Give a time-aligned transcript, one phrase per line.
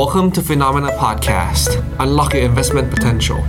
[0.00, 1.70] Welcome to Phenomena Podcast.
[2.04, 3.40] Unlock your investment potential.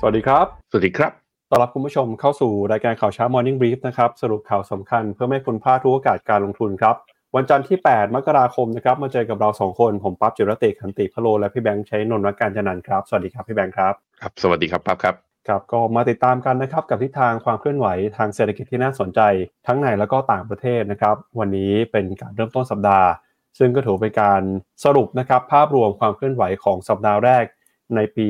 [0.00, 1.12] สวัสดีครับ สวัสดีครับ
[1.50, 6.94] ต้อนรับคุณผู้ชมเข้าสู่รายการข่าวเช้า Morning Brief นะครับ สรุปข่าวสำคัญเพื่อไม่ให้คุณพลาดทุกโอกาสการลงทุนครับ
[7.36, 15.14] วันจันทร์ที่ 8 มกราคมนะครับ มาเจอกับเรา 2 คน ผมปั๊บจิรติขันติพะโล และพี่แบงค์ใช้นนท์วัฒน์การจันนันท์ครับ สวัสดีครับพี่แบงค์ครับ ครับ สวัสดีครับปั๊บครับ
[15.48, 17.86] ครับก็มาติดตามกันนะครับกับทิศทางความเคลื่อนไหว
[18.16, 19.20] ทางเศรษฐกิจที่น่าสนใจ
[19.66, 23.08] ทั้งในและก็ต่างประเทศนะครับ วันนี้เป็นการเริ่มต้นสัปดาห์
[23.58, 24.42] ซึ่งก็ถือเป็นการ
[24.84, 27.44] สรุปนะครับภาพรวมความเคลื่อนไหวของสัปดาห์แรก
[27.94, 28.26] ในปี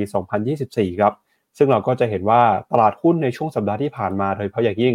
[0.48, 1.14] 2024 ครับ
[1.58, 4.94] ซึ่งเราก็จะเห็นว่าตลาดหุ้นในช่วงสัปดาห์ที่ผ่านมาโดยเฉพาะอย่างยิ่ง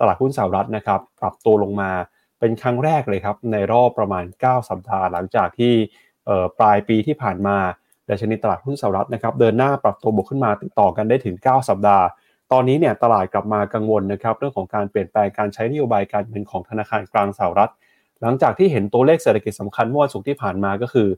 [0.00, 1.90] ตลาดหุ้นสหรัฐนะครับ ปรับตัวลงมา
[2.40, 5.72] เป็นครั้งแรกเลยครับ ในรอบประมาณ 9 สัปดาห์ หลังจากที่
[6.58, 7.56] ปลายปีที่ผ่านมา
[8.08, 12.04] ดัชนีตลาดหุ้นสหรัฐนะครับ เดินหน้าปรับตัวบวกขึ้นมาติดต่อกันได้ถึง 9 สัปดาห์
[12.52, 17.70] ตอนนี้เนี่ยตลาดกลับมากังวลนะครับเรื่องของการเปลี่ยนแปลงการใช้นโยบายการเงินของธนาคารกลางสหรัฐ
[18.24, 21.08] หลังจากที่เห็นตัวเลขเศรษฐกิจสำคัญเมื่อวันศุกร์ที่ผ่านมาก็คือ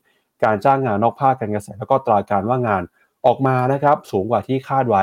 [0.44, 2.82] การจ้างงานนอกภาคการเกษตรแล้วก็ตราการว่างงาน
[3.26, 5.02] ออกมานะครับสูงกว่าที่คาดไว้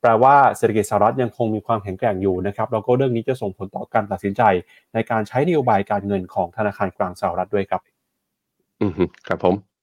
[0.00, 4.42] แปลว่าเศรษฐกิจสหรัฐยังคงมีความแข็งแกร่งอยู่นะครับแล้วก็เรื่องนี้จะส่งผลต่อการตัดสินใจ
[4.94, 7.80] ในการใช้นโยบายการเงินของธนาคารกลางสหรัฐด้วยครับ
[8.80, 8.92] อืม
[9.28, 9.75] ครับผม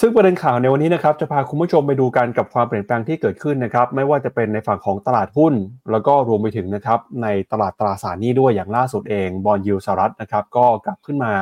[0.00, 5.54] ซึ่งประเด็นข่าวในวันนี้นะครับจะพาคุณผู้ชมไปดูกันกับความเปลี่ยนแปลงที่เกิดขึ้นนะครับไม่ว่าจะเป็นในฝั่งของตลาดหุ้น
[5.90, 11.32] แล้วก็รวมไปถึงนะครับในตลาดตราสารหนี้ด้วยอย่างล่าสุดเองบอลยูสหรัฐนะครับก็กลับขึ้นมา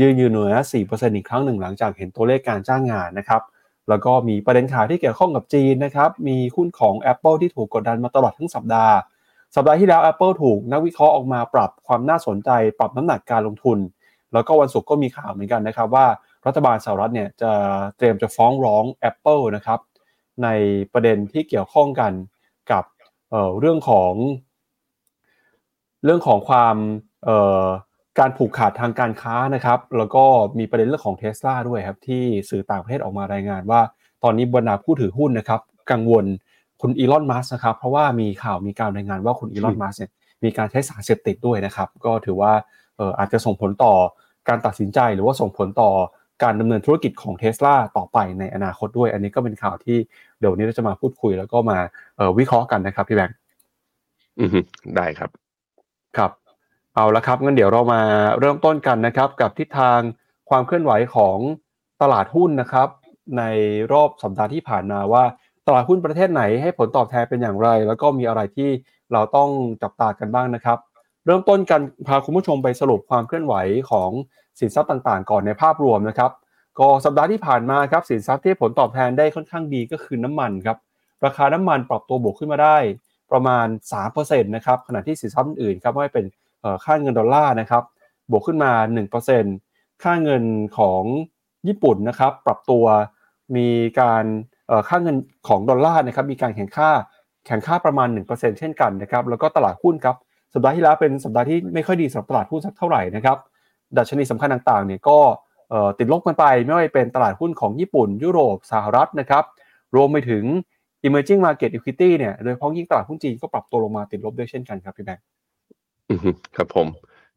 [0.00, 0.52] ยืนอยู่เหนือ
[0.88, 3.42] 4%อีกครั้งหนึ่งหลังจากเห็นตัวเลขการจ้างงานนะครับ
[3.88, 8.94] แล้วก็มีประเด็นข่าวที่เกี่ยวข้องกับจีนนะครับมีหุ้นของ Apple ที่ถูกกดดันมาตลอดทั้งสัปดาห์
[9.54, 13.78] สัปดาห์ที่แล้ว Apple ถูกนักวิเคราะห์ออกมาปรับความน่าสนใจ ปรับน้ำหนักการลงทุน
[14.32, 16.06] แล้วก็วันศุกร์ก็มีข่าวเหมือนกันนะครับว่า
[16.46, 17.52] รัฐบาลสหรัฐเนี่ยจะ
[17.96, 19.80] เตรียมจะฟ้องร้อง Apple นะครับ
[20.42, 20.48] ใน
[20.92, 22.12] ประเด็นที่เกี่ยวข้องกัน
[22.72, 22.84] กับ
[23.30, 24.12] เเรื่องของ
[26.04, 26.76] เรื่องของความ
[28.18, 30.24] การผูกขาดทางการค้านะครับ แล้วก็
[30.58, 33.80] มีประเด็นเรื่องของเทสลาด้วยครับ ที่สื่อต่างประเทศออกมารายงานว่า
[34.22, 36.24] ตอนนี้บรรดาผู้ถือหุ้นนะครับ กังวล
[36.80, 40.10] คุณอีลอนมัสนะครับ เพราะว่ามีข่าวมีการรายงานว่าคุณอีลอนมัสเนี่ย
[40.44, 42.52] มีการใช้สารเสพติดด้วยนะครับ ก็ถือว่า
[43.18, 43.94] อาจจะส่งผลต่อ
[44.48, 45.90] การตัดสินใจหรือว่าส่งผลต่อ
[46.42, 49.98] การดำเนินธุรกิจของเท s l a ต่อไปในอนาคตด้วย อันนี้ก็เป็นข่าวที่
[50.40, 51.78] เดี๋ยวนี้เราจะมาพูดคุยแล้วก็มา
[52.38, 53.36] วิเคราะห์กันนะครับพี่แบงค์
[54.40, 54.50] อืม
[54.96, 55.30] ได้ครับ
[56.16, 56.30] ครับ
[56.94, 58.00] เอาละครับงั้นเดี๋ยวเรามา
[58.40, 60.00] เริ่มต้นกันนะครับ กับทิศทาง
[60.50, 61.38] ความเคลื่อนไหวของ
[62.02, 62.88] ตลาดหุ้นนะครับ
[63.38, 63.42] ใน
[63.92, 65.24] รอบสัปดาห์ที่ผ่านมาว่า
[65.66, 68.68] ตลาดหุ้นประเทศไหนให้ผลตอบแทนเป็นอย่างไร แล้วก็มีอะไรที่
[69.12, 69.50] เราต้อง
[69.82, 70.78] จับตากันบ้างนะครับ
[71.26, 73.54] เริ่มต้นกันพาคุณผู้ชมไปสรุปความเคลื่อนไหว
[73.90, 74.10] ของ
[74.60, 76.30] สินทรัพย์ต่างๆ ก่อนในภาพรวมนะครับ
[76.78, 80.76] ก็สัปดาห์ที่ผ่านมาครับสินทรัพย์ที่ผลตอบแทนได้ค่อนข้างดีก็คือน้ำมันครับ
[81.24, 82.76] ราคาน้ำมันปรับตัวบวกขึ้นมาได้
[83.32, 83.66] ประมาณ
[84.06, 86.24] 3%นะครับขณะที่สินทรัพย์อื่นครับไม่เป็น
[86.84, 87.82] ค่าเงินดอลลาร์นะครับ
[88.30, 88.72] บวกขึ้นมา
[89.36, 90.42] 1%ค่าเงิน
[90.78, 91.02] ของ
[91.68, 92.84] ญี่ปุ่นนะครับปรับตัว
[93.56, 93.68] มี
[94.00, 94.24] การ
[94.88, 95.16] ค่าเงิน
[95.48, 96.90] ของดอลลาร์นะครับมีการแข่งค่า
[97.46, 100.16] แข่งค่าประมาณ 1%เช่นกันนะครับแล้วก็ตลาดหุ้นครับ
[100.54, 103.38] สัปดาห์ที่แล้วเป็นสัปดาห์ที่ไม่ค่อยดีสำหรับตลาดหุ้นสักเท่าไหร่นะครับ
[103.98, 105.18] ดัชนีสำคัญต่างๆเนี่ยก็
[105.98, 109.44] ติดลบกันไปไม่ว่าจะเป็นตลาดหุ้นของญี่ปุ่น ยุโรปสหรัฐนะครับ
[109.96, 110.44] รวมไปถึง
[111.06, 115.24] emerging market equity เนี่ยโดยเฉพาะยิ่งตลาดหุ้นจีนก็ปรับตัวลงมาติดลบด้วยเช่นกันครับพี่แบงค์
[116.56, 116.88] ครับผม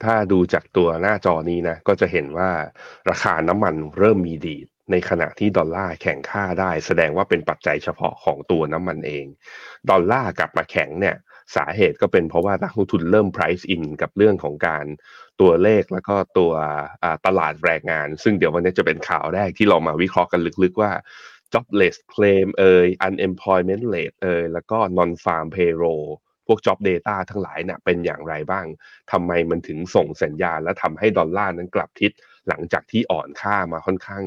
[0.04, 2.50] ถ้าดูจากตัวหน้าจอนี้นะ ก็จะเห็นว่า
[3.10, 9.26] ราคาน้ำมันเริ่มมีดีดในขณะที่ดอลลาร์แข่งค่าได้ แสดงว่าเป็นปัจจัยเฉพาะของตัวน้ำมันเอง
[9.90, 11.16] ดอลลาร์กลับมาแข็งเนี่ย
[11.56, 14.86] สาเหตุก็เป็นเพราะว่านักลงทุนเริ่ม price in กับเรื่องของการ
[15.42, 16.54] ตัวเลขแล้วก็ตัว
[17.26, 20.92] ตลาดแรงงาน ซึ่งเดี๋ยววันนี้จะเป็นข่าวแรกที่เรามาวิเคราะห์กันลึกๆว่า
[21.54, 26.06] jobless claim เอ่ย unemployment rate เอ่ยแล้วก็ non farm payroll
[26.48, 28.66] พวก job data ทั้งหลายเนี่ยเป็นอย่างไรบ้าง
[29.12, 32.12] ทำไมมันถึงส่งสัญญาณและทำให้ดอลลาร์นั้นกลับทิศ
[32.48, 34.24] หลังจากที่อ่อนค่ามาค่อนข้าง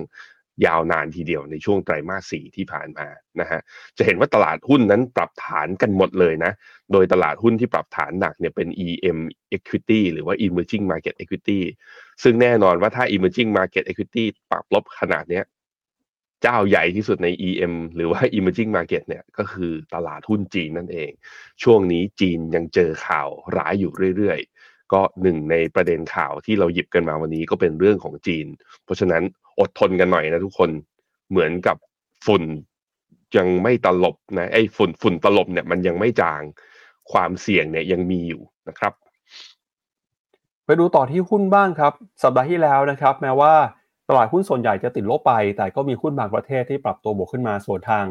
[0.66, 3.06] ยาวนานทีเดียวในช่วงไตรมาสสี่ที่ผ่านมา
[3.40, 3.60] นะฮะ
[3.98, 6.52] จะเห็นว่าตลาดหุ้นนั้นปรับฐานกันหมดเลยนะ
[6.92, 9.18] โดยตลาดหุ้นที่ปรับฐานหนักเนี่ยเป็น EM
[9.56, 11.60] Equity หรือว่า Emerging Market Equity
[12.22, 15.44] ซึ่งแน่นอนว่าถ้า Emerging Market Equity ปรับลบขนาดเนี้ย
[16.42, 21.10] เจ้าใหญ่ที่สุดใน EM หรือว่า Emerging Market เนี่ยก็คือตลาดหุ้นจีนนั่นเอง
[21.62, 28.46] ช่วงนี้จีนยังเจอข่าวร้ายอยู่เรื่อยๆ ก็หนึ่งในประเด็นข่าวที่เราหยิบกันมาวันนี้ก็เป็นเรื่องของจีน
[28.84, 29.22] เพราะฉะนั้น
[29.60, 30.70] อดทนกันหน่อยนะทุกคน
[31.30, 31.76] เหมือนกับ
[32.26, 32.42] ฝุ่น
[33.36, 36.42] ยังไม่ตลบนะไอ้ฝุ่นฝุ่นตลบเนี่ยมันยังไม่จาง
[37.12, 38.92] ความเสี่ยงเนี่ยยังมีอยู่นะครับ
[40.64, 43.54] ไปดูต่อที่หุ้นบ้างครับ สัปดาห์ที่แล้วนะครับ แม้ว่า
[44.08, 48.06] ตลาดหุ้นส่วนใหญ่จะติดลบไป แต่ก็มีหุ้นบางประเทศที่ปรับตัวบวกขึ้นมาสวนทาง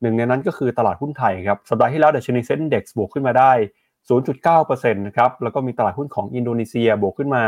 [0.00, 3.52] หนึ่งในนั้นก็คือตลาดหุ้นไทยครับสัปดาห์ที่แล้วดัชนี SET Index บวกขึ้นมาได้
[4.18, 7.44] 0.9%นะครับแล้วก็มีตลาดหุ้นของอินโดนีเซียบวกขึ้นมา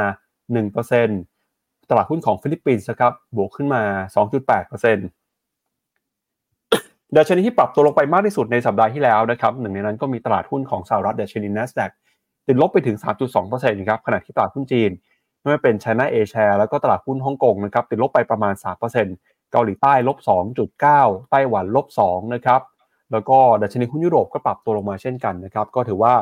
[0.69, 1.30] 1%
[1.91, 3.83] ตลาดหุ้นของฟิลิปปินส์ครับบวกขึ้นมา
[4.15, 4.97] 2.8%
[7.17, 11.91] ดัชนีที่ปรับตัวลงไปมากที่สุดในสัปดาห์ที่แล้วนะครับหนึ่งในนั้นก็มีตลาดหุ้นของสหรัฐดัชนี NASDAQ
[12.47, 12.97] ติดลบไปถึง
[13.43, 14.91] 3.2%ครับขณะที่ตลาดหุ้นจีน
[15.41, 18.55] ไม่ว่าเป็น China A share แล้วก็ตลาดหุ้นฮ่องกงนะครับติดลบไปประมาณ
[19.03, 20.19] 3%เกาหลีใต้ลบ
[20.69, 22.61] 2.9 ไต้หวันลบ2นะครับ
[23.13, 26.15] แล้วก็ดัชนีหุ้นยุโรปก็ปรับตัวลงมาเช่นกันนะครับก็ถือว่า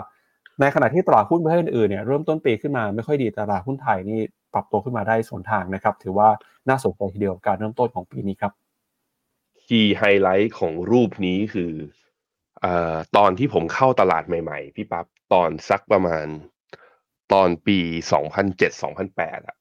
[0.61, 4.21] ในขณะที่ตลาดหุ้นประเทศอื่นเนี่ยเริ่มต้นปีขึ้นมาไม่ค่อยดีตลาดหุ้นไทยนี่
[4.59, 6.29] รับตัวขึ้นมาได้สวนทางนะครับ ถือว่า
[6.69, 8.53] น่าสนใจทีเดียวการเริ่มต้นของปีนี้ครับ
[9.65, 11.73] คีย์ไฮไลท์ของรูปนี้คือ
[12.61, 16.27] เอ่อตอนที่ผมเข้าตลาดใหม่ๆ พี่ปับ๊บตอนสักประมาณ
[17.33, 17.79] ตอนปี
[18.43, 19.57] 2007-2008อะ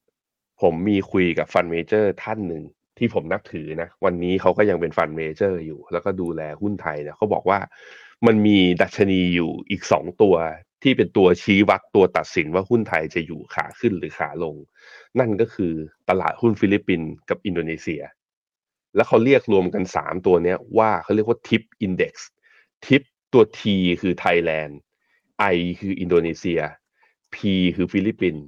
[0.61, 2.63] ผมมีคุยกับ fund manager ท่านหนึ่ง
[2.97, 7.59] ที่ผมนับถือนะ วันนี้เขาก็ยังเป็น fund manager อยู่ แล้วก็ดูแลหุ้นไทยเนี่ยเขาบอกว่า
[8.25, 10.35] มันมีดัชนีอยู่อีกสองตัว
[10.83, 14.55] ที่เป็นตัวชี้วัดตัวตัดสินว่าหุ้นไทยจะอยู่ขาขึ้นหรือขาลง
[15.19, 15.73] นั่นก็คือ
[16.09, 18.01] ตลาดหุ้นฟิลิปปินส์กับอินโดนีเซีย
[18.95, 22.29] แล้วเขาเรียกรวมกันสามตัวเนี้ยว่าเขาเรียกว่าทิปอินเด็กซ์
[22.85, 23.01] ทิป
[23.33, 23.61] ตัว T
[24.01, 24.77] คือไทยแลนด์
[25.55, 26.61] I คืออินโดนีเซีย
[27.35, 27.37] P
[27.75, 28.43] คือฟิลิปปินส์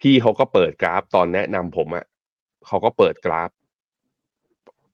[0.00, 2.06] พี่เขาก็เปิดกราฟตอนแนะนำผมอะ
[2.66, 3.50] เขาก็เปิดกราฟ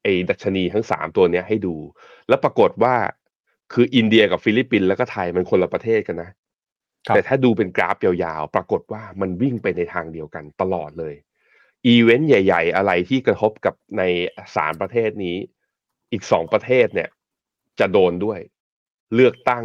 [0.03, 1.77] ไอ้ดัชนีทั้งสามตัวเนี้ยให้ดู
[2.29, 2.95] แล้วปรากฏว่า
[3.73, 6.31] คืออินเดียกับฟิลิปปินส์แล้วก็ไทยมันคนละประเทศกันนะ
[7.07, 11.15] ครับแต่ถ้าดูเป็นกราฟยาวๆ ปรากฏว่ามันวิ่งไปในทางเดียวกันตลอดเลย
[11.87, 14.03] อีเวนต์ใหญ่ ๆ อะไรที่กระทบกับใน
[14.57, 15.37] สามประเทศนี้
[16.13, 17.09] อีกสองประเทศเนี่ย
[17.81, 18.41] จะโดนด้วย
[19.15, 19.65] เลือกตั้ง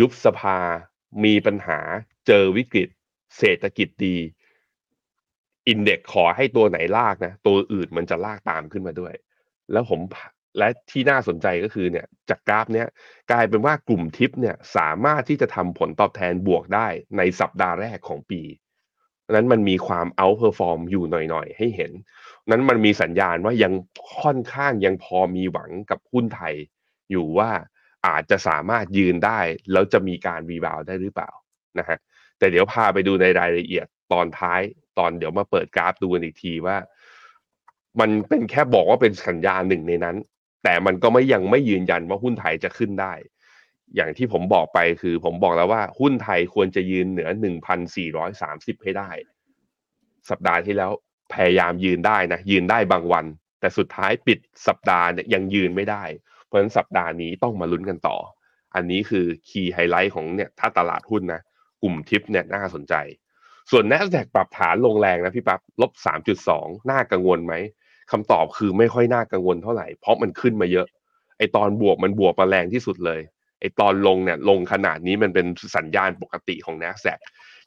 [0.00, 0.58] ยุบสภา
[1.24, 1.78] มีปัญหา
[2.26, 2.88] เจอวิกฤต
[3.38, 4.16] เศรษฐกิจดี
[5.68, 9.14] อินเด็กขอให้ตัวไหนลากนะ ตัวอื่นมันจะลากตามขึ้นมาด้วย
[9.72, 10.00] แล้วผม
[10.58, 12.88] และที่น่าสนใจก็คือเนี่ยจากกราฟเนี้ย
[13.30, 18.42] กลายเป็นว่ากลุ่มทิปเนี่ยสามารถที่จะทำผลตอบแทนบวกได้ในสัปดาห์แรกของปี
[19.30, 21.92] นั้นมันมีความ outperform อยู่หน่อยๆ ให้เห็น
[22.50, 23.72] นั้นมันมีสัญญาณว่ายัง
[24.20, 26.54] ค่อนข้างยังพอมีหวังกับหุ้นไทย
[27.10, 27.50] อยู่ว่า
[28.06, 29.40] อาจจะสามารถยืนได้
[29.72, 31.30] แล้วจะมีการรีบาวได้หรือเปล่า
[31.78, 31.98] นะฮะ
[32.38, 34.60] แต่เดี๋ยวพาไปดูในรายละเอียดตอนท้าย
[34.98, 36.76] ตอนเดี๋ยวมาเปิดกราฟดูกันอีกทีว่า
[38.00, 40.16] มันเป็นแค่บอกว่าเป็นสัญญาณหนึ่งในนั้น
[40.64, 43.12] แต่มันก็ไม่ยังไม่ยืนยันว่าหุ้นไทยจะขึ้นได้
[43.94, 47.28] อย่างที่ผมบอกไปคือผมบอกแล้วว่าหุ้นไทยควรจะยืนเหนือ
[48.06, 49.10] 1,430 ให้ได้
[50.30, 50.90] สัปดาห์ที่แล้ว
[51.32, 53.24] พยายามยืนได้นะ ยืนได้บางวัน
[53.60, 56.04] แต่สุดท้ายปิดสัปดาห์เนี่ยยังยืนไม่ได้
[56.44, 58.16] เพราะฉะนั้นสัปดาห์นี้ต้องมาลุ้นกันต่อ
[58.74, 61.40] อันนี้คือคีย์ไฮไลท์ของเนี่ยถ้าตลาดหุ้นนะ
[61.82, 62.94] กลุ่มทิปเนี่ยน่าสนใจ
[63.70, 65.92] ส่วน NASDAQ ปรับฐานลงแรงนะพี่ปั๊บลบ
[66.40, 67.54] 3.2 น่ากังวลไหม
[68.12, 70.86] คำตอบคือไม่ค่อยน่ากังวลเท่าไหร่ เพราะมันขึ้นมาเยอะ
[71.38, 73.20] ไอตอนบวกมันบวกมาแรงที่สุดเลย
[73.60, 75.46] ไอตอนลงเนี่ยลงขนาดนี้มันเป็น
[75.76, 77.18] สัญญาณปกติของ NASDAQ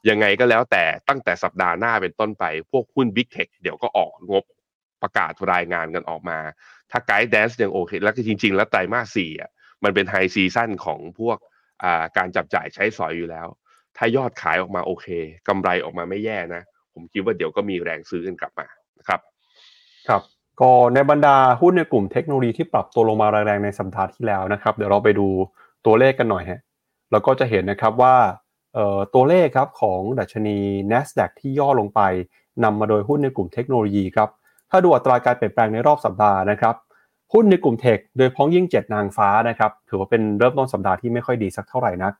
[0.08, 4.44] ยังไงก็แล้วแต่ตั้งแต่สัปดาห์หน้าเป็นต้นไป พวกหุ้น Big Tech เดี๋ยวก็ออกงบ
[5.02, 6.38] ประกาศรายงานกันออกมา
[6.90, 9.50] ถ้า guidance ยังโอเค แล้วก็จริง ๆ แล้วไตรมาสสี่อะ
[9.84, 11.38] มันเป็น high season ของพวก
[11.84, 13.46] อ่าการจับจ่ายใช้สอยอยู่แล้ว
[13.96, 15.06] ถ้ายอดขายออกมาโอเค
[15.48, 16.62] กำไรออกมาไม่แย่นะ
[16.94, 18.66] ผมคิดว่าเดี๋ยวก็มีแรงซื้อกันกลับมา
[20.08, 20.22] ครับ
[20.60, 25.26] ก็ในบรรดาหุ้นในกลุ่มเทคโนโลยีที่ปรับตัวลงมาแรงๆในสัปดาห์ที่แล้วนะครับ เดี๋ยวเราไปดู
[25.86, 26.60] ตัวเลขกันหน่อยฮะ
[27.12, 28.16] แล้วก็จะเห็นนะครับว่า
[29.14, 30.58] ตัวเลขครับของดัชนี
[30.92, 32.00] NASDAQ ที่ย่อลงไป
[32.64, 34.28] นำมาโดยหุ้นในกลุ่มเทคโนโลยีครับ
[34.70, 36.74] ถ้าดูอัตราการเปลี่ยนแปลงในรอบสัปดาห์นะครับ
[37.32, 42.12] หุ้นในกลุ่มเทคโดยพ้องยิ่ง 7 นางฟ้านะครับถือว่าเป็นเริ่มต้นสัปดาห์ที่ไม่ค่อยดีสักเท่าไหร่นัก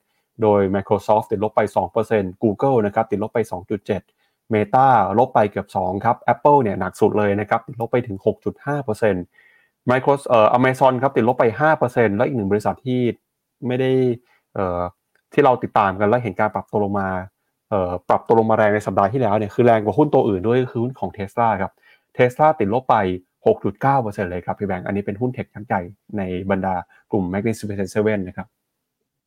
[0.42, 1.60] โดย Microsoft ติดลบไป
[2.02, 3.38] 2% Google นะครับติดลบไป
[3.82, 4.17] 2.7
[4.54, 4.86] Meta
[5.18, 11.44] ลบไปเกือบ 2 ครับ Apple เนี่ยหนักสุดเลยนะครับติดลบไปถึง 6.5% Microsoft เอ่อ Amazon ครับติดลบไป
[11.82, 13.00] 5%แล้วอีกหนึ่งบริษัทที่
[13.66, 13.90] ไม่ได้
[14.54, 14.80] เอ่อ
[15.32, 17.08] ที่เราติดตามกันและเห็นการปรับตัวลงมา
[17.70, 21.72] เอ่อปรับตัวลงมาแรงในสัปดาห์ที่แล้วเนี่ยคือแรงกว่าหุ้นตัวอื่นด้วยคือหุ้นของ Tesla ครับ
[22.16, 22.96] Tesla ติดลบไป
[23.46, 25.80] 6.9%เลยครับพี่แบงค์อันนี้เป็นหุ้นเทคชั้นใหญ่
[26.18, 26.74] ในบรรดา
[27.12, 28.48] กลุ่ม Magnificent Seven นะครับ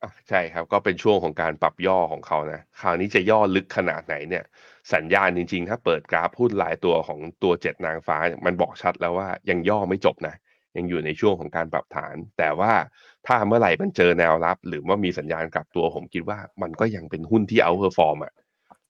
[0.02, 4.44] อะใช่ครับก็เป็นช่วงของการปรับย่อของเขานะคราวนี้จะย่อลึกขนาดไหนเนี่ย
[4.94, 10.34] สัญญาณจริง ๆ ถ้าเปิดกราฟหุ้นหลายตัวของตัวเจ็ดนางฟ้ามันบอกชัดแล้วว่ายังย่อไม่จบนะ
[10.76, 12.72] ยังอยู่ในช่วงของการปรับฐาน แต่ว่า
[13.26, 18.32] ถ้าเมื่อไหร่มันเจอแนวรับ หรือว่ามีสัญญาณกลับตัวผมคิดว่ามันก็ยังเป็นหุ้นที่ outperform อะ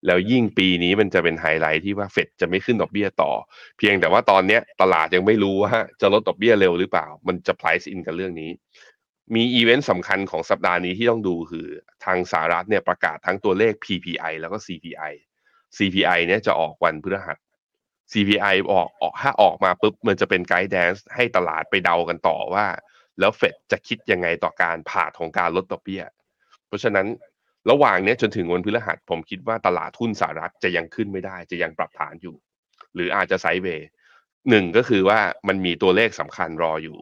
[0.07, 3.33] แล้วยิ่งปีนี้มันจะเป็นไฮไลท์ที่ว่าเฟดจะไม่ขึ้นดอกเบี้ยต่อ
[3.79, 8.51] เพียงแต่ว่าตอนเนี้ยตลาดยังไม่รู้ว่าจะลดดอกเบี้ยเร็วหรือเปล่า มันจะ price in กับเรื่องนี้
[9.35, 11.67] มีอีเวนต์สำคัญของสัปดาห์นี้ที่ต้องดูคือ
[12.05, 15.13] ทางสหรัฐเนี่ยประกาศทั้งตัวเลข PPI แล้วก็ CPI
[15.77, 17.39] CPI เนี่ยจะออกวันพฤหัส
[18.13, 22.67] CPI ออกออกถ้าออกมาปุ๊บมันจะเป็น guidance ให้ตลาดไปเดากันต่อว่า
[23.21, 26.03] แล้วเฟดจะคิดยังไงต่อการผ่าของการลดดอกเบี้ย
[26.67, 27.07] เพราะฉะนั้น
[27.71, 32.37] ระหว่างเนี้ยจนถึงวันพฤหัสผมคิดว่าตลาดหุ้นสหรัฐจะยังขึ้นไม่ได้ จะยังปรับฐานอยู่
[32.95, 33.89] หรืออาจจะ sideway
[34.51, 36.99] หนึ่งก็คือว่ามันมีตัวเลขสำคัญรออยู่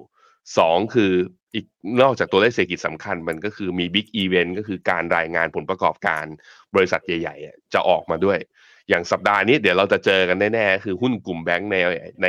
[0.59, 1.13] สองคือ
[1.55, 1.65] อีก
[2.03, 6.25] นอกจากตัวเลขเศรษฐกิจสำคัญมันก็คือมี big event ก็คือการรายงานผลประกอบการ
[6.75, 8.39] บริษัทใหญ่ ๆ จะออกมาด้วย
[8.89, 11.77] อย่างสัปดาห์นี้เดี๋ยวเราจะเจอกันแน่ๆคือหุ้นกลุ่มแบงก์ใน
[12.23, 12.29] ใน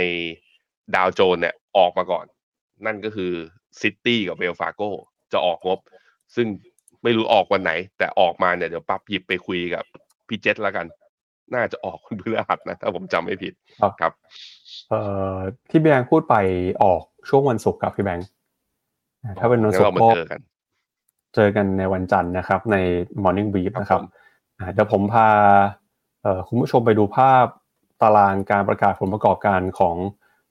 [0.96, 2.26] ดาวโจนส์เนี่ยออกมาก่อน
[2.86, 3.32] นั่นก็คือ
[3.82, 4.82] Citi กับ Wells Fargo
[5.34, 5.80] จะออกงบ
[6.36, 6.48] ซึ่ง
[7.04, 9.84] ไม่รู้ออกวันไหน แต่ออกมาเนี่ยเดี๋ยวปั๊บหยิบไปคุยกับ
[10.28, 10.86] พี่เจษแล้วกัน
[11.54, 13.54] น่าจะออกคุณพฤหัสนะ ถ้าผมจำไม่ผิด
[14.02, 14.14] ครับ
[14.90, 15.02] เอ่
[15.34, 15.38] อ
[15.70, 16.36] ที่แบงค์พูดไป
[16.84, 18.28] ออกช่วงวันศุกร์กับพี่แบงค์
[19.40, 20.40] ถ้าเป็นวันศุกร์ก็เจอกัน
[21.36, 22.76] เจอกันในวันจันทร์นะครับ ใน
[23.24, 24.02] Morning Brief นะครับ
[24.74, 25.28] เดี๋ยวผมพา
[26.48, 27.46] คุณผู้ชมไปดูภาพ
[28.02, 29.96] ตารางการประกาศผลประกอบการของ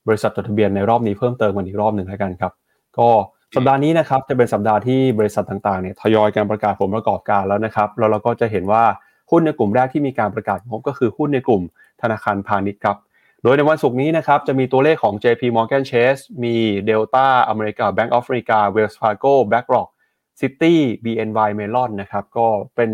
[0.07, 2.53] บริษัทจดทะเบียนในรอบนี้เพิ่มเติมกันอีกรอบหนึ่งแล้วกันครับ
[2.99, 3.09] ก็
[3.57, 8.85] สัปดาห์นี้นะครับจะเป็นสัปดาห์ที่บริษัทต่างๆเนี่ยทยอยการประกาศผลประกอบการแล้วนะครับแล้วเราก็จะเห็นว่า
[9.31, 11.63] หุ้นในกลุ่มแรกที่มีการประกาศงบก็คือหุ้นในกลุ่ม
[12.03, 12.97] ธนาคารพาณิชย์ครับ
[13.43, 16.57] โดยในวันศุกร์นี้นะครับจะมีตัวเลขของ JP Morgan Chase มี
[16.89, 19.89] Delta อเมริกา Bank of America Wells Fargo BlackRock
[20.41, 20.75] Citi
[21.05, 22.91] BNY Mellon นะครับก็เป็น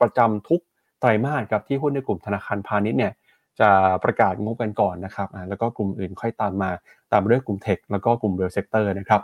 [0.00, 0.60] ประจำทุก
[1.00, 3.12] ไตรมาสครับที่หุ้นในกลุ่มธนาคารพาณิชย์เนี่ย
[3.60, 3.70] จะ
[4.04, 6.70] ประกาศงบกันก่อนนะครับแล้วก็กลุ่มอื่นค่อยตามมา
[7.12, 9.20] ตามด้วยกลุ่ม tech แล้วก็กลุ่ม real sector นะครับ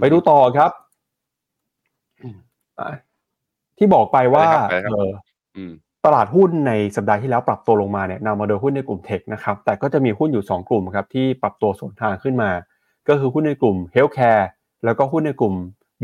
[0.00, 0.70] ไปดูต่อครับ
[3.78, 4.46] ที่บอกไปว่า
[6.04, 12.50] ตลาดหุ้นในสัปดาห์ที่แล้วปรับตัวลงมาเนี่ยนำมาโดยหุ้นในกลุ่ม tech นะครับแต่ก็จะมีหุ้นอยู่ 2 กลุ่มครับที่ปรับตัวสวนทางขึ้นมา
[13.08, 14.48] ก็คือหุ้นในกลุ่ม healthcare
[14.84, 15.54] แล้วก็หุ้นในกลุ่ม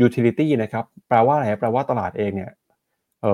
[0.01, 2.51] utility นะครับแปลว่าอะไรแปลว่าตลาดเองเนี่ย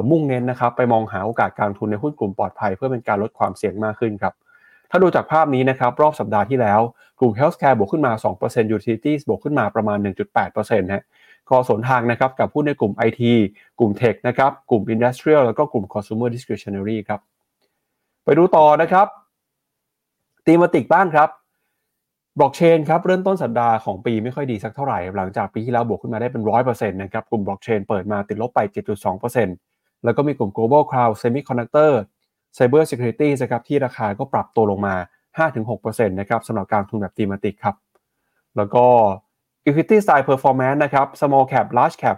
[0.10, 4.34] มุ่งเน้นนะครับไปมองหาโอกาสการลงทุนในหุ้นกลุ่มปลอดภัย เพื่อเป็นการลดความเสี่ยงมากขึ้นครับ
[4.92, 6.80] ถ้าดูจากภาพนี้นะครับรอบสัปดาห์ที่แล้ว
[7.20, 8.12] กลุ่ม Healthcare บวกขึ้นมา
[8.44, 9.98] 2% Utilities บวกขึ้นมาประมาณ
[10.46, 11.04] 1.8%ฮะ
[11.50, 13.22] ก็สนทางนะครับกับหุ้นในกลุ่ม IT
[13.80, 17.20] กลุ่ม Tech นะครับกลุ่ม Industrial แล้วก็กลุ่ม Consumer Discretionary ครับ
[18.24, 19.08] ไปดูต่อนะครับ
[20.46, 21.30] ตีมาติกบ้างครับ
[22.40, 28.60] บล็อกเชนครับเริ่มต้นสัปดาห์ของปีไม่ค่อยดีสักเท่าไหร่ หลังจากปีที่แล้วบวกขึ้นมาได้เป็น100%นะครับกลุ่มบล็อกเชนเปิดมาติดลบไป
[29.14, 31.92] 7.2%แล้วก็มีกลุ่ม global cloud semiconductor
[32.58, 34.96] cyber security นะครับที่ราคาก็ปรับตัวลงมา
[35.38, 37.76] 5-6%นะครับสำหรับการทุนแบบตีมาติกครับ
[38.58, 38.86] แล้วก็
[39.68, 42.18] equity style performance นะครับ small cap large cap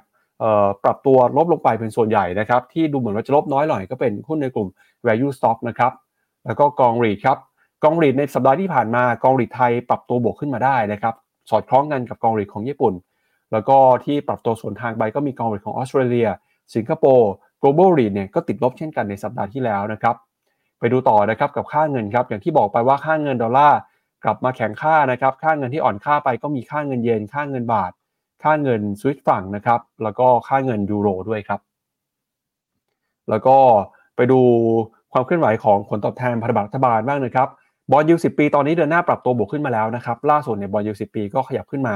[0.84, 4.68] ปรับตัวลบลงไปเป็นส่วนใหญ่นะครับ ที่ดูเหมือนว่าจะลบน้อยหน่อยก็เป็นหุ้นในกลุ่ม
[5.08, 5.92] value stock นะครับ
[6.46, 7.38] แล้วก็กองรีดครับ
[7.84, 11.14] กองรีดในสัปดาห์ที่ผ่านมากองรีดไทยปรับตัวบวกขึ้นมาได้นะครับ
[11.50, 12.94] สอดคล้องกันกับกองรีดของญี่ปุ่น
[13.52, 16.28] แล้วก็ที่ปรับตัวส่วนทางไปก็มีกองรีดของออสเตรเลีย
[16.76, 20.16] สิงคโปร์ global REIT เนี่ยก็ติดลบเช่นกันในสัปดาห์ที่แล้วนะครับ
[20.80, 23.80] ไปดูต่อนะครับกับค่าเงินครับอย่างที่บอกไปว่าค่าเงินดอลลาร์
[24.24, 27.92] กลับมาแข็งค่านะครับ ค่าเงินที่อ่อนค่าไปก็มีค่าเงินเยน ค่าเงินบาท
[28.44, 31.60] ค่าเงินสวิตฝั่งนะครับ แล้วก็ค่าเงินยูโรด้วยครับ
[33.30, 33.58] แล้วก็
[34.16, 34.40] ไปดู
[35.14, 37.48] ความเคลื่อนไหวของผลตอบแทนพันธบัตรรัฐบาลบ้างนะครับ
[37.92, 41.96] บอลยูสิปีตอนนี้เดือนหน้าปรับตัวบวกขึ้นมาแล้วนะครับ ล่าสุดในบอลยูสิปีก็ขยับขึ้นมา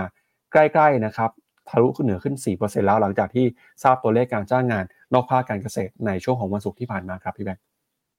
[0.51, 1.31] ใกล้ๆนะครับ
[1.69, 3.45] ทะลุขึ้นเหนือขึ้น 4%แล้วหลังจากที่
[3.83, 7.63] ทราบตัวเลขการจ้างงาน นอกภาคการเกษตรในช่วงของวันศุกร์ที่ผ่านมาครับพี่แบงค์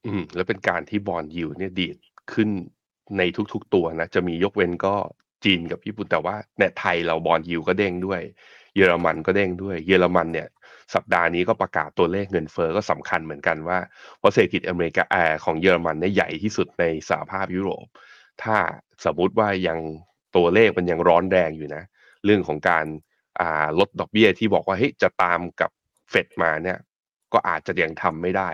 [0.07, 1.97] อืม แล้วเป็นการที่ bond yield เนี่ยดีด
[2.33, 2.49] ขึ้น
[3.19, 4.95] ในทุกๆตัวนะจะมียกเว้นก็
[5.45, 8.21] จีนกับญี่ปุ่นแต่ว่าเนี่ยไทยเรา bond yield ก็เด้งด้วย
[8.77, 10.49] เยอรมันก็เด้งด้วย เยอรมันเนี่ย
[10.95, 13.79] สัปดาห์นี้ก็ประกาศตัวเลขเงินเฟ้อก็สำคัญเหมือนกันว่า
[14.19, 17.87] เพราะเศรษฐกิจอเมริกาแอร์ของเยอรมันเนี่ยใหญ่ที่สุดในสหภาพยุโรป
[18.43, 18.57] ถ้า
[19.05, 19.79] สมมุติว่ายัง
[20.37, 21.83] ตัวเลขมันยังร้อนแรงอยู่นะ
[22.25, 22.87] เรื่องของการ
[23.79, 25.71] ลดดอกเบี้ยที่บอกว่าเฮ้ยจะตามกับ
[26.11, 26.79] เฟดมาเนี่ย
[27.35, 28.49] ก็อาจจะยังทำไม่ได้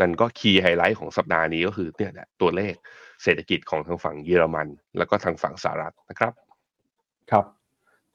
[0.00, 2.74] นั่นก็ key highlight ของสัปดาห์นี้ก็คือเนี่ยแหละตัวเลข
[3.22, 6.32] เศรษฐกิจของทางฝั่งเยอรมัน แล้วก็ทางฝั่งสหรัฐนะครับ
[7.30, 7.44] ครับ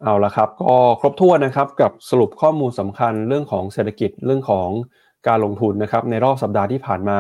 [0.03, 4.69] เอาละครับก็ครบถ้วนนะครับกับสรุปข้อมูลสำคัญเรื่องของเศรษฐกิจเรื่องของ
[5.27, 7.19] การลงทุนนะครับในรอบสัปดาห์ที่ผ่านมา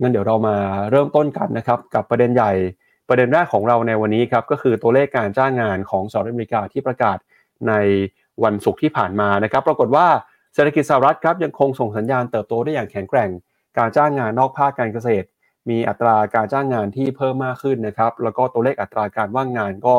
[0.00, 0.56] งั้นเดี๋ยวเรามา
[0.90, 2.52] เริ่มต้นกันนะครับกับประเด็นใหญ่
[3.08, 7.18] ประเด็นแรกของเราในวันนี้ครับก็คือตัวเลขการจ้างงานของสหรัฐอเมริกาที่ประกาศ
[7.68, 7.74] ใน
[8.44, 10.06] วันศุกร์ที่ผ่านมานะครับ ปรากฏว่า
[10.54, 13.30] เศรษฐกิจสหรัฐครับยังคงส่งสัญญาณเติบโตได้อย่างแข็งแกร่ง
[13.78, 15.26] การจ้างงานนอกภาคการเกษตร
[15.70, 19.94] มีอัตราการจ้างงานที่เพิ่มมากขึ้นนะครับ แล้วก็ตัวเลขอัตราการว่างงานก็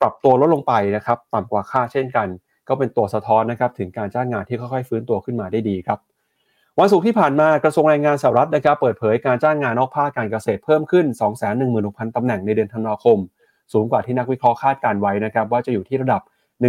[0.00, 2.28] ปรับตัวลดลงไปนะครับต่ำกว่าค่าเช่นกัน
[2.68, 5.98] ก็เป็นตัวสะท้อนนะครับถึงการจ้างงานที่ค่อยๆ ฟื้นตัวขึ้นมาได้ดีครับ
[6.78, 11.06] วันศุกร์ที่ผ่านมากระทรวงแรงงานสหรัฐนะครับเปิดเผยการจ้างงานนอกภาคการเกษตรเพิ่มขึ้น
[11.60, 13.18] 216,000 ตำแหน่งในเดือนธันวาคม
[13.72, 16.22] สูงกว่าที่นักวิเคราะห์คาดการไว้นะครับว่าจะอยู่ที่ระดับ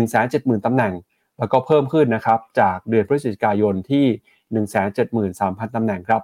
[0.10, 0.94] 170,000 ตำแหน่ง
[1.40, 4.06] แล้วก็เพิ่มขึ้นนะครับจากเดือนพฤศจิกายนที่
[4.66, 6.22] 173,000 ตำแหน่งครับ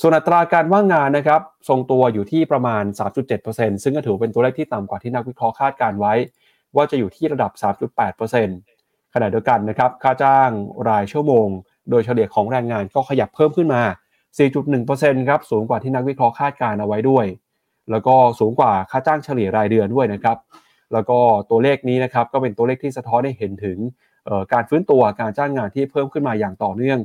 [0.00, 2.84] ส่วนอัตราการว่างงานนะครับทรงตัวอยู่ที่ประมาณ
[3.34, 6.14] 3.7%ซึ่งก็ถือเป็นตัวเลขที่ต่ำกว่าที่นักวิเคราะห์คาดการไว้
[6.76, 7.52] ว่าจะอยู่ที่ระดับ
[8.32, 10.50] 3.8%ขณะเดียวกันนะครับค่าจ้าง
[10.88, 11.48] รายชั่วโมง
[11.90, 13.82] โดยเฉลี่ยของแรงงานก็ขยับเพิ่มขึ้นมา
[14.56, 17.26] 4.1%ครับสูงกว่าที่นักวิเคราะห์คาดการเอาไว้ด้วย
[17.90, 20.36] แล้วก็สูงกว่าค่าจ้างเฉลี่ยรายเดือนด้วยนะครับ
[20.92, 21.18] แล้วก็
[21.50, 23.78] ตัวเลขนี้นะครับก็เป็นตัวเลขที่สะท้อนให้เห็นถึง
[24.52, 26.98] การฟื้นตัวการจ้างงานที่เพิ่มขึ้นมาอย่างต่อเนื่อง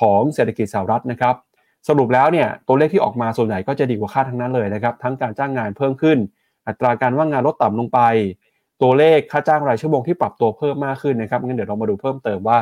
[0.00, 1.34] ของเศรษฐกิจสหรัฐนะครับ
[1.88, 6.18] สรุปแล้วเนี่ยตัวเลขที่ออกมาส่วนใหญ่ก็จะดีกว่าคาดทั้งนั้นเลยนะครับทั้งการจ้างงานเพิ่มขึ้น
[6.66, 8.00] อัตราการว่างงานลดต่ำลงไป
[8.82, 12.58] ตัวเลขค่าจ้างรายชั่วโมงที่ปรับตัวเพิ่มมากขึ้นนะครับงั้นเดี๋ยวเรามาดูเพิ่มเติมว่า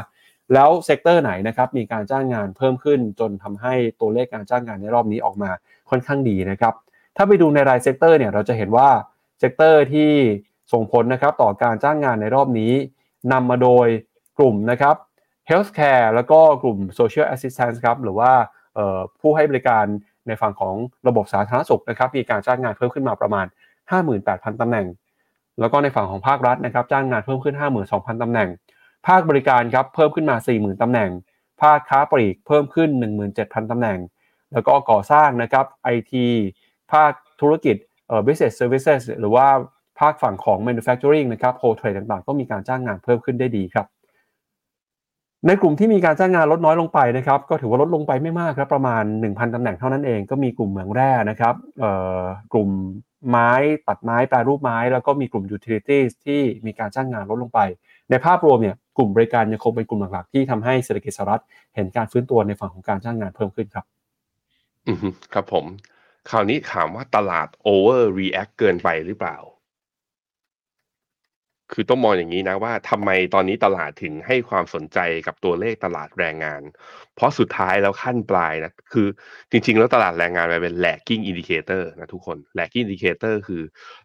[0.54, 5.50] แล้ว sector ไหนนะครับมีการจ้างงานเพิ่มขึ้น จนทำให้ตัวเลขการจ้างงานในรอบนี้ออกมา
[5.90, 6.75] ค่อนข้างดีนะครับ
[7.16, 8.88] ถ้าไปดูในราย sector เนี่ยเราจะเห็นว่า
[9.39, 10.11] sector ที่
[10.73, 12.73] ส่งผลนะครับต่อการจ้างงานในรอบนี้
[13.33, 13.87] นำมาโดย
[14.38, 14.97] กลุ่มนะครับ
[15.50, 18.33] healthcare แล้วก็กลุ่ม social assistance ครับหรือว่า
[19.21, 19.85] ผู้ให้บริการ
[20.26, 20.75] ในฝั่งของ
[21.09, 23.47] ระบบสาธารณสุขนะครับมีการจ้างงานเพิ่มขึ้นมาประมาณ
[24.02, 24.87] 58,000 ตำแหน่ง
[25.61, 27.57] แล้วก็ในฝั่งของภาครัฐนะครับจ้างงานเพิ่มขึ้น
[27.88, 28.49] 52,000 ตำแหน่ง
[29.09, 31.11] ภาคบริการครับเพิ่มขึ้นมา 40,000 ตำแหน่ง
[31.62, 32.91] ภาคค้าปลีกเพิ่มขึ้น
[33.31, 33.99] 17,000 ตำแหน่ง
[34.52, 36.12] แล้วก็ก่อสร้างนะครับ IT
[36.93, 37.76] ภาคธุรกิจ
[38.09, 39.47] เอ่อ business services หรือว่า
[40.01, 43.87] ภาคฝั่งของ manufacturing นะครับ whole trade ต่างๆ ก็มีการจ้างงานเพิ่มขึ้นได้ดีครับ
[45.47, 51.55] ในกลุ่มที่มีการจ้างงานลดน้อยลงไปนะครับ ก็ถือว่าลดลงไปไม่มากครับประมาณ 1,000ตำแหน่งเท่านั้นเอง ก็มีกลุ่มเหมืองแร่นะครับ
[52.53, 52.69] กลุ่ม
[53.31, 53.51] ไม้
[53.89, 57.61] ตัดไม้แปรรูปไม้ แล้วก็มีกลุ่ม utilities ที่มีการจ้างงานลดลงไป
[58.11, 61.43] ในภาพรวมเนี่ยกลุ่มบริการยังคงเป็นกลุ่มหลักๆ ที่ทำให้เศรษฐกิจสหรัฐ
[61.75, 63.85] เห็นการฟื้นตัวในฝั่งของการจ้างงานเพิ่มขึ้นครับ
[64.87, 64.99] อืม
[65.33, 65.65] ครับผม
[66.31, 69.37] คราวนี้ถามว่าตลาด over react เกินไปหรือเปล่า
[71.73, 76.62] คือต้องมองอย่างนี้นะว่าทำไมตอนนี้ตลาดถึงให้ความสนใจกับตัวเลขตลาดแรงงาน
[77.17, 79.07] เพราะสุดท้ายแล้วขั้นปลายนะคือ
[79.50, 83.62] จริง ๆ แล้วตลาดแรงงานมันเป็น lagging indicator นะทุกคน lagging indicator คือ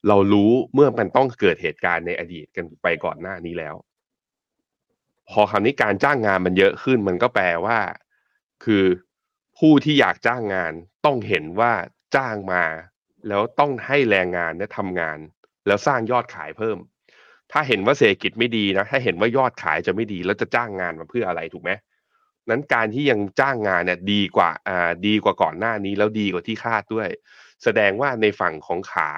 [0.07, 3.75] เรารู้เมื่อมันต้องเกิดเหตุการณ์ในอดีตกันไปก่อนหน้านี้แล้ว
[5.29, 7.79] พอคราวนี้การจ้างงานมันเยอะขึ้น มันก็แปลว่า
[8.65, 8.85] คือ
[9.57, 10.73] ผู้ที่อยากจ้างงาน
[11.05, 11.73] ต้องเห็นว่า
[12.15, 12.63] จ้างมา
[13.27, 15.17] แล้วต้องให้แรงงานเนี่ยทำงาน
[15.67, 16.77] แล้วสร้างยอดขายเพิ่ม
[17.51, 21.71] ถ้าเห็นว่าเศรษฐกิจไม่ดีนะ ถ้าเห็นว่ายอดขายจะไม่ดีแล้วจะจ้างงานมาเพื่ออะไรถูกไหม
[22.49, 27.09] นั้นการที่ยังจ้างงานเนี่ยดีกว่าอ่าดีกว่าก่อนหน้านี้แล้วดีกว่าที่คาดด้วย
[27.63, 29.09] แสดงว่าในฝั่งของขา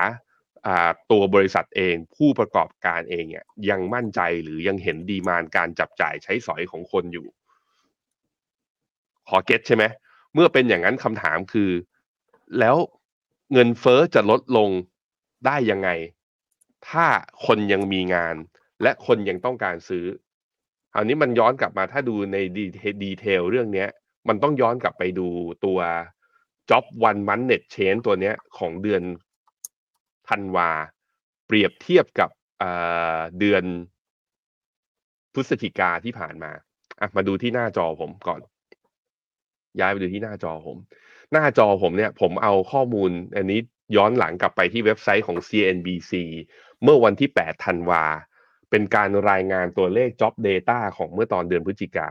[0.65, 7.27] อ่าตัวบริษัทเองผู้ประกอบการเองเนี่ยยังมั่นใจหรือยังเห็นดีมานการจับจ่ายใช้สอยของคนอยู่
[9.29, 9.83] ขอเก็ตใช่ไหม
[10.33, 11.71] เมื่อเป็นอย่างนั้นคำถามคือ
[12.59, 12.75] แล้ว
[13.53, 14.69] เงินเฟ้อจะลดลง
[15.45, 15.89] ได้ยังไง
[16.87, 17.05] ถ้า
[17.45, 18.35] คนยังมีงาน
[18.81, 20.05] และคนยังต้องการซื้อ
[20.93, 22.37] คราวนี้มันย้อนกลับมาถ้าดูใน
[23.03, 23.85] ดีเทลเรื่องนี้
[24.27, 25.27] มันต้องย้อนกลับไปดู
[25.65, 25.79] ตัว
[26.69, 29.01] job one month net change ตัวเนี้ยของเดือน
[30.29, 30.69] ธันวา
[31.47, 32.29] เปรียบเทียบกับ
[33.39, 33.63] เดือน
[35.33, 36.51] พฤศจิกาที่ผ่านมา
[37.01, 38.41] อะมาดูที่หน้าจอผมก่อน
[39.79, 40.77] ย้ายไปดูที่หน้าจอผม
[41.33, 43.59] หน้าจอผมเนี่ย ผมเอาข้อมูล อันนี้
[43.95, 46.13] ย้อนหลังกลับไปที่เว็บไซต์ของ CNBC
[46.83, 48.03] เมื่อวันที่ 8 ธันวา
[48.69, 52.09] เป็นการรายงานตัวเลข Job Data ของเมื่อตอนเดือนพฤศจิกา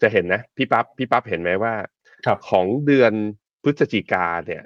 [0.00, 1.74] จะเห็นนะพี่ปั๊บพี่ปั๊บเห็นไหมว่า
[2.48, 3.12] ของเดือน
[3.62, 4.62] พฤศจิกาเนี่ย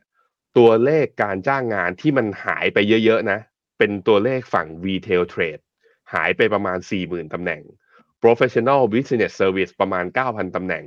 [0.59, 3.41] ตัวเลขการจ้างงานที่มันหายไปเยอะๆนะ
[3.79, 5.63] เป็นตัวเลขฝั่ง Retail Trade
[6.15, 7.63] หายไปประมาณ 40,000 ตำแหน่ง
[8.23, 10.85] Professional Business Service ประมาณ 9,000 ตำแหน่ง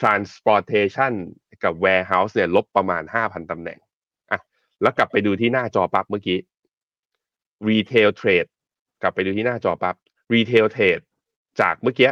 [0.00, 1.12] Transportation
[1.62, 3.78] กับ Warehouse เนี่ยลบประมาณ 5,000 ตำแหน่ง
[4.30, 4.40] อะ
[4.82, 6.38] แล้วกลับไปดูที่หน้าจอปั๊บเมื่อกี้
[7.68, 8.48] Retail Trade
[9.02, 9.96] กลับไปดูที่หน้าจอปั๊บ
[10.34, 11.02] Retail Trade
[11.60, 12.10] จากเมื่อกี้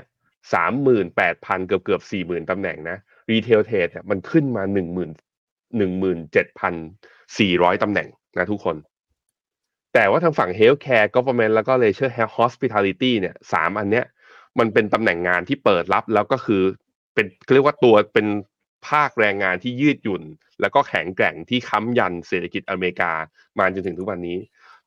[0.52, 2.96] สามหมื่นแปดพันเกือบเกือบสี่หมื่นตำแหน่งนะ
[3.30, 5.10] Retail Trade เนี่ยมันขึ้นมาหนึ่งหมื่น
[5.78, 6.74] หนึ่งหมื่นเจ็ดพัน
[7.38, 8.08] สี่ร้อยตำแหน่ง
[8.38, 8.76] นะทุกคน
[9.94, 14.06] แต่ว่าทางฝั่ง Healthcare Government แล้วก็ Leisure Hospitality เนี่ยสามอันเนี้ย
[14.58, 16.62] มันเป็นตำแหน่งงานที่เปิดรับแล้วก็คือ
[17.14, 18.26] เป็นเรียกว่าตัวเป็น
[18.88, 20.22] ภาคแรงงานที่ยืดหยุ่น
[20.60, 23.12] แล้วก็แข็งแกร่งที่ค้ำยันเศรษฐกิจอเมริกา
[23.58, 24.38] มาจนถึงทุกวันนี้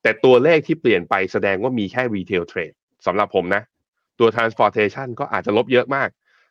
[0.02, 3.62] แต่ตัวเลขที่เปลี่ยนไปแสดงว่ามีแค่ retail trade สำหรับผมนะ
[4.18, 6.08] ตัว transportation ก็อาจจะลบเยอะมาก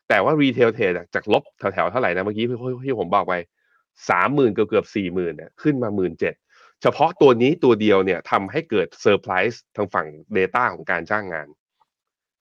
[0.10, 2.46] แต่ว่า retail trade จากลบแถวๆเท่าไหร่นะเมื่อกี้
[2.86, 3.34] ที่ผมบอกไป
[4.10, 6.34] สามหมื่นเกือบเกือบสี่หมื่นเนี่ยขึ้นมาหมื่นเจ็ด
[6.82, 11.48] เฉพาะตัวนี้ตัวเดียวเนี่ยทำให้เกิดเซอร์ไพรส์ทางฝั่ง Data ของการจ้างงาน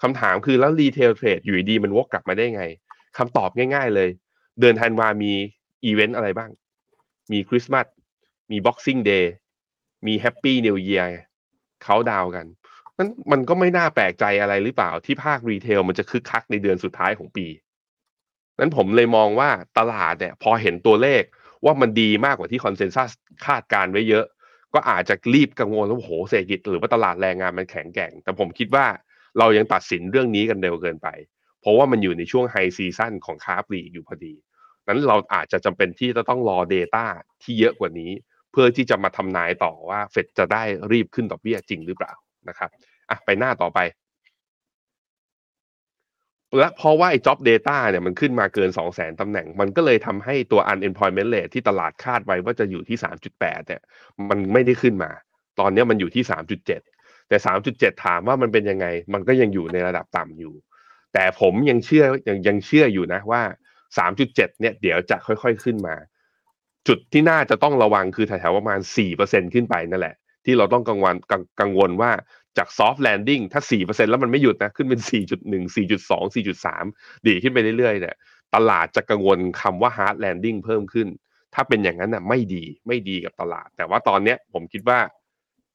[0.03, 2.65] คำถามคือแล้ว retail trade อยู่ดีมันวกกลับมาได้ไง
[3.19, 4.09] คำตอบง่าย ๆเลย
[4.61, 5.33] เดือนธันวามี
[5.85, 6.51] อีเวนต์อะไรบ้าง
[7.33, 7.87] มีคริสต์มาส
[8.51, 9.33] มี Boxing Day
[10.07, 12.47] มี Happy New Year countdown กัน
[12.99, 17.47] นั้นมันก็ไม่น่าแปลกใจอะไรหรือเปล่าที่ภาค retail มันจะคึกคักในเดือนสุดท้ายของปี
[18.59, 21.23] นั้นผมเลยมองว่าตลาดเนี่ยพอเห็นตัวเลข
[21.65, 23.11] ว่ามันดีมากกว่าที่ consensus
[23.47, 24.25] คาดการณ์ไว้เยอะ
[24.75, 28.87] ก็อาจจะรีบกังวลว่าโหเศรษฐกิจหรือว่าตลาดแรงงานมันแข็งแกร่ง แต่ผมคิดว่า
[29.39, 31.09] เรายังตัดสินเรื่องนี้กันเร็วเกินไป
[31.61, 34.35] เพราะว่ามันอยู่ในช่วงไฮซีซั่นของค้าปลีกอยู่พอดี
[34.87, 37.05] นั้นเราอาจจะจำเป็นที่จะต้องรอ Data
[37.43, 38.13] ที่เยอะกว่านี้
[38.53, 42.13] เพื่อที่จะมาทำนายต่อว่าเฟดจะได้รีบขึ้นดอกเบี้ยจริงหรือเปล่า
[42.49, 42.71] นะครับ
[43.11, 43.79] อะไปหน้าต่อไป
[46.59, 53.63] และเพราะว่าไอ้ job data เนี่ยมันขึ้นมาเกิน 2 0 0 0 0 0ตำแหน่ง มันก็เลยทำให้ตัว unemployment rate ที่ตลาดคาดไว้ว่าจะอยู่ที่ 3.8
[53.69, 53.83] เนี่ย
[54.29, 55.11] มันไม่ได้ขึ้นมา
[55.61, 60.55] ตอนนี้มันอยู่ที่ 3.7 แต่ 3.7 ถามว่ามันเป็นยังไง มันก็ยังอยู่ในระดับต่ำอยู่
[61.15, 63.43] แต่ผมยังเชื่อยังยังเชื่ออยู่นะว่า
[63.99, 65.95] 3.7 เนี่ยเดี๋ยวจะค่อยๆขึ้นมา
[66.89, 68.81] จุดที่น่าจะต้องระวังคือแถวๆประมาณ
[69.17, 70.15] 4%ขึ้นไปนั่นแหละ
[70.45, 72.11] ที่เราต้องกังวลกกังวลว่า
[72.59, 76.85] จาก soft landing ถ้า 4%แล้วมันไม่หยุดนะ ขึ้นเป็น 4.1 4.2 4.3
[77.27, 78.17] ดีขึ้นไปเรื่อยๆเนี่ย
[78.55, 81.09] ตลาดจะกังวลคำว่า hard landing เพิ่มขึ้น
[81.55, 84.99] ถ้าเป็นอย่างนั้นน่ะไม่ดีไม่ดีกับตลาด แต่ว่าตอนเนี้ยผมคิดว่า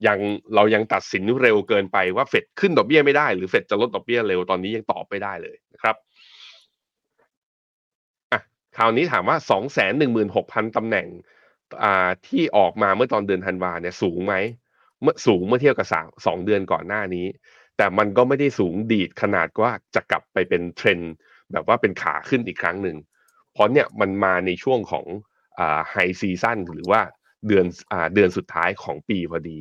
[0.08, 0.20] ยัง
[0.56, 5.96] เรายังตัดสินเร็วเกินไปว่าเฟดขึ้นดอกเบี้ยไม่ได้หรือเฟดจะลดดอกเบี้ยเร็วตอนนี้ยังตอบไม่ได้เลยนะครับ
[8.78, 9.38] คราวนี้ถามว่า
[10.06, 11.08] 216,000ตำแหน่ง
[12.28, 14.36] ที่ออกมาเมื่อตอนเดือนธันวาเนี่ยสูงไหม
[15.02, 17.26] เมื่อสูงเมื่อเทียบกับสสองเดือนก่อนหน้านี้
[17.78, 21.14] แต่มันก็ไม่ได้สูงดีดขนาดว่าจะกลับไปเป็นเทรนด์
[21.52, 22.98] แบบว่าเป็นขาขึ้นอีกครั้งหนึ่ง
[23.54, 25.06] เพราะเนี่ยมันมาในช่วงของ
[25.90, 27.02] ไฮซีซั่นหรือว่า
[27.48, 29.60] เดือนอเดือนสุดท้ายของปีพอดี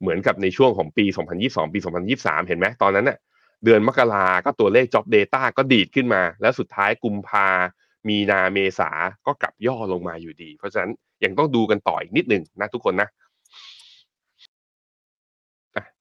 [0.00, 1.04] เหมือนกับในช่วงของปี
[1.40, 1.78] 2022 ปี
[2.14, 3.18] 2023 เห็นไหมตอนนั้นเน่ะ
[3.64, 7.48] เดือนมกราก็ตัวเลข Job Data ก็ดีดขึ้นมา แล้วสุดท้ายกุมภา
[8.08, 8.90] มีนาเมษา
[9.26, 10.92] ก็กลับย่อลงมาอยู่ดี เพราะฉะนั้น
[11.24, 13.08] ยังต้องดูกันต่ออีกนิดหนึ่งนะทุกคนนะ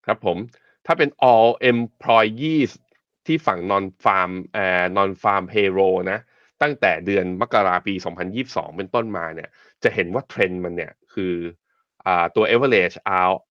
[0.05, 0.37] ครับผม
[0.85, 2.71] ถ้าเป็น all employees
[3.25, 6.19] ที่ฝั่ง non farm เอ่อ non farm payroll นะ
[6.61, 7.93] ตั้งแต่เดือนมกราปี
[8.35, 9.49] 2022 เป็นต้นมาเนี่ย
[9.83, 11.33] จะเห็นว่าเทรนด์มันเนี่ยคือ
[12.05, 12.95] อ่าตัว average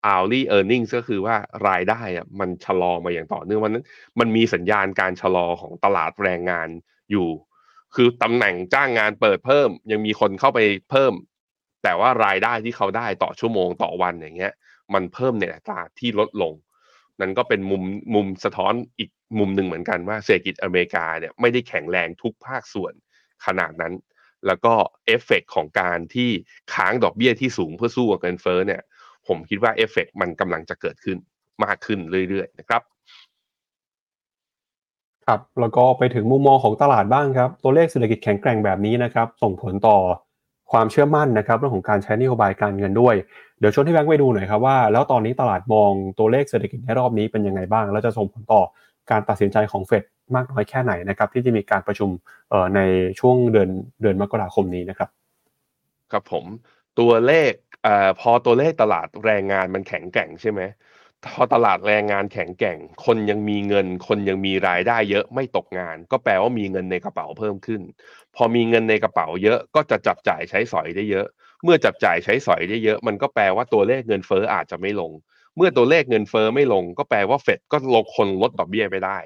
[0.05, 1.35] hourly earnings ก็คือว่า
[1.67, 3.85] รายได้อะมันชะลอมาอย่างต่อเนื่องวันนั้น
[4.19, 6.67] มันมีสัญญาณการชะลอของตลาดแรงงาน
[7.11, 7.27] อยู่
[7.95, 10.59] คือตำแหน่งจ้างงานเปิดเพิ่ม ยังมีคนเข้าไป
[10.91, 11.13] เพิ่ม
[11.83, 14.53] แต่ว่ารายได้ที่เขาได้ต่อชั่วโมงต่อวันอย่างเงี้ย
[14.93, 16.53] มันเพิ่มในอัตราที่ลดลง
[17.19, 22.93] นั่นก็เป็นมุมมุมสะท้อนอีกมุมหนึ่งเหมือนกันว่าเศรษฐกิจอเมริกาเนี่ยไม่ได้แข็งแรงทุกภาคส่วน
[23.45, 23.93] ขนาดนั้น
[24.47, 24.73] แล้วก็
[25.05, 26.29] เอฟเฟกของการที่
[26.73, 28.81] ค้างดอกเบี้ยที่สูงเพื่อสู้กับเงินเฟ้อเนี่ย
[29.27, 31.17] ผมคิดว่าเอฟเฟกมันกำลังจะเกิดขึ้น
[31.63, 32.81] มากขึ้นเรื่อยๆนะครับ
[35.25, 39.97] ครับแล้วก็ไปถึงมุมมองของตลาดบ้างครับ ตัวเลขเศรษฐกิจแข็งแกร่งแบบนี้นะครับ ส่งผลต่อ
[40.71, 43.15] ความเชื่อมั่นนะครับเรื่องของการใช้นโยบายการเงินด้วย
[43.59, 48.61] เดี๋ยวชวนที่แบงค์ไปดูหน่อยครับว่า แล้วตอนนี้ตลาดมองตัวเลขเศรษฐกิจในรอบนี้เป็นยังไงบ้าง แล้วจะส่งผลต่อ
[49.11, 50.03] การตัดสินใจของเฟด
[50.35, 52.09] มากน้อยแค่ไหนนะครับ ที่จะมีการประชุม
[52.49, 52.79] เอ่อใน
[53.19, 53.69] ช่วงเดือน
[54.01, 55.09] เดือนมกราคมนี้นะครับ
[56.11, 56.45] ครับผม
[56.99, 57.51] ตัวเลข
[57.83, 60.61] เอ่อพอตัวเลขตลาดแรงงานมันแข็งแกร่งใช่ไหม
[61.25, 67.81] พอตลาดแรงงานแข็งแกร่ง คนยังมีเงิน คนยังมีรายได้เยอะไม่ตกงาน ก็แปลว่ามีเงินในกระเป๋าเพิ่มขึ้น
[68.35, 71.27] พอมีเงินในกระเป๋าเยอะก็จะจับจ่ายใช้สอยได้เยอะ
[71.63, 75.11] เมื่อจับจ่ายใช้สอยได้เยอะ มันก็แปลว่าตัวเลขเงินเฟ้ออาจจะไม่ลง
[75.55, 79.19] เมื่อตัวเลขเงินเฟ้อไม่ลง ก็แปลว่าเฟดก็ลงคนลดดอกเบี้ยไปได้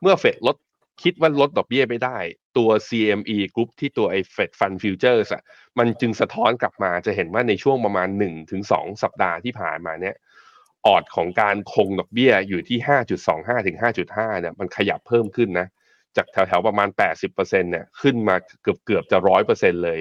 [0.00, 0.56] เมื่อเฟดลด
[1.02, 2.18] คิดว่าลดดอกเบี้ยไม่ได้
[2.56, 5.42] ตัว CME Group ที่ตัวไอ้ Fed Fund Futures อะ
[5.78, 10.16] มันจึงสะท้อนกลับมาจะเห็นว่าในช่วงประมาณ 1-2 สัปดาห์ที่ผ่านมาเนี่ย
[10.86, 12.78] ออดของการคงดอกเบี้ยอยู่ที่
[13.22, 13.76] 5.25 ถึง
[14.08, 15.66] 5.5 เนี่ยมันขยับเพิ่มขึ้นนะ
[16.16, 16.88] จากแถวๆประมาณ
[17.30, 19.18] 80%เนี่ยขึ้นมาเกือบเกือบจะ
[19.50, 20.00] 100%เลย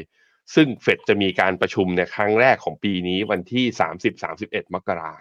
[0.55, 3.65] ซึ่งเฟดจะมีการประชุมเนี่ยครั้งแรกของปีนี้วันที่
[4.19, 5.13] 30-31 มกรา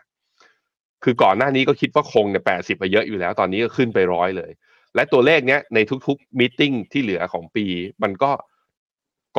[1.05, 4.51] คือก่อนหน้านี้ก็คิดว่าคงเนี่ย80ไปเยอะอยู่แล้ว ตอนนี้ก็ขึ้นไปร้อยเลย
[4.95, 7.67] และตัวเลขเนี้ยในทุกๆมีติ้งที่เหลือของปี
[8.03, 8.33] มันก็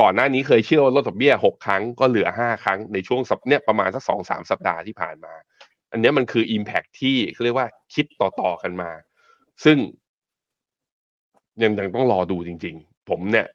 [0.00, 5.34] ก่อนหน้านี้เคยเชื่อว่าลดดอกเบี้ย 6 ครั้งก็เหลือ 5 ครั้งในช่วงสัปเนี่ยประมาณสักสองสามสัปดาห์ที่ผ่านมา
[5.94, 8.90] อันนี้มันคือ Impact ที่เขาเรียกว่าคิดต่อๆกันมา
[9.64, 9.78] ซึ่ง
[11.62, 13.46] ยังยังต้องรอดูจริง ๆ ผมเนี่ย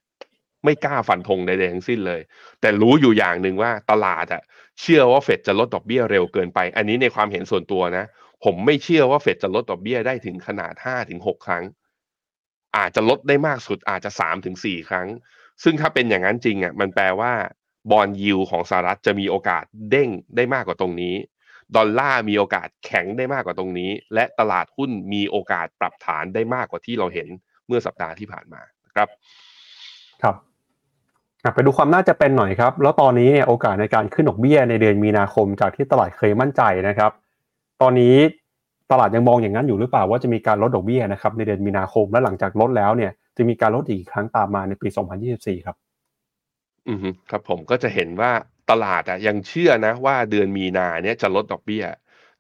[0.65, 2.21] ไม่กล้าฟันธงใดๆทั้งสิ้นเลย
[2.62, 4.41] แต่รู้อยู่อย่างหนึ่งว่าตลาดอะ
[4.82, 8.06] เชื่อว่าเฟดจะลดดอกเบี้ยเร็วเกินไป อันนี้ในความเห็นส่วนตัวนะ
[8.43, 11.63] ผมไม่เชื่อว่าเฟดจะลดดอกเบี้ยได้ถึงขนาดห้าถึงหกครั้ง
[12.78, 15.08] อาจจะลดได้มากสุดอาจจะสามถึงสี่ครั้ง
[15.63, 17.34] ซึ่งถ้าเป็นอย่างนั้นจริงอะมันแปลว่า
[17.91, 21.15] บอลยิวของสหรัฐจะมีโอกาสเด้งได้มากกว่าตรงนี้
[21.75, 27.27] ดอลลาร์มีโอกาสแข็งได้มากกว่าตรงนี้ และตลาดหุ้นมีโอกาสปรับฐานได้มากกว่าที่เราเห็น
[27.67, 29.08] เมื่อสัปดาห์ที่ผ่านมานะครับ
[30.23, 30.36] ครับ
[31.43, 37.12] อะไปดูความน่าจะเป็นหน่อยครับ แล้วตอนนี้เนี่ยโอกาสในการขึ้นดอกเบี้ยในเดือนมีนาคมจากที่ตลาดเคยมั่นใจนะครับ
[37.82, 38.15] ตอนนี้
[38.91, 44.88] ตลาดยังมองอย่างนั้นอยู่หรือเปล่าว่าจะมีการลดดอกเบี้ยนะครับในเดือนมีนาคมและหลังจากลดแล้วเนี่ย จะมีการลดอีกครั้งตามมาในปี
[45.27, 45.75] 2024 ครับ
[46.89, 48.32] อือฮึครับผมก็จะเห็นว่า
[48.69, 51.86] ตลาดอะยังเชื่อนะว่าเดือนมีนาเนี่ยจะลดดอกเบี้ย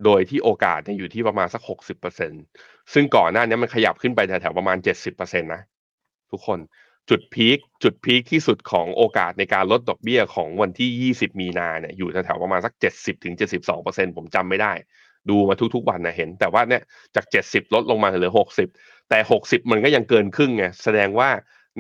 [0.05, 2.31] โดยที่โอกาสเนี่ยอยู่ที่ประมาณสักหกสิบเปอร์เซ็น
[2.93, 5.61] ซึ่งก่อนหน้านี้มันขยับขึ้นไปแถวๆประมาณเจ็ดสิบเปอร์เซ็นตนะ
[6.31, 6.59] ทุกคน
[7.09, 14.73] จุดพีคจุดพีคที่สุดของโอกาสในการลดดอกเบี้ยของวันที่20มีนาเนี่ยอยู่แถวๆประมาณสัก70ถึง72เปอร์เซ็นผมจำไม่ได้
[15.29, 16.81] ดูมาทุกๆวันนะเห็น แต่ว่าเนี่ย
[17.15, 18.33] จาก70ลดลงมาเหลือ
[18.71, 21.29] 60แต่60มันก็ยังเกินครึ่งไงแสดงว่า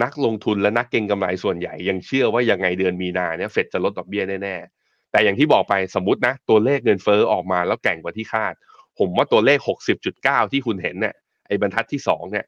[0.03, 8.53] นักลงทุนและนักเก็งกำไรส่วนใหญ่ ยังเชื่อว่ายังไงเดือนมีนาเนี่ยเฟดจะลดดอกเบี้ยแน่ๆ แต่อย่างที่บอกไปสมมตินะ ตัวเลขเงินเฟ้อออกมาแล้วแก่งกว่าที่คาด
[8.99, 9.59] ผมว่าตัวเลข
[10.05, 11.15] 60.9 ที่คุณเห็นเนี่ย
[11.47, 12.45] ไอ้บรรทัดที่2เนี่ย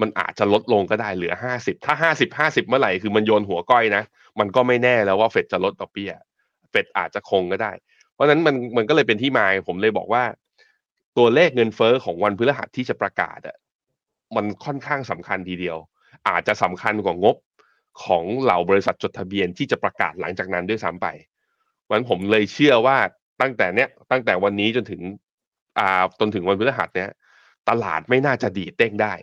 [0.00, 4.02] มันอาจจะลดลงก็ได้เหลือ 50 ถ้า 50 50 เมื่อไหร่คือมันโยนหัวก้อยนะ
[4.40, 6.12] มันก็ไม่แน่แล้วว่าเฟดจะลดดอกเบี้ย
[6.70, 7.72] เฟดอาจจะคงก็ได้
[8.12, 10.24] เพราะนั้นมันมันก็เลยเป็นที่มาผมเลยบอกว่า
[11.18, 13.56] ตัวเลขเงินเฟ้อของวันพฤหัสที่จะประกาศอะ
[14.36, 15.76] มันค่อนข้างสำคัญทีเดียว
[16.28, 17.36] อาจจะสำคัญกว่างบ
[18.04, 21.06] ของเหล่าบริษัทจดทะเบียนที่จะประกาศหลังจากนั้นด้วยซ้ำไป
[21.90, 22.96] วันผมเลยเชื่อว่า
[23.40, 25.00] ตั้งแต่เนี้ยตั้งแต่วันนี้จนถึง
[25.78, 27.10] อ่าจนถึงวันพฤหัสเนี้ย
[27.68, 29.14] ตลาดไม่น่าจะดีเด้งได้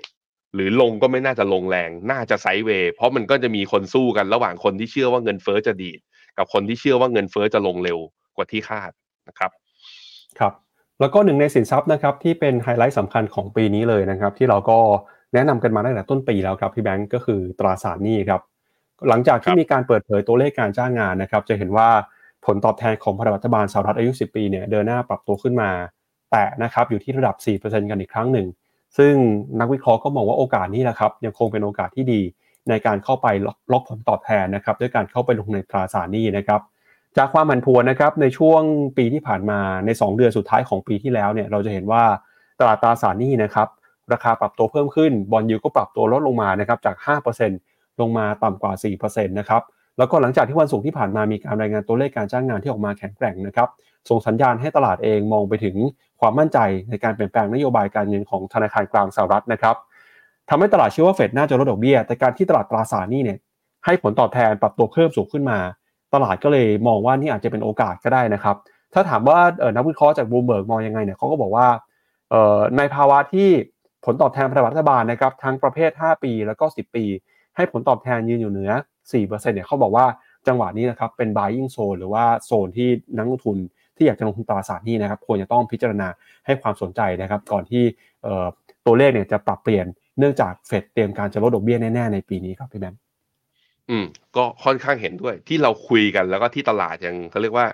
[0.53, 5.99] หรือลงก็ไม่น่าจะลงแรง น่าจะไซด์เวย์เพราะมันก็จะมีคนสู้กันระหว่างคนที่เชื่อว่าเงินเฟ้อจะดีด
[6.38, 7.99] กับคนที่เชื่อว่าเงินเฟ้อจะลงเร็ว
[8.35, 8.91] กว่าที่คาด
[9.27, 9.51] นะครับ
[10.39, 10.53] ครับ
[10.99, 14.79] แล้วก็หนึ่งในสินทรัพย์นะครับที่เป็นไฮไลท์สำคัญของปีนี้เลยนะครับ ที่เราก็
[15.34, 18.42] แนะนำกันมาตั้งแต่ต้นปีแล้วครับพี่แบงก์ก็คือตราสารหนี้ครับ
[19.10, 21.89] หลังจากที่มีการเปิดเผยตัวเลขการจ้างงานนะครับ จะเห็นว่า
[22.46, 25.72] ผลตอบแทนของพันธบัตรบาลสหรัฐอายุ 10 ปีเนี่ยเดินหน้าปรับตัวขึ้นมา
[26.32, 28.48] แต่นะครับอยู่ที่ระดับ 4%กันอีกครั้งหนึ่ง
[28.98, 29.13] ซึ่ง
[29.60, 32.22] นักวิเคราะห์ก็มองว่าโอกาสนี้แหละครับยังคงเป็นโอกาสที่ดี
[32.70, 33.28] ในการเข้าไป
[33.72, 36.62] ล็อกผลตอบแทนนะครับด้วยการเข้าไปลงในตราสารหนี้นะครับ
[37.18, 38.62] จากความผันผวนนะครับในช่วง
[38.98, 42.04] ปีที่ผ่านมาใน 2 เดือนสุดท้ายของปีที่แล้วเนี่ยเราจะเห็นว่า
[42.60, 43.68] ตลาดตราสารหนี้นะครับ
[44.13, 46.95] ราคาปรับตัวเพิ่มขึ้นบอลยูก็ปรับตัวลดลงมานะครับจาก
[47.48, 49.62] 5%ลงมาต่ำกว่า 4%นะครับ
[49.98, 53.69] แล้วก็หลังจากที่วันศุกร์ที่ผ่านมามีการรายงานตัวเลขการจ้างงานที่ออกมาแข็งแกร่งนะครับ
[54.10, 55.76] ส่งสัญญาณให้ตลาดเองมองไปถึง
[56.22, 59.76] ความมั่นใจในการเปลี่ยนแปลงนโยบายการเงินของธนาคารกลางสหรัฐนะครับ
[60.50, 63.38] ทำให้ตลาดเชื่อว่าเฟดน่าจะลดดอกเบี้ย แต่การที่ตลาดตราสารหนี้เนี่ย
[63.86, 65.60] ให้ผลตอบแทนปรับตัวเพิ่มสูงขึ้นมา
[66.13, 68.56] ตลาดก็เลยมองว่านี่อาจจะเป็นโอกาสก็ได้นะครับ
[68.93, 69.39] ถ้าถามว่า
[69.76, 71.67] นักวิเคราะห์จากบูมเบิร์กมองยังไงเนี่ยเขาก็บอกว่า
[72.78, 73.50] ในภาวะที่
[74.05, 77.05] ผลตอบแทนพันธบัตรรัฐบาลนะครับทั้งประเภท 5 ปี แล้วก็ 10 ปี
[77.55, 78.71] ให้ผลตอบแทนยืนอยู่เหนือ
[79.12, 80.05] 4%เนี่ยเขาบอกว่า
[80.47, 83.57] จังหวะนี้นะครับเป็น buying zone หรือว่าโซนที่นักลงทุน
[83.95, 86.07] ที่อยากจะลงทุนตราสารหนี้นะครับควรจะต้องพิจารณา
[86.45, 87.83] ให้ความสนใจนะครับก่อนที่
[88.85, 89.85] ตัวเลขเนี่ยจะปรับเปลี่ยน
[90.19, 92.99] เนื่องจากเฟดเตรียมการจะลดดอกเบี้ยแน่ๆในปีนี้ครับพี่แบงค์
[93.89, 94.05] อืม
[94.38, 97.67] ก็ค่อนข้างเห็นด้วยที่เราคุยกันแล้วก็ที่ตลาดยังเขาเรียกว่า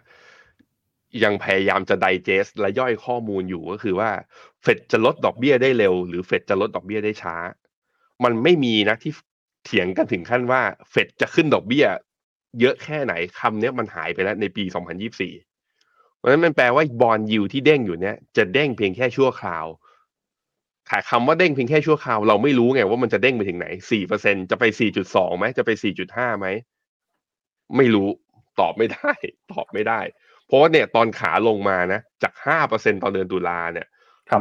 [1.23, 4.11] ยังพยายามจะไดเจสและย่อยข้อมูลอยู่ก็คือว่า
[4.61, 7.35] เฟดจะลดดอกเบี้ยได้เร็ว หรือเฟดจะลดดอกเบี้ยได้ช้า
[8.23, 9.11] มันไม่มีนะที่
[9.65, 11.85] เถียงกันถึงขั้นว่าเฟดจะขึ้นดอกเบี้ย
[12.59, 14.63] เยอะแค่ไหนคำนี้มันหายไปแล้วในปี
[15.41, 19.65] 2024 เพราะฉะนั้นมันแปลว่าบอลยูที่เด้งอยู่เนี้ยจะเด้งเพียงแค่ชั่วคราว
[20.89, 26.47] ขายคำว่าเด้งเพียงแค่ชั่วคราวเราไม่รู้ไงว่ามันจะเด้งไปถึงไหนสี่เปอร์เซ็นจะไปสี่จุดสองไหมจะไปสี่จุดห้าไหม
[27.77, 28.09] ไม่รู้
[28.59, 29.11] ตอบไม่ได้
[29.53, 29.99] ตอบไม่ได้
[30.47, 33.87] เพราะว่าเนี่ยตอนขาลงมานะ จากห้าเปอร์เซ็นตอนเดือนตุลาเนี่ย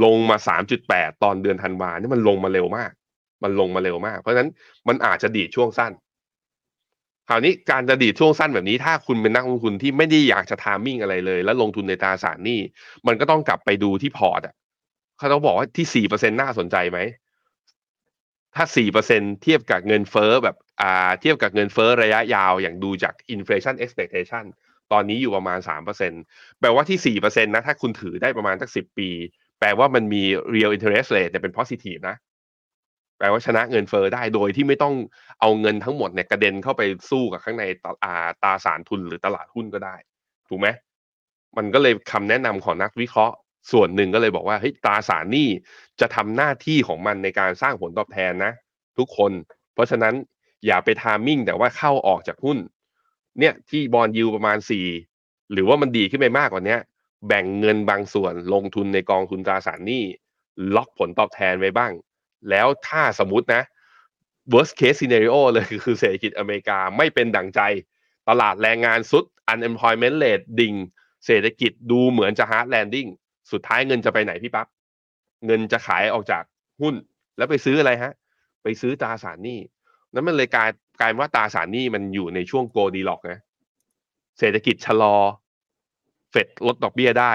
[0.05, 2.91] ลงมาสามจุดแปดตอนเดือนธันวานี่มันลงมาเร็วมาก
[3.45, 4.51] มันลงมาเร็วมาก เพราะฉะนั้น
[4.89, 5.93] มันอาจจะดีดช่วงสั้น
[7.29, 12.61] คราวนี้การจะดีดช่วงสั้นแบบนี้ ถ้าคุณเป็นนักลงทุนที่ไม่ได้อยากจะ timing อะไรเลย แล้วลงทุนในตราสารหนี้
[13.07, 14.55] มันก็ต้องกลับไปดูที่พอร์ตอะ
[15.19, 16.99] เขาต้องบอกว่าที่สี่เปอร์เซ็นต์น่าสนใจไหม
[18.57, 24.45] ถ้าสี่เปอร์เซ็นต์เทียบกับเงินเฟ้อแบบอ่าเทียบกับเงินเฟ้อระยะยาวอย่างดูจาก inflation expectation
[24.93, 26.13] ตอนนี้อยู่ประมาณสามเปอร์เซ็นต์
[26.61, 29.09] แปลว่าที่สี่เปอร์เซ็นต์นะถ้าคุณถือได้ประมาณสักสิบปี
[29.61, 30.23] แปลว่ามันมี
[30.55, 32.17] real interest rate เนี่ยเป็น positive นะ
[33.19, 34.95] แปลว่าชนะเงินเฟ้อได้โดยที่ไม่ต้อง
[35.41, 39.97] เอาเงินทั้งหมดเนี่ยกระเด็นเข้าไปสู้กับข้างในตาตาสารทุนหรือตลาดหุ้นก็ได้
[40.49, 40.69] ถูกไหม
[41.57, 43.35] มันก็เลยคำแนะนำของนักวิเคราะห์
[43.73, 45.49] ส่วนหนึ่งก็เลยบอกว่าเฮ้ยตราสารหนี้
[46.01, 48.53] จะทำหน้าที่ของมันในการสร้างผลตอบแทนนะ
[48.99, 49.33] ทุกคน
[49.75, 50.15] เพราะฉะนั้น
[50.67, 52.59] อย่าไปทามมิ่งแต่ว่าเข้าออกจากหุ้น
[53.41, 54.87] เนี่ยที่บอลยูประมาณสี่
[55.53, 56.77] หรือว่ามันดีขึ้นไปมากกว่านี้
[57.29, 60.05] แบ่งเงินบางส่วนลงทุนในกองทุนตราสารหนี้
[60.75, 61.93] ล็อกผลตอบแทนไว้บ้าง
[62.51, 63.63] แล้วถ้าสมมตินะ
[64.53, 67.61] worst case scenario เลยคือเศรษฐกิจอเมริกาไม่เป็นดั่งใจ
[68.29, 70.75] ตลาดแรงงานสุด unemployment rate ดิ่ง
[71.27, 73.11] เศรษฐกิจดูเหมือนจะ hard landing
[73.53, 74.67] สุดท้ายเงินจะไปไหนพี่ปับ๊บ
[75.47, 76.43] เงินจะขายออกจาก
[76.81, 76.95] หุ้น
[77.37, 78.13] แล้วไปซื้ออะไรฮะ
[78.63, 79.59] ไปซื้อตราสารหนี้
[80.13, 80.71] นั้นมันเลยกลาย
[81.01, 83.41] กลายว่าตราสารหนี้มันอยู่ในช่วงโกดีล็อกนะ
[84.39, 85.17] เศรษฐกิจชะลอ
[86.31, 87.33] เฟดลดดอกเบี้ยได้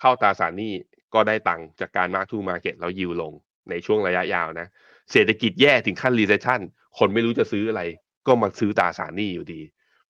[0.00, 0.72] เข้าตราสารหนี้
[1.14, 3.32] ก็ได้ตังค์จากการ mark to market แล้ว yield ลง
[3.70, 4.68] ในช่วงระยะยาวนะ
[5.12, 6.60] เศรษฐกิจแย่ถึงขั้น recession
[6.98, 7.82] คนไม่รู้จะซื้ออะไร
[8.26, 9.60] ก็มาซื้อตราสารหนี้อยู่ดี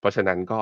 [0.01, 0.61] เพราะฉะนั้นก็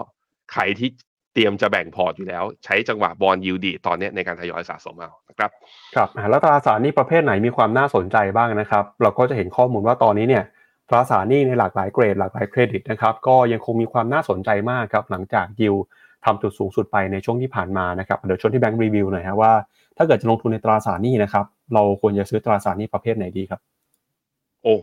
[0.52, 0.88] ใครที่
[1.34, 5.50] เตรียมจะแบ่งพอร์ตอยู่แล้ว ใช้จังหวะ bond yield ดีดตอนนี้ในการทยอยสะสมเอานะครับ
[5.94, 10.44] ครับแล้วตราสารหนี้ประเภทไหนมีความน่าสนใจบ้างนะครับ เราก็จะเห็นข้อมูลว่าตอนนี้เนี่ย
[10.88, 15.74] ตราสารหนี้ในหลากหลายเกรดหลากหลายเครดิตนะครับก็ยังคงมีความน่าสนใจมากครับหลังจากยิว
[16.24, 19.52] ทำจุดสูงสุดไปในช่วงที่ผ่านมานะครับเดี๋ยวชวนที่แบงค์รีวิวหน่อยฮะว่า
[19.96, 21.44] ถ้าเกิดจะลงทุนในตราสารหนี้นะครับ
[21.74, 23.60] เราควรจะซื้อตราสารหนี้ประเภทไหนดีครับ
[24.62, 24.76] โอ้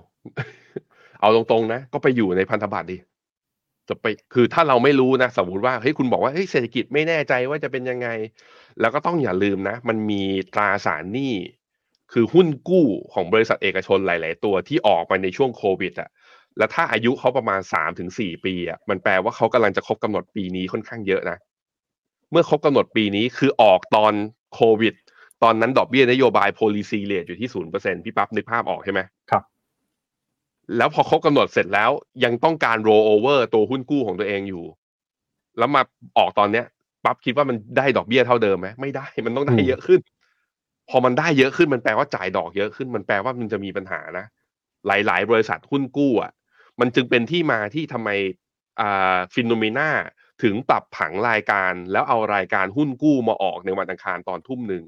[1.20, 2.98] เอาตรงๆนะ ก็ไปอยู่ในพันธบัตรดิ
[3.90, 8.08] จะไปคือถ้าเราไม่รู้นะ สมมติว่าเฮ้ยคุณบอกว่าเฮ้ยเศรษฐกิจไม่แน่ใจว่าจะเป็นยังไง
[8.80, 10.22] แล้วก็ต้องอย่าลืมนะ มันมี
[10.54, 11.34] ตราสารหนี้
[12.14, 16.10] คือหุ้นกู้ของบริษัทเอกชนหลาย ๆ ตัวที่ออกไปในช่วงโควิดอะ
[16.58, 21.38] แล้วถ้าอายุเขาประมาณสามถึงสี่ปีอะมันแปลว่าเขากำลังจะครบกำหนดปีนี้ค่อนข้างเยอะนะ
[22.32, 24.14] เมื่อครบกำหนดปีนี้คือออกตอน
[24.54, 24.96] โควิด
[25.44, 29.44] ตอนนั้นดอกเบี้ยนโยบาย policy rate อยู่ที่ศูนย์เปอร์เซ็นพี่ปั๊บนึกภาพออกใช่ไหมครับ
[30.78, 31.92] แล้วพอครบกำหนดเสร็จแล้ว
[32.24, 34.64] ยังต้องการ roll over ตัวหุ้นกู้ของตัวเองอยู่
[35.58, 35.82] แล้วมา
[36.18, 36.66] ออกตอนเนี้ย
[37.06, 40.00] ปั๊บคิดว่ามันได้ดอกเบี้ยเท่าเดิมไหมไม่ได้มันต้องได้เยอะขึ้น
[40.90, 44.26] พอมันได้เยอะขึ้นมันแปลว่าจ่ายดอกเยอะขึ้นมันแปลว่ามันจะมีปัญหานะ
[44.88, 46.32] หลาย ๆ บริษัทหุ้นกู้อะ
[46.80, 48.10] มันจึงเป็นที่มาที่ทำไม
[48.82, 49.90] อ่าฟินโนเมนา
[50.44, 54.84] ถึงปรับผังรายการแล้วเอารายการหุ้นกู้มาออกในวันอังคารตอนทุ่มหนึ่ง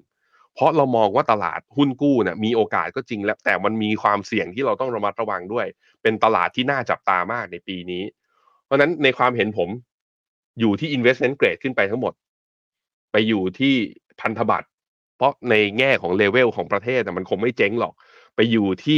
[0.54, 5.68] เพราะเรามองว่าตลาดหุ้นกู้เนี่ยมีโอกาสก็จริงแล้ว แต่มันมีความเสี่ยงที่เราต้องระมัดระวังด้วย
[6.02, 8.04] เป็นตลาดที่น่าจับตามากในปีนี้
[8.66, 9.70] เพราะฉะนั้นในความเห็นผม
[10.60, 12.14] อยู่ที่ investment grade ขึ้นไปทั้งหมด
[13.12, 13.74] ไปอยู่ที่
[14.22, 14.68] พันธบัตร
[15.18, 17.94] เพราะในแง่ของเลเวลของประเทศเนี่ยมันคงไม่เจ๊งหรอก
[18.36, 18.98] ไปอยู่ที่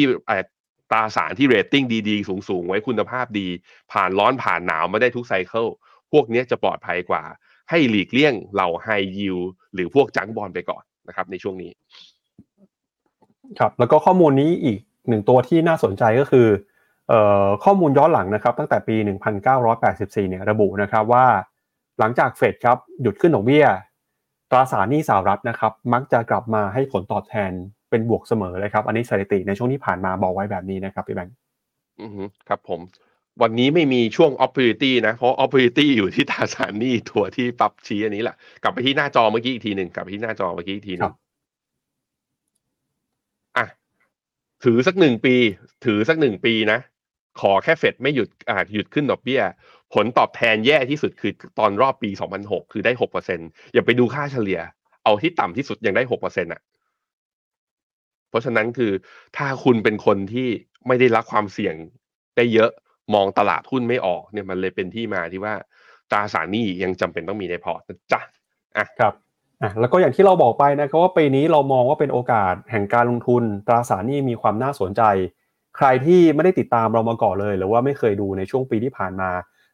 [0.92, 3.48] ตราสารที่เรตติ้งดีๆ สูงๆ ไว้คุณภาพดี
[3.92, 5.68] ผ่านร้อนผ่านหนาวมาได้ทุก cycle
[6.12, 7.24] พวกนี้จะปลอดภัยกว่า
[7.70, 9.38] ให้หลีกเลี่ยงเหล่าไฮยิว
[9.74, 11.72] หรือพวก junk bond ไปก่อนนะครับ ในช่วงนี้
[13.60, 16.48] ครับ แล้วก็ข้อมูลนี้อีกหนึ่งตัวที่น่าสนใจก็คือ
[17.12, 17.14] อ
[17.46, 18.96] อข้อมูลย้อนหลังนะครับ ตั้งแต่ปี
[19.64, 21.26] 1984 เนี่ยระบุนะครับว่า
[22.00, 23.66] หลังจากเฟดครับหยุดขึ้นดอกเบี้ย
[24.52, 27.52] ตราสารหนี้สหรัฐนะครับมักจะกลับมาให้ผลตอบแทน
[27.90, 31.36] เป็นบวกเสมอเลยครับ อันนี้สถิติในช่วงที่ผ่านมาบอกไว้แบบนี้นะครับพี่แบงค์
[32.02, 32.80] อือฮึครับผม
[33.42, 41.14] วันนี้ไม่มีช่วง opportunity นะ เพราะ opportunity อยู่ที่ตราสารหนี้ตัวที่ปรับชี้อันนี้แหละ กลับไปที่หน้าจอเมื่อกี้อีกทีหนึ่งกลับไปที่หน้าจอเมื่อกี้อีกทีหครันึ่บง
[43.58, 43.66] อะ
[44.64, 45.36] ถือสักหนึ่งปี
[45.86, 46.80] ถือสักหนึ่งปีนะ
[47.42, 49.42] ขอแค่เฟดไม่หยุดอ่าหยุดขึ้นดอกเบี้ย
[49.94, 52.10] ผลตอบแทนแย่ที่สุดคือตอนรอบปี
[52.42, 52.92] 2006 คือได้
[53.34, 54.60] 6%อย่าไปดูค่าเฉลี่ย
[55.04, 56.62] เอาที่ต่ำที่สุดยังได้ 6%อะ
[58.30, 58.92] เพราะฉะนั้นคือ
[59.38, 60.50] ถ้าคุณเป็นคนที่
[60.88, 61.76] ไม่ได้รับความเสี่ยง
[62.38, 62.72] ได้เยอะ
[63.14, 65.54] มองตลาดหุ้นไม่ออกเนี่ยมันเลยเป็นที่มาที่ว่า
[66.12, 68.22] ตราสารหนี้ยังจำเป็นต้องมีในพอร์ตนะจ๊ะ
[69.00, 69.14] ครับ
[69.62, 75.02] อะแล้วก็อย่างที่เราบอกไปนะครับว่าปีนี้เรามองว่าเป็นโอกาสแห่งการลงทุนตราสารหนี้มีความน่าสนใจ
[75.78, 79.30] ใครที่ไม่ได้ติดตามเรามาก่อนเลย หรือว่าไม่เคยดูในช่วงปีที่ผ่านมา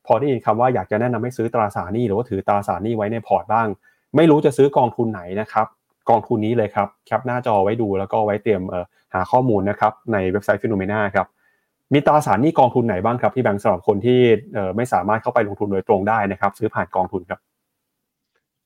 [0.07, 3.67] พอได้ยินคำว่าอยากจะแนะนำให้ซื้อตราสารหนี้หรือว่าถือตราสารหนี้ไว้ในพอร์ตบ้าง
[4.15, 5.67] ไม่รู้จะซื้อกองทุนไหนนะครับ
[6.09, 11.27] กองทุนนี้เลยครับ cap หน้าจอไว้ดูแล้วก็ไว้เตรียมเอ่อหาข้อมูลนะครับในเว็บไซต์ Finnomena ครับ
[11.93, 14.19] มีตราสารหนี้กองทุนไหนบ้างครับพี่แบงค์สำหรับคนที่
[14.53, 17.39] เอ่อไม่สามารถเข้าไปลงทุนโดยตรงได้นะครับ ซื้อผ่านกองทุนครับ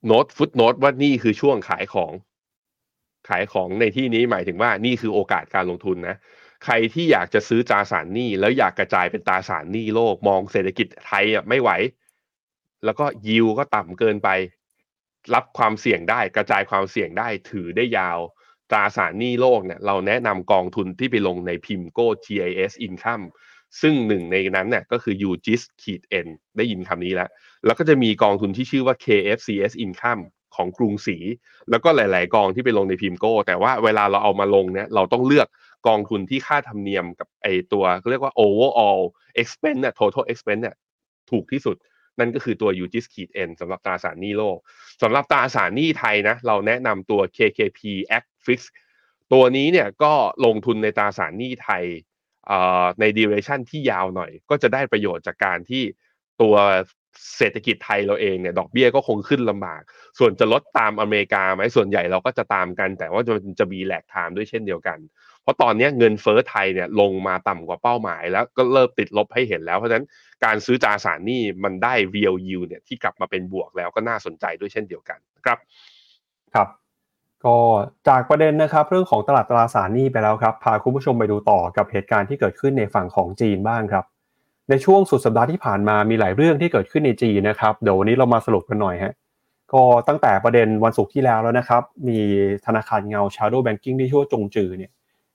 [0.05, 2.11] note footnote ว่านี่คือช่วงขายของ
[3.29, 6.15] ขายของในที่นี้หมายถึงว่านี่คือโอกาสการลงทุนนะ
[6.63, 11.69] ใครที่อยากจะซื้อตราสารหนี้แล้วอยากกระจายเป็นตราสารหนี้โลกมองเศรษฐกิจไทยอะไม่ไหว
[12.85, 14.29] แล้วก็ยิวก็ต่ำเกินไป
[15.33, 18.19] รับความเสี่ยงได้กระจายความเสี่ยงได้ถือได้ยาว
[18.71, 23.25] ตราสารหนี้โลกเนี่ยเราแนะนำกองทุนที่ไปลงในพิมโก้ GIS Income
[23.81, 27.29] ซึ่งหนึ่งในนั้นเนี่ยก็คือ UGIS ขีด N ได้ยินคำนี้แล้ว
[27.65, 30.23] แล้วก็จะมีกองทุนที่ชื่อว่า KFCS Income
[30.55, 31.17] ของกรุงศรี
[31.69, 35.47] แล้วก็หลาย ๆ กองที่ไปลงในพิมโก้ แต่ว่าเวลาเราเอามาลงเนี่ยเราต้องเลือก
[35.87, 39.01] กองทุนที่ค่าธรรมเนียมกับไอตัวเขาเรียกว่า overall
[39.41, 40.75] expense เนี่ย total expense เนี่ย
[41.31, 41.77] ถูกที่สุด
[42.19, 44.57] นั่นก็คือตัว UGIS ขีด N สำหรับตราสารหนี้โลก
[45.01, 47.79] สำหรับตราสารหนี้ไทยนะเราแนะนำตัว KKP
[48.17, 48.59] Act Fix
[49.33, 50.13] ตัวนี้เนี่ยก็
[50.45, 51.83] ลงทุนในตราสารหนี้ไทย
[52.99, 55.83] ใน duration ที่ยาวหน่อย ก็จะได้ประโยชน์จากการที่
[56.41, 56.55] ตัว
[57.37, 59.81] เศรษฐกิจไทยเราเองเนี่ยดอกเบี้ยก็คงขึ้นลำบาก
[60.19, 64.97] ส่วนจะลดตามอเมริกาไหมส่วนใหญ่เราก็จะตามกัน แต่ว่าจะจะมีแหลกไทม์ด้วยเช่นเดียวกัน
[65.47, 70.05] ราะตอนนี้เงินเฟ้อไทยเนี่ยลงมาต่ำกว่าเป้าหมาย แล้วก็เริ่มติดลบให้เห็นแล้วเพราะฉะนั้น
[70.45, 75.57] การซื้อตราสารหนี้มันได้ real yield เนี่ยที่กลับมาเป็นบวกแล้วก็น่าสนใจด้วยเช่นเดียวกันครับ
[76.53, 76.67] ครับ
[77.45, 77.55] ก็
[78.07, 84.05] จากประเด็นนะครับเรื่องของตลาดตราสารหนี้ไปแล้วครับพาคุณผู้ชมไปดูต่อกับเหตุการณ์ที่เกิดขึ้นในฝั่งของจีนบ้างครับ
[84.69, 89.13] ในช่วงสุดสัปดาห์ที่ผ่านมามีหลายเรื่องที่เกิดขึ้นในจีนนะครับเดี๋ยววันนี้เรามาสรุปกันหน่อยฮะ
[89.73, 92.19] ก็ตั้งแต่ประเด็นวันศุกร์ที่แล้วแล้วนะครับ มี
[92.65, 94.91] ธนาคารเงา Shadow Banking ที่ชื่อจงจือเนี่ย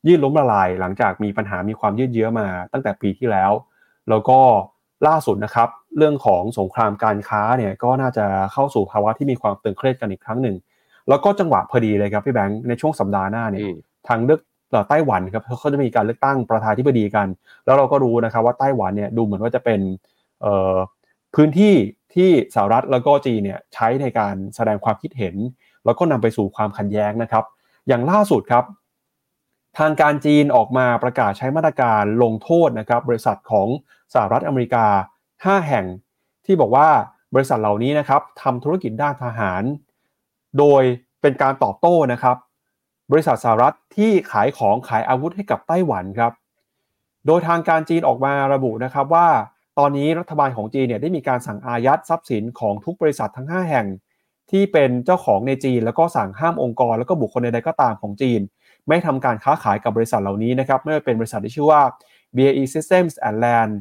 [0.07, 3.53] ยื่นล้มละลาย หลังจากมีปัญหามีความยืดเยื้อมาตั้งแต่ปีที่แล้ว
[4.11, 4.39] แล้วก็
[5.07, 10.57] ล่าสุดนะครับ เรื่องของสงครามการค้าเนี่ยก็น่าจะเข้าสู่ภาวะที่มีความตึงเครียดกันอีกครั้งหนึ่ง
[11.09, 13.77] แล้วก็จังหวะพอดีเลยครับพี่แบงค์ในช่วงสัปดาห์หน้าเนี่ยอืม
[14.09, 14.41] ทางเลือก
[14.89, 17.27] ไต้หวันครับเขาจะมีการเลือกตั้งประธานธิบดีกัน
[17.65, 19.81] แล้วเราก็รู้นะครับว่าไต้หวันเนี่ยดูเหมือนว่าจะเป็น
[21.35, 21.75] พื้นที่
[22.15, 25.35] ที่สหรัฐแล้วก็จีนเนี่ยใช้ในการแสดงความคิดเห็น
[25.85, 27.45] แล้วก็นำไปสู่ความขัดแย้งนะครับ
[27.89, 28.65] อย่างล่าสุดครับ
[29.79, 33.69] ทางการจีนออกมาประกาศใช้มาตรการลงโทษนะครับบริษัทของ
[34.15, 34.87] สหรัฐอเมริกา
[35.27, 35.87] 5 แห่ง
[36.47, 36.89] ที่บอกว่า
[37.35, 39.63] บริษัทเหล่านี้นะครับทำธุรกิจด้านทหาร
[40.59, 40.83] โดย
[41.21, 42.37] เป็นการตอบโต้นะครับ
[43.11, 46.33] บริษัทสหรัฐที่ขายของขายอาวุธให้กับไต้หวันครับ
[47.27, 49.29] โดยทางการจีนออกมาระบุนะครับว่า
[49.79, 53.87] ตอนนี้รัฐบาลของจีนเนี่ยได้มีการสั่งอายัดทรัพย์สินของทุกบริษัททั้ง 5 แห่ง
[54.51, 58.41] ที่เป็นเจ้าของในจีน แล้วก็สั่งห้ามองค์กร แล้วก็บุคคลใดๆก็ตามของจีน
[58.89, 61.83] ไม่ทำการค้าขายกับบริษัทเหล่านี้นะครับไม่ว่าเป็นบริษัทที่ชื่อว่า
[62.37, 63.73] BAE Systems and Land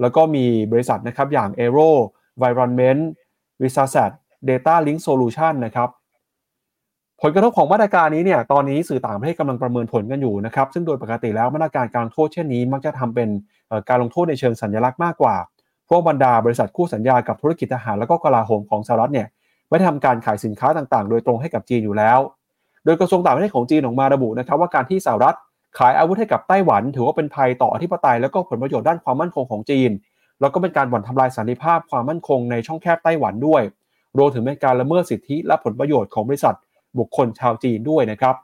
[0.00, 1.90] แล้วก็มีบริษัทนะครับอย่าง Aero
[2.36, 3.02] Environment
[3.62, 4.10] v i s a s a t
[4.48, 5.88] Data Link Solution นะครับ
[7.22, 13.28] ผลกระทบของมาตรการนี้เนี่ยตอนนี้สื่อต่างประเทศกำลังประเมินผลกันอยู่นะครับซึ่งโดยปกติแล้วมาตรการการโทษเช่นนี้ มักจะทำเป็น
[13.88, 15.36] การลงโทษในเชิงสัญลักษณ์มากกว่า
[15.88, 19.28] พวกบรรดาบริษัทคู่สัญญากับธุรกิจทหารแล้วก็กลาโหมของสหรัฐเนี่ย
[19.68, 22.18] ไม่ทำการขายสินค้าต่างๆ โดยตรงให้กับจีนอยู่แล้ว
[22.88, 25.36] ดยกระทรวงต่างประเทศของจีนออกมาระบุนะครับว่าการที่สหรัฐ
[25.78, 29.90] ขายอาวุธให้กับไต้หวัน ถือว่าเป็นภัยต่ออธิปไตยและก็ผลประโยชน์ด้านความมั่นคงของจีน
[30.40, 33.62] แล้วก็เป็นการบ่อนทำลายสันติภาพความมั่นคงในช่องแคบไต้หวันด้วย
[34.18, 36.54] รวมถึงเป็นการละเมิดสิทธิและผลประโยชน์ของบริษัท
[36.98, 38.34] บุคคลชาวจีนด้วยนะครับ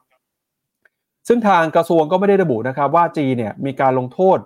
[1.29, 4.39] ซึ่งทางกระทรวงก็ไม่ได้ระบุนะครับว่าจีนเนี่ยมีการลงโทษ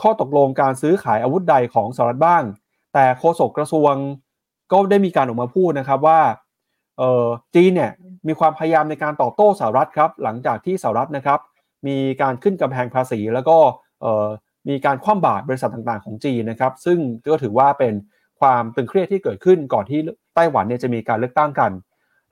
[0.00, 2.42] ข้อตกลงการซื้อขายอาวุธใดของสหรัฐบ้าง
[2.94, 3.94] แต่โฆษกกระทรวง
[4.72, 6.20] ก็ได้มีการออกมาพูดนะครับว่า
[7.54, 7.92] จีนเนี่ย
[8.26, 11.40] มีความพยายามในการตอบโต้สหรัฐครับ หลังจากที่สหรัฐนะครับ
[11.86, 13.56] มีการขึ้นกำแพงภาษี แล้วก็
[14.68, 17.94] มีการคว่ำบาตรบริษัทต่างๆของจีนนะครับ ซึ่งก็ถือว่าเป็น
[18.40, 20.00] ความตึงเครียดที่เกิดขึ้นก่อนที่
[20.34, 21.70] ไต้หวันเนี่ยจะมีการเลือกตั้งกัน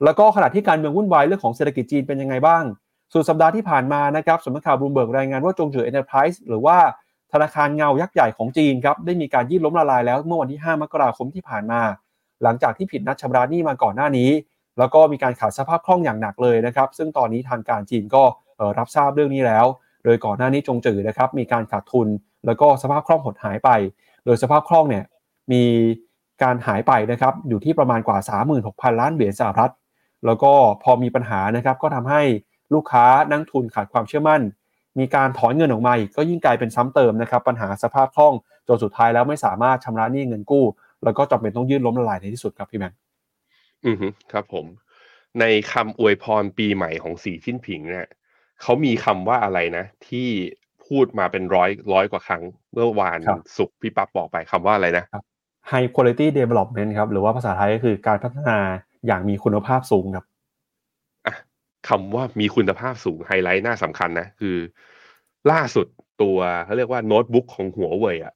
[0.03, 2.63] แล้วก็ขณะที่การเมืองวุ่นวายเรื่องของเศรษฐกิจจีนเป็นยังไงบ้าง
[3.13, 6.77] สุดสัปดาห์ที่ผ่านมานะครับสำนักข่าวบลูเบิร์กรายงานว่า Zhongzhi Enterprise หรือว่า
[7.33, 11.81] ธนาคารเงายักษ์ใหญ่ของจีนครับได้มีการยื่นล้มละลายแล้วเมื่อวันที่ 5 มกราคมที่ผ่านมา
[12.43, 14.29] หลังจากที่ผิดนัดชำระหนี้มาก่อนหน้านี้
[14.77, 18.23] แล้วก็มีการขาดสภาพคล่องอย่างหนักเลยนะครับ ซึ่งตอนนี้ทางการจีนก็
[18.77, 19.65] รับทราบเรื่องนี้แล้ว
[20.03, 22.07] โดยก่อนหน้านี้จงจือนะครับ มีการขาดทุน
[22.45, 23.69] แล้วก็สภาพคล่องหดหายไป
[24.25, 25.03] โดยสภาพคล่องเนี่ย
[25.51, 25.63] มี
[26.43, 28.17] การหายไปนะครับอยู่ที่ประมาณกว่า
[28.59, 29.71] 36,000 ล้านเหรียญสหรัฐ
[30.25, 30.53] แล้วก็
[30.83, 32.21] พอมีปัญหานะครับก็ทำให้
[32.73, 34.41] ลูกค้านักทุนขาดความเชื่อมั่น
[34.99, 38.33] มีการถอนเงินออกมาอีกก็ยิ่งกลายเป็นซ้ำเติมนะครับปัญหาสภาพคล่อง
[38.67, 40.65] จนสุดท้ายแล้วไม่สามารถชำระหนี้เงินกู้
[41.03, 42.97] แล้วก็จำเป็นต้องยื่นล้มละลายในที่สุดครับพี่แบงค์
[43.85, 43.97] อือ
[44.31, 44.65] ครับผม
[45.39, 48.07] ในคำอวยพรปีใหม่ของสีชิ้นผิงเนี่ย
[48.61, 50.27] เขามีคำว่าอะไรนะ ที่
[50.85, 53.19] พูดมาเป็นร้อยร้อยกว่าครั้ง เมื่อวาน
[53.57, 55.05] สุกพี่ปั๊บบอกไปคำว่าอะไรนะ
[55.71, 58.57] High Quality Development ครับ หรือว่าภาษาไทยก็คือการพัฒนา
[59.07, 60.25] อย่างมีคุณภาพสูงครับ
[61.89, 64.57] คำว่ามีคุณภาพสูงไฮไลท์น่าสำคัญนะ คือ
[65.51, 65.87] ล่าสุด
[66.21, 68.33] ตัวเขาเรียกว่าโน้ตบุ๊กของหัวเว่ยอะ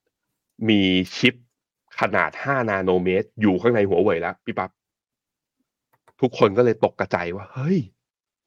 [0.69, 0.81] มี
[1.17, 1.35] ชิป
[1.99, 4.71] ขนาด 5 นาโนเมตร อยู่ข้างในหัวเว่ยแล้วพี่ปับ๊บ
[6.22, 7.80] ทุกคนก็เลยตกกระจายว่า เฮ้ย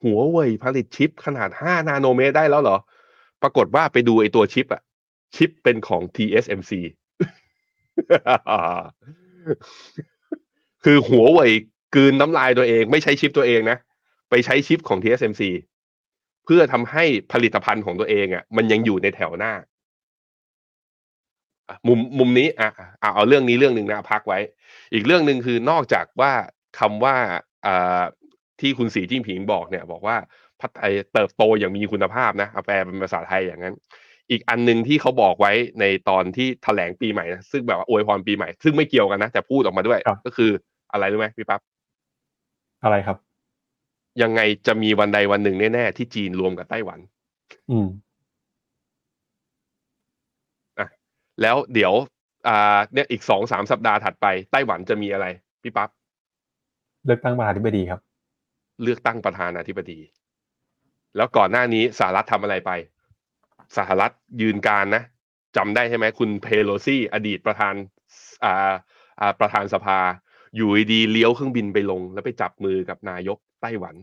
[0.04, 2.78] หัวเว่ยผลิตชิปขนาด 5 นาโนเมตรได้แล้วเหรอ
[3.42, 4.82] ปรากฏว่าไปดูไอตัวชิปอะ
[5.36, 6.72] ชิปเป็นของ TSMC
[10.84, 11.52] คือหัวเว่ย
[11.94, 13.78] กืนน้ำลายตัวเอง ไม่ใช้ชิปตัวเองนะ
[14.30, 15.42] ไปใช้ชิปของ TSMC
[16.44, 19.52] เพื่อทำให้ผลิตภัณฑ์ของตัวเองอะ่ะ มันยังอยู่ในแถวหน้า
[21.86, 24.38] มุมมุมนี้อะเอาเรื่องนี้เรื่องหนึ่งนะพักไว้
[24.92, 26.32] อีกเรื่องหนึ่งคือนอกจากว่า
[26.78, 27.16] คำว่า
[28.60, 30.16] ที่คุณสีจิ้งผิงบอกเนี่ย บอกว่า
[30.60, 33.74] พัฒนาเติบโตอย่างมีคุณภาพนะเอาแปลเป็นภาษาไทยอย่างนั้น
[34.30, 40.50] อีกอันหนึ่งที่เขาบอกไว้ในตอนที่แถลงปีใหม่นะซึ่งแบบว่าอวยพรปีใหม่ ซึ่งไม่เกี่ยวกันนะ แต่พูดออกมาด้วย ก็คือ
[40.92, 41.60] อะไรรู้ไหมพี่ปั๊บ
[42.84, 43.16] อะไรครับ
[44.22, 46.98] ยังไงจะมีวันใดวันหนึ่งแน่ๆที่จีนรวมกับไต้หวัน
[47.70, 47.86] อืม
[50.78, 50.88] อะ
[51.42, 51.92] แล้วเดี๋ยว
[52.48, 55.26] อ่า เนี่ยอีกสองสามสัปดาห์ถัดไปไต้หวันจะมีอะไร
[55.62, 55.90] พี่ปั๊บ
[57.04, 58.00] เลือกตั้งประธานาธิบดีครับ
[58.82, 59.98] เลือกตั้งประธานาธิบดี
[61.16, 62.70] แล้วก่อนหน้านี้สหรัฐทำอะไรไป
[63.76, 65.02] สหรัฐยืนการนะ
[65.56, 67.74] จำได้ใช่ไหมคุณเพโลซี่อดีตประธาน
[68.44, 68.72] อ่า
[69.20, 69.98] อ่าประธานสภา
[70.56, 73.94] อยู่ดีเลี้ยวเครื่องบินไปลง แล้วไปจับมือกับนายกไต้หวัน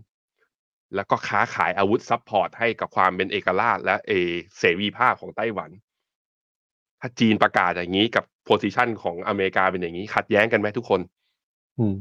[0.96, 4.12] แล้วก็ค้าขายอาวุธ support ให้กับความเป็นเอกราช และเอ
[4.58, 5.72] เสรีภาพของไต้หวัน
[7.02, 11.02] ถ้าจีนประกาศอย่างนี้กับ position ของอเมริกาเป็นอย่างนี้ ขัดแย้งกันไหมทุกคน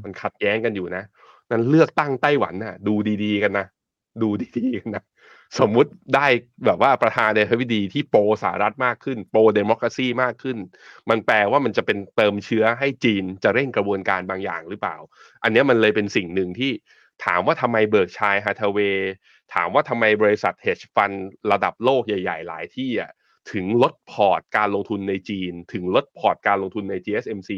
[0.04, 1.04] มันขัดแย้งกันอยู่นะ
[1.50, 3.66] นั้นเลือกตั้งไต้หวันน่ะ ดูดีๆกันนะ
[4.22, 5.04] ดูดีๆกันนะ
[5.58, 6.26] สมมุติได้
[6.66, 10.56] แบบว่าประธานาธิบดีที่ pro สหรัฐมากขึ้น pro democracy มากขึ้น
[11.10, 14.96] มันแปลว่ามันจะเป็นเติมเชื้อให้จีนจะเร่งกระบวนการบางอย่างหรือเปล่า
[15.42, 16.72] อันนี้มันเลยเป็นสิ่งหนึ่งที่
[17.24, 19.12] ถามว่าทำไม Berkshire Hathaway
[19.54, 21.16] ถามว่าทำไมบริษัท hedge fund
[21.52, 23.12] ระดับโลกใหญ่ ๆ หลายที่อะ
[23.52, 27.50] ถึงลดพอร์ตการลงทุนในจีน ถึงลดพอร์ตการลงทุนใน TSMC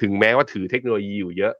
[0.00, 1.54] ถึงแม้ว่าถือเทคโนโลยีอยู่เยอะ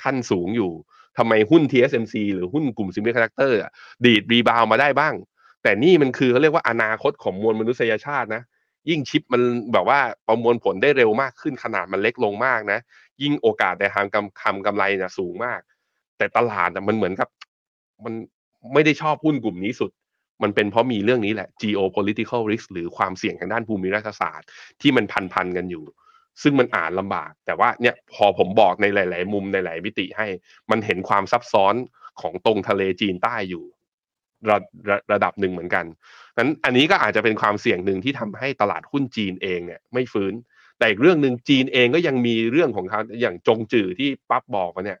[0.00, 0.72] ขั้นสูงอยู่
[1.18, 3.58] ทำไมหุ้น TSMC หรือหุ้นกลุ่ม semiconductor
[4.04, 5.14] ดีด rebound มาได้บ้าง
[5.62, 8.42] แต่นี่มันคือเขาเรียกว่าอนาคตของมวลมนุษยชาตินะ
[8.90, 12.78] ยิ่งชิปมันแบบว่าประมวลผลได้เร็วมากขึ้นขนาดมันเล็กลงมากนะ
[13.22, 15.60] ยิ่งโอกาสในทางกำคำกำไรนะสูงมาก
[16.18, 17.28] แต่ตลาดมันเหมือนกับ
[18.04, 18.14] มัน
[18.72, 19.90] ไม่ได้ชอบหุ้นกลุ่มนี้สุด
[20.42, 24.48] มันเป็นเพราะมีเรื่องนี้แหละ geopolitical risk หรือความเสี่ยงทางด้านภูมิรัฐศาสตร์
[24.80, 25.84] ที่มันพันพันกันอยู่
[26.42, 30.26] ซึ่งมันอ่านลำบาก แต่ว่าเนี่ยพอผมบอกในหลาย ๆ มุมในหลายมิติให้
[30.70, 31.74] มันเห็นความซับซ้อน
[32.20, 33.64] ของตรงทะเลจีนใต้อยู่
[34.48, 34.58] ระ
[34.88, 35.84] ระระดับหนึ่งเหมือนกัน
[36.38, 40.34] นั้นอันนี้ก็อาจจะเป็นความเสี่ยงหนึ่งที่ทำให้ตลาดหุ้นจีนเองเนี่ยไม่ฟื้น
[40.78, 44.98] แต่อีกเรื่องหนึ่งจีนเองก็ยังมีเรื่องของเขาอย่างจงจื่อที่ปั๊บบอกมาเนี่ย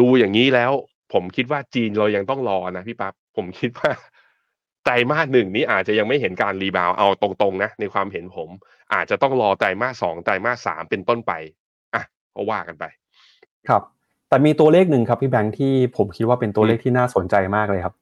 [0.00, 0.72] ดูอย่างนี้แล้ว
[1.12, 3.90] ผมคิดว่าจีนเรายังต้องรอนะพี่ปั๊บ ผมคิดว่า
[4.84, 8.48] ไตรมาสหนึ่งนี้อาจจะยังไม่เห็นการรีบาวเอาตรงๆนะในความเห็นผม
[8.94, 11.32] อาจจะต้องรอไตรมาสสองไตรมาสสามเป็นต้นไป
[11.94, 12.02] อะ
[12.34, 12.84] ก็ว่ากันไป
[13.68, 13.82] ครับ
[14.28, 17.94] แต่มีตัวเลขหนึ่งครับพี่แบงค์ที่ผมคิดว่าเป็นตัวเลขที่น่าสนใจมากเลยครับ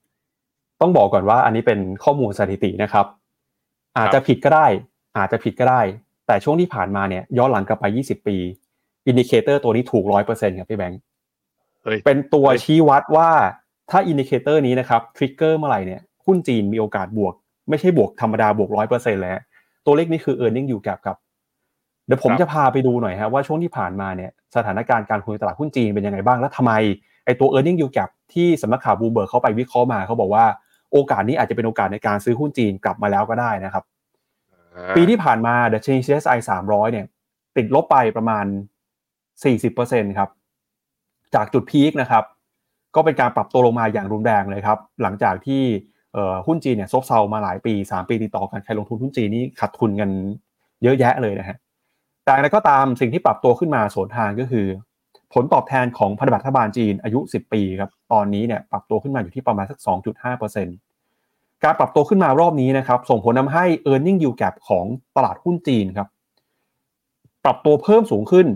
[0.81, 3.07] ต้องบอกก่อนว่าอันนี้เป็นข้อมูลสถิตินะครับ
[3.99, 4.67] อาจจะผิดก็ได้
[5.17, 5.81] อาจจะผิดก็ได้
[6.27, 8.37] แต่ช่วงที่ผ่านมาเนี่ยย้อนหลังกลับไป 20 ปี
[9.07, 11.01] indicator ตัวนี้ถูกร้อยเปอร์เซ็นต์ครับพี่แบงค์
[11.83, 13.31] เฮ้ยเป็นตัวเฮ้ยชี้วัดว่า
[13.91, 17.35] ถ้า indicator นี้นะครับ trigger เมื่อไหร่เนี่ยหุ้นจีนมีโอกาสบวก
[17.69, 19.39] ไม่ใช่บวกธรรมดาบวกร้อยเปอร์เซ็นต์แล้ว
[19.87, 21.17] ตัวเลขนี้คือ earning yield gap ครับ
[22.07, 26.73] เดี๋ยวผมครับจะพาไปดูหน่อยฮะว่าช่วงที่ผ่านมาเนี่ยสถานการณ์การลงทุนในตลาดหุ้นจีนเป็นยังไงบ้าง และทำไม
[27.25, 30.45] ไอตัว e a r n i n g อยู่กับที่สำนักข่าวบูเบิร์กเขาไปวิเคราะห์มาเขาบอกว่า
[30.93, 33.85] โอกาสนี้อาจจะเป็นโอกาสในการซื้อหุ้นจีนกลับมาแล้วก็ได้นะครับ
[34.97, 37.07] ปีที่ผ่านมา The Change CSI 300 เนี่ย
[37.57, 38.45] ติดลบไปประมาณ
[39.53, 40.31] 40%ครับ
[41.35, 42.25] จากจุดพีคนะครับ
[42.95, 45.63] ก็เป็นการปรับตัวลงมาอย่างรุนแรงเลยครับ หลังจากที่
[46.47, 50.11] หุ้นจีนเนี่ยซบเซามาหลายปี 3 ปีติดต่อกันใครลงทุนหุ้นจีนนี่ขาดทุนกัน
[50.83, 51.57] เยอะแยะเลยนะฮะ
[52.25, 54.67] แต่อะไรก็ตามสิ่งที่ปรับตัวขึ้นมาสวนทางก็คือ
[55.35, 59.79] ผลตอบแทนของพันธบัตรรัฐบาลจีนอายุ 10 ปีครับตอนนี้เนี่ยปรับตัวขึ้นมาอยู่ที่ประมาณสัก
[60.31, 64.85] 2.5%การปรับตัวขึ้นมารอบนี้นะครับส่งผลทำให้ e a r n i n g yield gap ของ
[65.17, 66.09] ตลาดหุ้นจีนครับ
[67.45, 68.47] ปรับตัวเพิ่มสูงขึ้น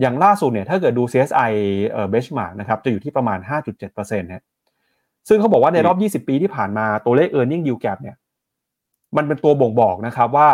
[0.00, 1.52] อย่างล่าสุดเนี่ยถ้าเกิดดู CSI
[1.90, 3.38] เอ่อ benchmark นะครับจะอยู่ที่ประมาณ
[3.78, 4.44] 5.7%นะ
[5.28, 8.16] ซึ่งเขาบอกว่าในรอบ 20 ปีที่ผ่านมาตัวเลข e a r n i n g yield gap เนี่ย
[9.16, 10.48] มันเป็นตัวบ่งบอกนะครับว่า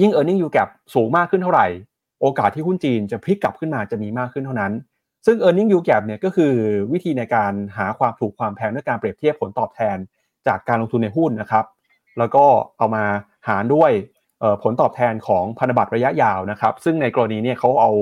[0.00, 1.66] ยิ่ง e a r n i n g yield gap สูงมากขึ้นเท่าไหร่
[2.20, 4.72] โอกาสที่หุ้นจีนจะพลิกกลับขึ้นมาจะมีมากขึ้นเท่านั้น
[5.26, 6.52] ซึ่ง e a r n i n g yield gap เนี่ยก็คือ
[6.92, 9.96] วิธีในการหาความถูกความแพงด้วยการเปรียบเทียบผลตอบแทน
[10.46, 11.64] จากการลงทุนในหุ้นนะครับ
[12.18, 12.44] แล้วก็
[12.78, 13.04] เอามา
[13.48, 13.90] หารด้วย
[14.40, 17.92] เอ่อผลตอบแทนของพันธบัตรระยะยาวนะครับ ซึ่งในกรณีเนี่ยเขาเอา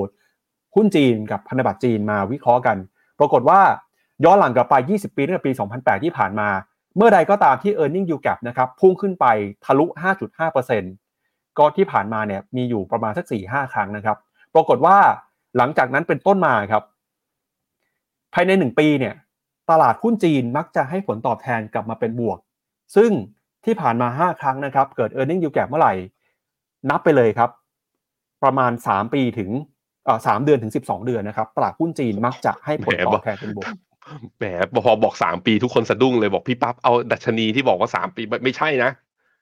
[0.77, 2.77] หุ้นจีนกับพันธบัตรจีนมาวิเคราะห์กัน
[3.19, 3.61] ปรากฏว่า
[4.25, 6.49] ย้อนหลังกลับไป 20 ปีตั้งแต่ปี 2008 ที่ผ่านมา
[6.97, 9.27] เมื่อใดก็ตามที่ e a r n i n g yield gap นะครับพุ่งขึ้นไป
[9.65, 9.87] ทะลุ
[10.73, 14.17] 5.5%ก็ที่ผ่านมาเนี่ยมีอยู่ประมาณสัก 4-5 ครั้งนะครับ
[14.55, 14.97] ปรากฏว่า
[15.57, 16.83] หลังจากนั้นเป็นต้นมาครับ
[18.35, 19.15] ภายใน 1 ปีเนี่ย
[19.71, 22.39] ตลาดหุ้นจีนมักจะให้ผลตอบแทนกลับมาเป็นบวก
[22.97, 23.11] ซึ่ง
[23.65, 25.95] ที่ผ่านมา 5 ครั้งนะครับ เกิด e a r n i n g yield gap เมื่อไหร่
[26.91, 27.51] นับไปเลยครับ
[28.43, 29.51] ประมาณ 3 ปีถึง
[30.07, 33.67] เอ่อ3เดือนถึง12เดือนนะครับตลาดหุ้นจีนมักจะให้ผลตอบแทนเป็นบวก
[34.39, 34.45] แหม
[34.85, 38.91] พอบอกสามปีทุกคนสะดุ้งเลยบอกพี่ปั๊บเอาดัชนีที่บอกว่าสามปีไม่ไม่ใช่นะ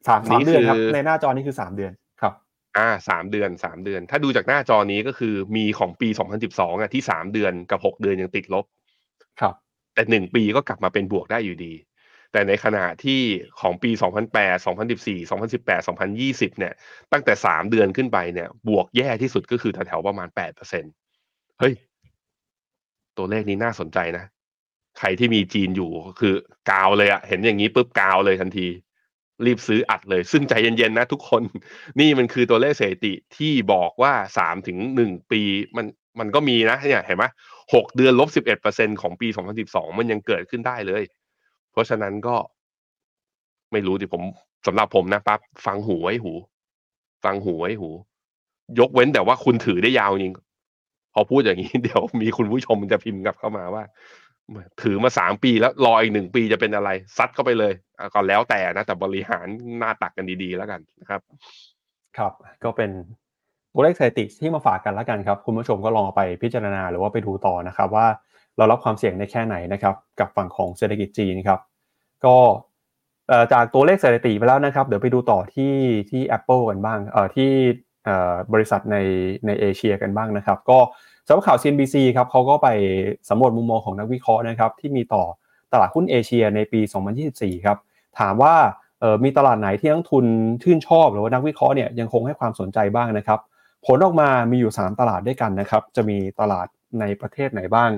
[0.08, 2.32] สามนี่สามเดือนครับคือในหน้าจอนี้คือสามเดือนครับ
[2.78, 6.08] อ่าสามเดือนสามเดือน ถ้าดูจากหน้าจอนี้ก็คือมีของปี
[6.44, 8.64] 2012อะที่สามเดือนกับหกเดือนยังติดลบ
[9.40, 9.54] ครับ
[9.94, 11.72] แต่หนึ่งปีก็กลับมาเป็นบวกได้อยู่ดี
[12.34, 13.20] แต่ในขณะที่
[13.60, 13.90] ของปี
[14.32, 16.72] 2008 2014 2018 2020 เนี่ย
[17.12, 20.28] ตั้งแต่สามเดือนขึ้นไปเนี่ย บวกแย่ที่สุดก็คือแถวๆประมาณ
[20.94, 21.74] 8%เฮ้ย
[23.16, 24.24] ตัวเลขนี้น่าสนใจนะ
[24.98, 26.34] ใครที่มีจีนอยู่คือ
[26.70, 28.66] กาวเลยอะเห็นอย่างนี้ปุ๊บกาวเลยทันที
[29.46, 31.42] รีบซื้ออัดเลย ซึ่งใจเย็นๆนะทุกคน
[32.00, 35.40] นี่มันคือตัวเลขเสถิติที่บอกว่าสามถึงหนึ่งปี
[35.76, 35.86] มัน
[36.20, 37.24] มันก็มีนะเนี่ยเห็นไหม
[37.74, 41.02] หกเดือนลบสิบเอ็ดเปอร์เซ็นของปีสองพันสิบสองมันยังเกิดขึ้นได้เลย
[41.74, 42.36] เพราะฉะนั้นก็
[43.72, 44.22] ไม่รู้ดิผม
[44.66, 46.32] สำหรับผมนะปั๊บฟังหูไว้หู
[47.24, 47.90] ฟังหูไว้หู
[48.80, 50.34] ยกเว้นแต่ว่าคุณถือได้ยาวจริง
[51.14, 53.84] พอพูดอย่างนี้เดี๋ยวมีคุณผู้ชมจะพิมพ์กลับเข้ามาว่า
[54.82, 57.72] ถือมาสามปีแล้วรออีกหนึ่งปีจะเป็นอะไร ซัดเข้าไปเลย
[58.14, 59.46] ก็แล้วแต่นะ แต่บริหาร
[59.78, 61.20] หน้าตักกันดีๆแล้วกันนะครับ
[62.18, 62.32] ครับ
[62.64, 62.90] ก็เป็น
[63.72, 68.06] ตัวเลขสถิติที่มาฝากกันแล้วกันครับ คุณผู้ชมก็ลองไปพิจารณาหรือว่าไปดูต่อนะครับว่า
[68.56, 71.60] เรารับความเสี่ยงได้แค่ไหนนะครับกับฝั่งของเศรษฐกิจจีนครับ
[72.24, 72.36] ก็
[73.52, 75.74] จากตัวเลขสถิติไปแล้วนะครับ เดี๋ยวไปดูต่อที่
[76.10, 77.50] ที่ Apple กันบ้างเอ่อที่
[78.52, 78.96] บริษัทใน
[79.46, 80.78] ในเอเชียกันบ้างนะครับ ก็
[81.26, 82.68] สำหรับข่าว CNBC ครับเขาก็ไป
[83.28, 85.24] สำรวจมุมมองของนักวิเคราะห์นะครับ ที่มีต่อ
[85.72, 86.80] ตตลาดหุ้นเอเชียในปี
[87.22, 87.78] 2024 ครับ
[88.18, 88.54] ถามว่า
[89.24, 90.26] มีตลาดไหนที่นักทุน
[90.62, 93.40] ชื่นชอบหรือว่านักวิเคราะห์เนี่ยยังคงให้ความสนใจบ้างนะครับ
[93.86, 96.66] ผลออกมามีอยู่ 3 ตลาดด้วยกันนะครับ จะมีตลาด
[97.00, 97.90] ในประเทศไหนบ้าง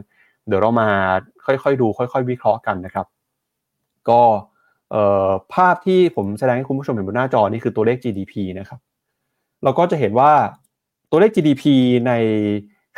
[0.49, 0.89] เดี๋ยวเรามา
[1.47, 3.07] ค่อยๆดู ค่อย ๆ วิเคราะห์กันนะครับ
[4.09, 4.23] ก็
[5.55, 8.79] ภาพที่ผมแสดงให้คุณผู้ชมเห็นบนหน้าจอนี่คือตัวเลข GDP นะครับ
[9.65, 10.33] เราก็จะเห็นว่า
[11.11, 11.65] ตัวเลข GDP
[12.07, 12.13] ใน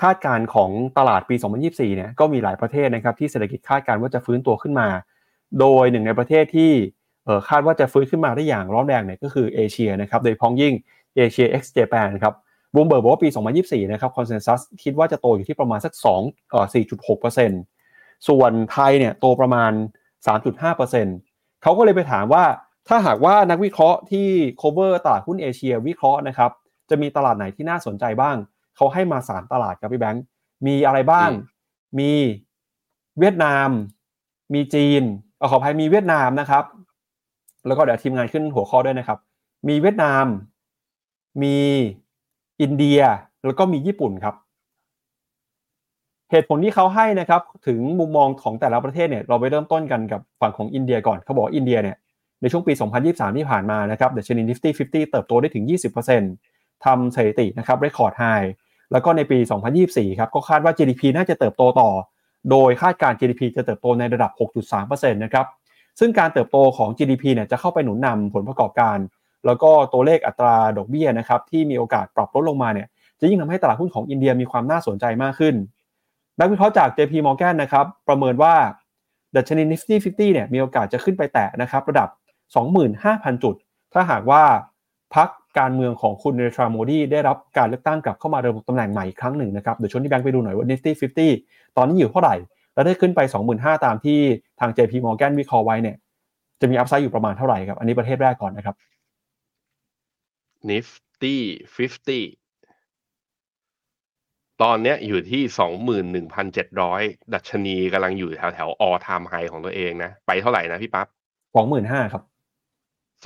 [0.01, 1.35] คาดการณ์ของตลาดปี
[1.67, 4.89] 2024 เนี่ยก็มีหลายประเทศนะครับที่เศรษฐกิจคาดการณ์ว่าจะฟื้นตัวขึ้นมา
[5.61, 6.73] โดยหนึ่งในประเทศที่
[7.49, 10.75] คาดว่าจะฟื้นขึ้นมาได้อย่างร้อนแรงเนี่ยก็คือเอเชียนะครับ โดยเฉพาะยิ่ง
[11.17, 12.35] Asia ex Japan ครับ
[12.75, 13.29] บูมเบิร์กบอกว่าปี
[13.61, 16.67] 2024 นะครับคอนเซนแซสคิดว่าจะโตอยู่ที่ประมาณสัก2เอ่อ
[17.47, 19.73] 4.6%ส่วนไทยเนี่ยโตประมาณ
[20.87, 22.45] 3.5%เขาก็เลยไปถามว่า
[22.89, 24.29] ถ้าหากว่านักวิเคราะห์ที่
[24.61, 26.51] cover ตลาดหุ้นเอเชียวิเคราะห์นะครับ
[26.91, 28.37] จะมีตลาดไหนที่น่าสนใจบ้าง
[28.77, 30.25] เขาให้มาสามตลาดครับพี่แบงค์
[30.67, 31.31] มีอะไรบ้าง
[31.99, 32.13] มี
[33.19, 33.69] เวียดนาม
[34.55, 35.03] มีจีน
[35.41, 36.65] อขออภัยมีเวียดนามนะครับ
[37.67, 39.19] แล้วก็เดี๋ยวทีมงานขึ้นหัวข้อด้วยนะครับ
[39.69, 40.27] มีเวียดนาม
[41.43, 41.57] มี
[42.61, 43.01] อินเดีย
[43.47, 44.35] แล้วก็มีญี่ปุ่นครับ
[46.31, 51.97] เหตุผลที่เขาให้นะครับ ถึงมุมมองของแต่ละประเทศเนี่ยเราไปเริ่มต้นกันกับฝั่งของอินเดียก่อนเขาบอกอินเดียเนี่ย
[52.41, 52.73] ในช่วงปี
[53.05, 55.65] 2023 ที่ผ่านมานะครับดัชนี Nifty 50 เติบโตได้ถึง
[56.25, 58.25] 20%ทำสถิตินะครับ record high
[58.93, 59.39] แล้วก็ในปี
[59.79, 61.91] 2024 ครับก็คาดว่า GDP น่าจะเติบโตต่อ
[62.51, 64.31] โดยคาดการณ์ GDP จะเติบโตในระดับ
[64.73, 65.47] 6.3%นะครับ
[65.99, 68.97] ซึ่งการเติบโตของ GDP เนี่ยจะเข้าไปหนุนนำผลประกอบการ
[69.47, 72.89] แล้วก็ตัวเลขอัตราดอกเบี้ยนะครับที่มีโอกาสปรับลดลงมาเนี่ย
[73.21, 75.55] จะยิ่งทำให้ตลาดหุ้นของอินเดียมีความน่าสนใจมากขึ้น
[76.41, 78.55] นักวิเคราะห์จาก JP Morgan นะครับประเมินว่า
[79.37, 82.09] ดัชนี Nifty 50 เนี่ยมีโอกาสจะขึ้นไปแตะนะครับระดับ
[82.77, 83.55] 25,000 จุด
[83.93, 84.43] ถ้าหากว่า
[85.15, 85.29] พัก
[85.59, 90.91] การเมืองของคุณเนทราโมดีได้รับการเลือกตั้งกลับเข้ามาดำรงตำแหน่งใหม่อีกครั้งหนึ่งนะครับเดี๋ยวชวนที่แบงค์ไปดูหน่อยว่า Nifty
[91.35, 92.35] 50 ตอนนี้อยู่เท่าไหร่
[92.75, 93.21] แล้วได้ขึ้นไป
[93.53, 94.19] 25,000 ตามที่
[94.61, 95.97] ทาง JP Morgan วิเคราะห์ไว้เนี่ย
[96.61, 98.75] จะมีอัพไซด์อยู่ประมาณเท่าไหร่ครับอันนี้ประเทศแรกก่อนนะครับ
[100.71, 101.37] Nifty
[101.77, 102.19] 50
[104.63, 107.03] ตอนเนี้ยอยู่ที่สองหมื่นหนึ่งพันเจ็ดร้อย
[107.35, 111.07] ดัชนีกำลังอยู่แถวแถวออทามไฮของตัวเองนะ ไปเท่าไหร่นะพี่ปั๊บ
[111.55, 112.23] สองหมื่นห้าครับ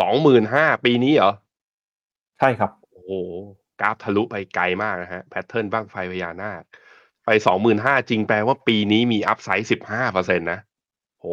[0.01, 1.33] สองหมื่นห้าปีนี้เหรอ
[2.39, 3.11] ใช่ครับ โอ้โห
[3.81, 6.63] กราฟทะลุไปไกลมากนะฮะ แพทเทิร์นบ้างไฟพญานาค
[7.25, 10.61] ไปสองหมื่นห้าจริงแปลว่าปีนี้มีอัพไซด์สิบห้าเปอร์เซ็นตนะ
[11.21, 11.27] โห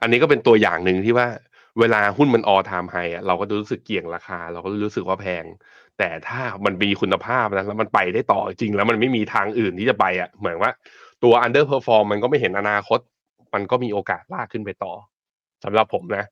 [0.00, 1.28] อันนี้ก็เป็นตัวอย่างหนึ่งที่ว่า
[1.80, 5.44] เวลาหุ้นมันออทามไฮเราก็รู้สึกเกี่ยงราคา เราก็รู้สึกว่าแพง
[5.98, 10.70] แต่ถ้ามันมีคุณภาพนะแล้วมันไปได้ต่อจริง แล้วมันไม่มีทางอื่นที่จะไปอะเหมือนว่า
[11.24, 13.00] ตัว underperform มันก็ไม่เห็นอนาคต
[13.54, 14.92] มันก็มีโอกาสลากขึ้นไปต่อ
[15.64, 16.24] สำหรับผมนะ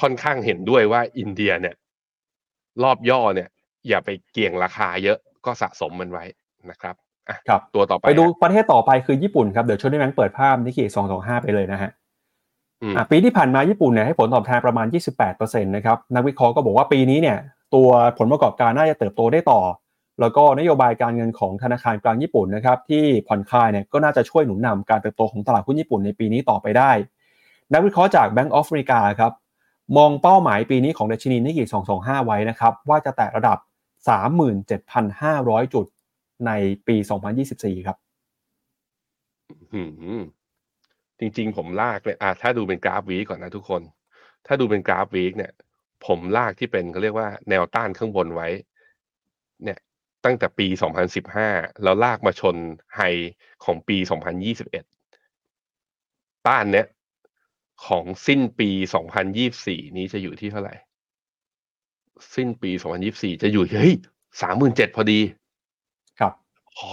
[0.00, 1.74] ค่อนข้างเห็นด้วยว่าอินเดียเนี่ย
[2.82, 3.48] รอบย่อเนี่ย
[3.88, 6.24] อย่าไปเกี่ยงราคาเยอะก็สะสมมันไว้
[6.70, 6.94] นะครับ
[7.28, 11.99] อะครับตัวต่อไปไปดูประเทศต่อไปคือญี่ปุ่นครับ เดี๋ยวชวนให้แบงค์เปิดภาพนิกเกิสองสองห้าไปเลยนะฮะอะ
[13.10, 14.86] ปีที่ผ่านมาญี่ปุ่นเนี่ยให้ผลตอบแทนประมาณ
[15.26, 17.38] 28%นะครับนักวิเคราะห์ก็บอกว่าปีนี้เนี่ย
[17.74, 19.60] ตัวผลประกอบการน่าจะเติบโตได้ต่อ
[20.20, 26.90] แล้วก็นโยบายการเงินของธนาคารกลางญี่ปุ่นนะครับที่ผ่อนคลายเนี่ยก็น่าจะช่วยหนุนนำการเติบโตของตลาดหุ้นญี่ปุ่นในปีนี้ต่อไปได้
[27.72, 29.32] นักวิเคราะห์จาก Bank of America ครับ
[29.96, 31.64] มองเป้าหมายปีนี้ของดัชนีนิกเกิ
[31.96, 33.58] 225 ไว้นะครับว่าจะแตะระดับ
[34.46, 35.86] 37,500 จุด
[36.46, 36.50] ใน
[36.86, 36.96] ปี
[37.40, 37.96] 2024 ครับ
[41.20, 43.82] จริง ๆ ผมลากเลยอะถ้าดูเป็นกราฟวีก่อนนะทุกคน
[44.46, 45.52] ถ้าดูเป็นกราฟวีเนี่ย
[46.06, 48.48] ผมลากที่เป็นเขาเรียกว่าแนวต้านข้างบนไว้
[49.64, 49.78] เนี่ย
[50.24, 50.66] ตั้งแต่ปี
[51.24, 52.56] 2015 แล้วลากมาชน
[52.96, 53.00] ไฮ
[53.64, 53.96] ของปี
[54.66, 56.86] 2021 ต้านเนี้ย
[57.86, 58.70] ของสิ้นปี
[59.34, 60.74] 2024 นี้จะอยู่ที่เท่าไหร่
[62.34, 62.70] สิ้นปี
[63.06, 63.94] 2024 จะอยู่เฮ้ย
[64.44, 65.20] 37,000พอดี
[66.20, 66.32] ครับ
[66.78, 66.90] อ๋อ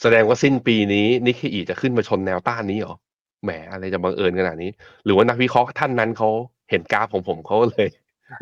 [0.00, 2.94] แสดงว่าสิ้นปีนี้นิเคอีจะขึ้นมาชนแนวต้านนี้เหรอ
[3.42, 4.70] แหมอะไรจะบังเอิญขนาดนี้
[5.04, 6.30] หรือว่านักวิเคราะห์ท่านนั้นเขา
[6.70, 7.88] เห็นกราฟของผมเขาเลย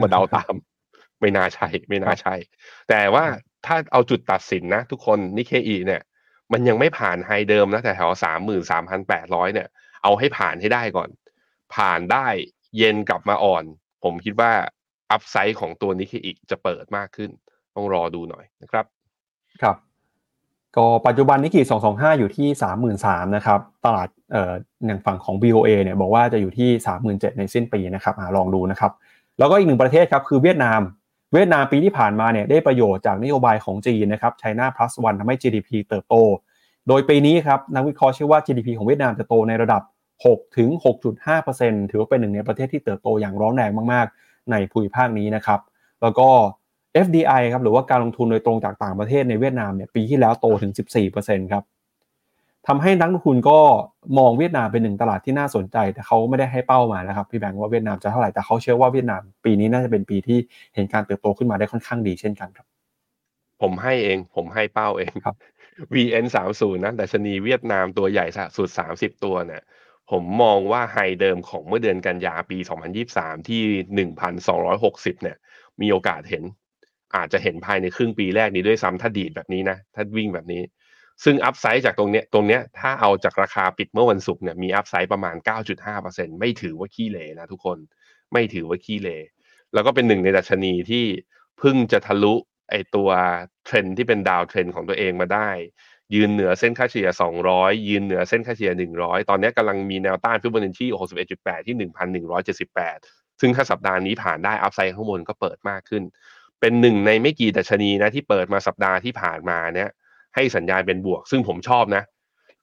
[0.00, 0.54] มาเดาตาม
[1.20, 2.34] ไม่น่าใช่ ไม่น่าใช่
[2.88, 3.24] แต่ว่า
[3.66, 6.02] ถ้าเอาจุดตัดสินนะ ทุกคนนิเคอีเนี่ย
[6.52, 9.68] มันยังไม่ผ่านไฮเดิมนะแต่แถวสามหมื่นสามพันแปดร้อยเนี่ย
[10.02, 11.08] เอาให้ผ่านให้ได้ก่อน
[11.74, 12.26] ผ่านได้
[12.76, 13.64] เย็นกลับมาอ่อน
[14.04, 14.52] ผมคิดว่า
[15.10, 17.30] อัพไซด์ของตัวนี้อีกจะเปิดมากขึ้น
[17.74, 18.84] ต้องรอดูหน่อยนะครับ
[19.62, 19.76] ครับ
[20.76, 22.48] ก็ปัจจุบันนิกกี้225 อยู่ที่
[22.92, 24.52] 33,000นะครับ ตลาดเอ่อ
[24.86, 26.70] อย่างฝั่งของ BOA เนี่ยบอกว่าจะอยู่ที่
[27.04, 28.92] 37,000ในสิ้นปีนะครับอลองดูนะครับ
[29.38, 30.80] แล้วก็อีกหนึ่งประเทศครับคือเวียดนาม
[31.32, 36.14] เวียดนามปีที่ผ่านมาเนี่ยได้ประโยชน์จากนโยบายของจีนนะครับไชน่า plus one ทำให้ GDP เติบโต
[36.88, 39.82] โดยปีนี้ครับนักวิเคราะห์เชื่อว่า GDP ของเวียดนามจะโตในระดับ
[40.24, 40.68] 6 ถึง
[41.26, 45.60] 6.5%ถือว่าเป็นหนึ่งในประเทศที่เติบโตอย่างร้อนแรงมากๆ ในภูมิภาคนี้นะครับ
[46.02, 46.28] แล้วก็
[47.04, 50.72] FDI ครับหรือว่าการลงทุนโดยตรงจากต่างประเทศในเวียดนามเนี่ยปีที่แล้วโตถึง
[51.12, 51.64] 14%ครับ
[52.66, 53.58] ทำให้นักลงทุนก็
[54.18, 60.38] มองเวียดนามเป็นหนึ่งตลาดที่น่าสนใจ แต่เขาไม่ได้ให้เป้ามานะครับพี่แบงค์ว่าเวียดนามจะเท่าไหร่แต่เขาเชื่อว่าเวียดนาม ปีนี้น่าจะเป็นปีที่
[60.74, 62.66] เห็นการเติบโตขึ้นมาได้ค่อนข้างดีเช่นกันครับ
[63.60, 65.34] ผมให้เองผมให้เป้าเองครับ
[65.94, 68.26] VN สามศูนย์นะดัชนีเวียดนามตัวใหญ่
[68.56, 69.62] สุดสามสิบตัวเนี่ย
[70.10, 72.58] ผมมองว่าไฮเดิมของเมื่อเดือนกันยาปี
[73.02, 73.62] 2023 ที่
[74.62, 75.36] 1,260 เนี่ย
[75.80, 76.44] มีโอกาสเห็น
[77.14, 80.62] อาจจะเห็นภายในครึ่งปีแรกนี้ด้วยซ้ำถ้าดีดแบบนี้นะ ถ้าวิ่งแบบนี้
[81.24, 85.36] ซึ่งอัพไซด์จากตรงเนี้ยตรงเนี้ยถ้าเอาจากราคาปิดเมื่อวันศุกร์เนี่ยมีอัพไซด์ประมาณ
[85.88, 87.78] 9.5%ไม่ถือว่าขี้เหร่นะทุกคน
[88.32, 89.18] ไม่ถือว่าขี้เหร่
[89.74, 91.04] แล้วก็เป็นหนึ่งในดัชนีที่
[91.58, 92.34] เพิ่งจะทะลุ
[92.70, 93.08] ไอตัว
[93.64, 95.50] เทรนที่เป็นดาวเทรนของตัวเองมาได้
[96.14, 97.08] ยืนเหนือเส้นค่าเฉลี่ย
[97.48, 100.86] 200 ยืนเหนือเส้นค่าเฉลี่ย 100 ตอนนี้กำลังมีแนวต้านฟิบอนัชชี
[101.26, 101.76] 61.8 ที่
[102.58, 106.02] 1,178 ซึ่งถ้าสัปดาห์นี้ผ่านได้อัพไซด์ข้างบนก็เปิดมากขึ้น
[106.60, 109.90] เป็นหนึ่งในไม่กี่ดัชนีนะที่เปิดมาสัปดาห์ที่ผ่านมาเนี่ย
[110.34, 112.02] ให้สัญญาณเป็นบวก ซึ่งผมชอบนะ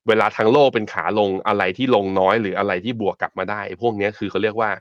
[0.08, 4.72] เวลาทั้งโลกเป็นขาลงอะไรที่ลงน้อยหรืออะไรที่บวกกลับมาได้ พวกนี้คือเขาเรียกว่า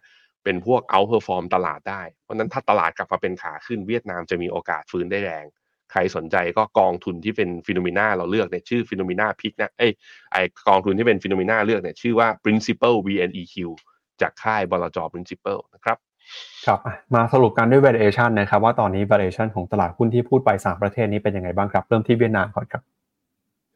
[0.45, 5.47] เป็นพวก outperform ตลาดได้ เพราะนั้นถ้าตลาดกลับมาเป็นขาขึ้นเวียดนามจะมีโอกาสฟื้นได้แรง
[5.93, 9.93] ใครสนใจก็กองทุนที่เป็น FINNOMENA เราเลือกเนี่ยชื่อ FINNOMENA Pick นะเอ้ย
[10.33, 10.37] ไอ
[10.69, 13.55] กองทุนที่เป็น FINNOMENA เลือกเนี่ยชื่อว่า Principal VNEQ
[14.21, 15.97] จากค่ายบลจ principal นะครับ
[16.67, 16.81] ครับ
[17.15, 22.83] มาสรุปกันด้วย valuation นะครับ ว่าตอนนี้ valuation ของตลาดหุ้นที่พูดไป 3 ประเทศนี้เป็นยังไงบ้างครับ เริ่มที่เวียดนามก่อนครับ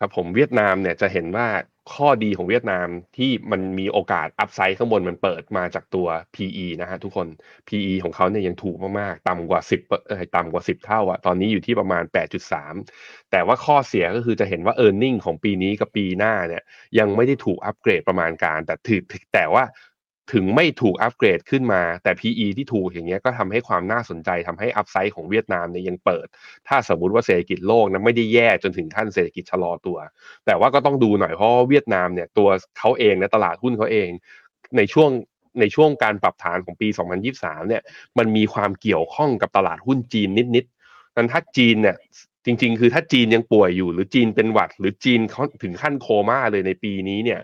[0.01, 1.47] ครับผมเวียดนามเนี่ยจะเห็นว่า
[1.95, 7.27] ข้อดีของเวียดนามที่มันมีโอกาสอัพไซด์ข้างบนมันเปิดมาจากตัว PE นะฮะทุกคน
[7.69, 15.17] PE ของเขาเนี่ยยังถูกมากๆ ต่ำกว่า 10เอ่อต่ำกว่า 10 เท่าอะตอนนี้อยู่ที่ประมาณ 8.3 แต่ว่าข้อเสียก็คือจะเห็นว่า e a r n i n g
[15.25, 16.63] ของปีนี้กับปีหน้าเนี่ย
[16.99, 19.01] ยังไม่ได้ถูกอัปเกรดประมาณการ แต่ถือ
[19.35, 19.65] แต่ว่า
[20.33, 26.27] ถึงไม่ถูกอัปเกรดขึ้นมา แต่ PE ที่ถูกอย่างเงี้ยก็ทำให้ความน่าสนใจทำให้อัพไซด์ของเวียดนามเนี่ยยังเปิด
[26.69, 29.99] ถ้าสมมติว่าเศรษฐกิจโลกนะไม่ได้แย่จนถึงขั้นเศรษฐกิจชะลอตัว
[30.47, 32.49] แต่ว่าก็ต้องดูหน่อยเพราะเวียดนามเนี่ยตัว
[32.79, 34.09] เขาเองนะตลาดหุ้นเขาเอง
[34.77, 35.11] ในช่วง
[35.61, 36.89] ในช่วงการปรับฐานของปี
[37.29, 37.83] 2023 เนี่ย
[38.19, 41.97] มันมีความเกี่ยวข้องกับตลาดหุ้นจีนนิดๆนั้นถ้าจีนเนี่ย
[42.45, 47.41] จริง ๆ คือถ้าจีนยังป่วยอยู่ หรือจีนเป็นหวัด หรือจีนเขาถึงขั้นโคม่าเลยในปีนี้เนี่ย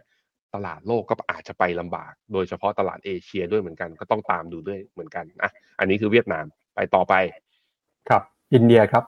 [0.54, 6.44] ตลาดโลกก็อาจจะไปลำบาก โดยเฉพาะตลาดเอเชียด้วยเหมือนกัน ก็ต้องตามดูด้วยเหมือนกันอะอันนี้คือเวียดนาม
[6.74, 7.14] ไปต่อไป
[8.08, 8.22] ครับ
[8.54, 9.04] อินเดียครับ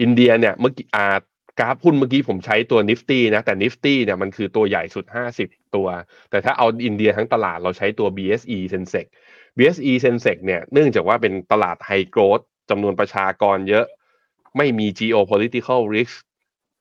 [0.00, 1.06] อินเดียเนี่ยเมื่อกี้อา
[1.60, 5.04] กราฟหุ้นเมื่อกี้ผมใช้ตัว Nifty นะแต่ Nifty เนี่ยมันคือตัวใหญ่สุด
[5.40, 5.88] 50 ตัว
[6.30, 9.06] แต่ถ้าเอาอินเดียทั้งตลาดเราใช้ตัว BSE Sensex
[9.56, 12.40] BSE Sensex เนี่ยเนื่องจากว่าเป็นตลาด high growth
[12.70, 13.86] จำนวนประชากรเยอะ
[14.56, 16.16] ไม่มี geopolitical risk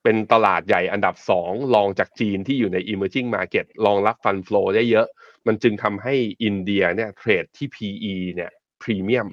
[0.03, 5.07] เป็นตลาดใหญ่อันดับสองรองจากจีนที่อยู่ใน emerging market รองรับฟัน flow ได้เยอะ
[5.47, 8.51] มันจึงทำให้อินเดียเนี่ยเทรดที่ PE เนี่ย
[8.81, 9.27] พรีเมียม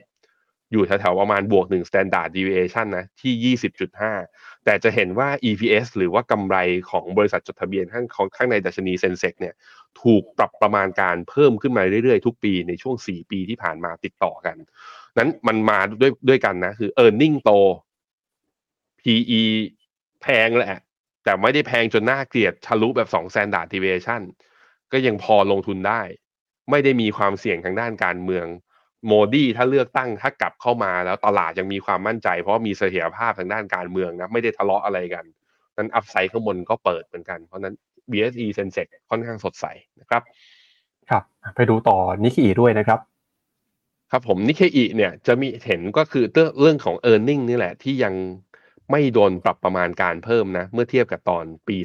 [0.73, 3.57] อยู่แถวๆประมาณบวกหนึ่ง standard deviation นะที่
[4.07, 6.57] 20.5 แต่จะเห็นว่า EPS หรือว่ากำไร
[6.91, 9.55] ของบริษัทจดทะเบียนข้างของข้างในดัชนีเซนเซกเนี่ย
[10.03, 14.57] ถูกปรับประมาณการเพิ่มขึ้นมาเรื่อยๆ ทุกปีในช่วง 4 ปีที่ผ่านมาติดต่อกัน
[15.19, 17.51] นั้นมันมาด้วยด้วยกันนะ คือ e a r n i n g โต
[19.01, 19.43] PE
[20.23, 20.81] แพงแหละ
[21.25, 24.23] แต่ไม่ได้แพงจนน่าเกลียดทะลุแบบ2 standard deviation
[24.93, 26.03] ก็ยังพอลงทุนได้
[26.71, 28.47] ไม่ได้มีความเสี่ยงทางด้านการเมือง
[29.07, 35.25] โมดีถ้าเลือกตั้งถ้ากลับเข้ามาแล้วตลาดยังมีความมั่นใจ เพราะมีเสถียรภาพทางด้านการเมืองนะไม่ได้ทะเลาะอะไรกัน
[35.77, 37.75] นั้นอัพไซด์ข้างบนก็เปิดเหมือนกัน เพราะนั้น
[38.11, 39.67] BSE Sensex ค่อนข้างสดใส
[40.01, 40.23] นะครับ
[41.11, 41.23] ครับ
[41.57, 43.01] ไปดูต่อนิก k อีด้วยนะครับ
[44.11, 46.25] ครับผมนิเคอีเนี่ยจะมีเห็นก็คือ
[46.61, 48.15] เรื่องของ e a r n i n g นี่แหละที่ยัง
[48.91, 51.77] ไม่โดนปรับประมาณการเพิ่มนะ เมื่อเทียบกับตอนปี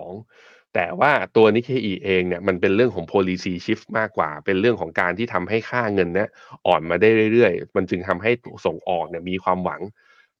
[0.00, 6.28] 2022 แต่ว่าตัวนิเคอีเองเนี่ยมันเป็นเรื่องของ policy shift มากกว่า เป็นเรื่องของการที่ทำให้ค่าเงินเนี่ย
[6.66, 8.30] อ่อนมาได้เรื่อยๆ มันจึงทำให้
[8.66, 9.80] ส่งออกเนี่ยมีความหวัง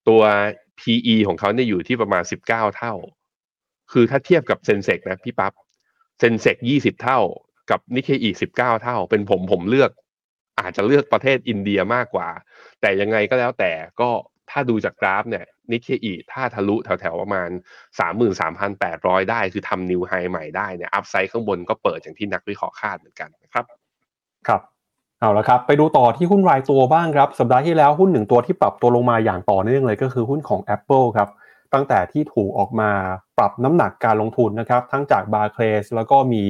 [0.08, 0.22] ตัว
[0.80, 2.94] PE ของเขาเนี่ยอยู่ที่ประมาณ 19 เท่า
[3.92, 5.52] คือถ้าเทียบกับ Sensex นะพี่ปั๊บ
[6.20, 7.20] Sensex 20 เท่า
[7.70, 9.90] กับนิเคอี19 เท่า เป็นผมผมเลือก
[10.60, 12.28] อาจจะเลือกประเทศอินเดียมากกว่า
[12.80, 14.10] แต่ยังไงก็แล้วแต่ก็
[14.50, 17.48] ถ้าดูจากกราฟเนี่ย นิเคอีถ้าทะลุแถวๆประมาณ
[18.38, 23.64] 33,800 ได้คือทำนิวไฮใหม่ได้เนี่ยอัพไซด์ข้างบนก็เปิดอย่างที่นักวิเคราะห์คาดเหมือนกันนะครับ
[24.48, 24.60] ครับ
[25.20, 31.28] เอาละครับไปดูต่อที่หุ้นรายตัวบ้างครับ สัปดาห์ที่แล้วหุ้นหนึ่งตัวที่ปรับตัวลงมาอย่างต่อเนื่องเลยก็คือหุ้นของ Apple ครับ
[31.74, 32.90] ตั้งแต่ที่ถูกออกมา
[33.38, 36.44] ปรับน้ำหนักการลงทุนนะครับ ทั้งจาก Barclays แล้วก็มี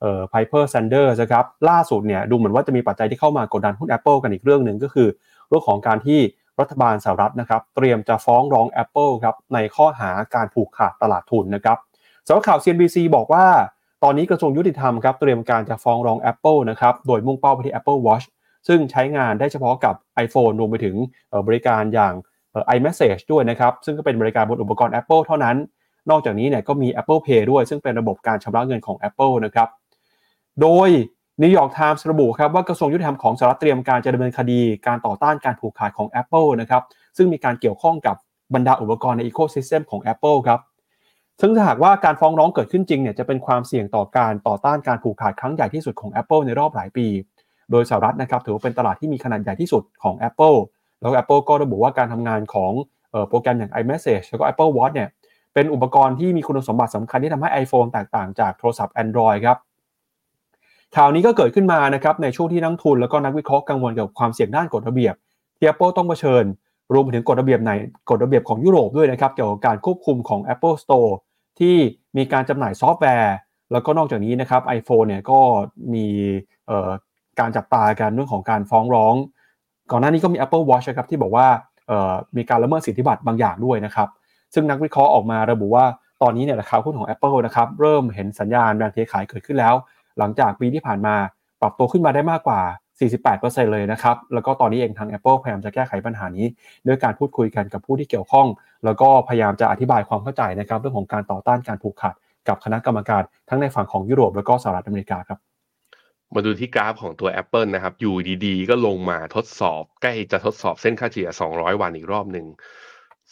[0.00, 5.08] เอ่อ Piper Sanders นะครับล่าสุดเนี่ยดูเหมือนว่าจะมีปัจจัยที่เข้ามากดดันหุ้น Apple กันอีกเรื่องหนึ่งก็คือ
[5.48, 6.20] เรื่องของการที่
[6.60, 11.78] รัฐบาลสหรัฐนะครับเตรียมจะฟ้องร้อง Apple ครับในข้อหาการผูกขาดตลาดทุนนะครับ
[12.26, 13.46] สำนักข่าว CNBC บอกว่า
[14.04, 18.26] ตอนนี้กระทรวงยุติธรรมครับเตรียมการจะฟ้องร้อง Apple นะครับโดยมุ่งเป้าไปที่ Apple Watch
[18.68, 19.94] ซึ่งใช้งานได้เฉพาะกับ
[20.24, 20.94] iPhone รวมไปถึง
[21.46, 22.14] บริการอย่าง
[22.76, 25.56] iMessage ด้วยนะครับซึ่งก็เป็นบริการบนอุปกรณ์ Apple เท่านั้น
[26.10, 29.68] นอกจากนี้เนี่ยก็มี Apple Pay ด้วย ซึ่งเป็นระบบการชำระเงินของ Apple นะครับ
[30.62, 30.88] โดย
[31.42, 36.82] New York Times ระบุครับว่ากระทรวงยุติธรรมของสหรัฐเตรียมการจะดำเนินคดีการต่อต้านการผูกขาดของ Apple นะครับ
[37.16, 38.16] ซึ่งมีการเกี่ยวข้องกับ
[38.54, 40.60] บรรดาอุปกรณ์ใน ecosystem ของ Apple ครับ
[41.40, 47.06] ซึ่งถ้าหากว่าการฟ้องร้องเกิดขึ้นจริงเนี่ยจะเป็นความเสี่ยงต่อการต่อต้านการผูกขาดครั้งใหญ่ที่สุดของ Apple ในรอบหลายปี
[47.70, 50.56] โดยสหรัฐนะครับถือว่าเป็นตลาดที่มีขนาดใหญ่ที่สุดของ Apple
[51.00, 52.72] แล้ว Apple ก็ระบุว่าการทำงานของ
[53.28, 55.08] โปรแกรมอย่าง iMessage แล้วก็ Apple Watch เนี่ย
[55.54, 59.58] เป็นอุปกรณ์ที่มีคุณสมบัติสำคัญที่ทำให้ iPhone แตกต่างจากโทรศัพท์ Android ครับ
[60.96, 65.14] ข่าวนี้ก็เกิดขึ้นมานะครับในช่วงที่นักทุนแล้วก็นักวิเคราะห์กังวลเกี่ยวกับความเสี่ยงด้านกฎระเบียบ
[65.56, 66.44] ที่ Apple ต้องเผชิญ
[66.92, 67.72] รวมไปถึงกฎระเบียบใน
[68.10, 71.12] กฎระเบียบของยุโรปด้วยนะครับเกี่ยวกับการควบคุมของ Apple Store
[71.58, 71.76] ที่
[72.16, 73.34] มีการจำหน่ายซอฟต์แวร์
[73.72, 75.40] แล้วก็นอกจากนี้นะครับ iPhone เนี่ยก็
[75.94, 76.06] มี
[77.40, 79.14] การจับตากันเรื่องของการฟ้องร้อง
[79.90, 81.46] ก่อนหน้านี้ก็มี Apple Watch นะครับที่บอกว่า
[82.36, 84.08] มีการละเมิดสิทธิบัตรบางอย่างด้วยนะครับ
[84.54, 85.84] ซึ่งนักวิเคราะห์ออกมาระบุว่า
[86.22, 89.74] ตอนนี้เนี่ยราคาหุ้นของ Apple นะครับเริ่มเห็นสัญญาณแรงเทขายเกิดขึ้นแล้ว
[90.18, 91.14] หลังจากปีที่ผ่านมา
[91.60, 92.60] ปรับตัวขึ้นมาได้มากกว่า
[93.16, 96.46] 48%เลยนะครับ แล้วก็ตอนนี้เองทาง Apple พยายามจะแก้ไขปัญหานี้
[96.86, 98.46] ด้วยการพูดคุยกันกับผู้ที่เกี่ยวข้อง
[98.84, 102.14] แล้วก็พยายามจะอธิบายความเข้าใจนะครับเรื่องของการต่อต้านการผูกขาด
[102.48, 105.38] กับคณะกรรมการทั้งในฝั่งของยุโรปแล้วก็สหรัฐอเมริกาครับ
[106.34, 108.14] มาดูที่กราฟของตัว Apple นะครับ อยู่
[108.46, 112.46] ดีๆ ก็ลงมาทดสอบ ใกล้จะทดสอบเส้นค่าเฉลี่ย 200 วันอีกรอบหนึ่ง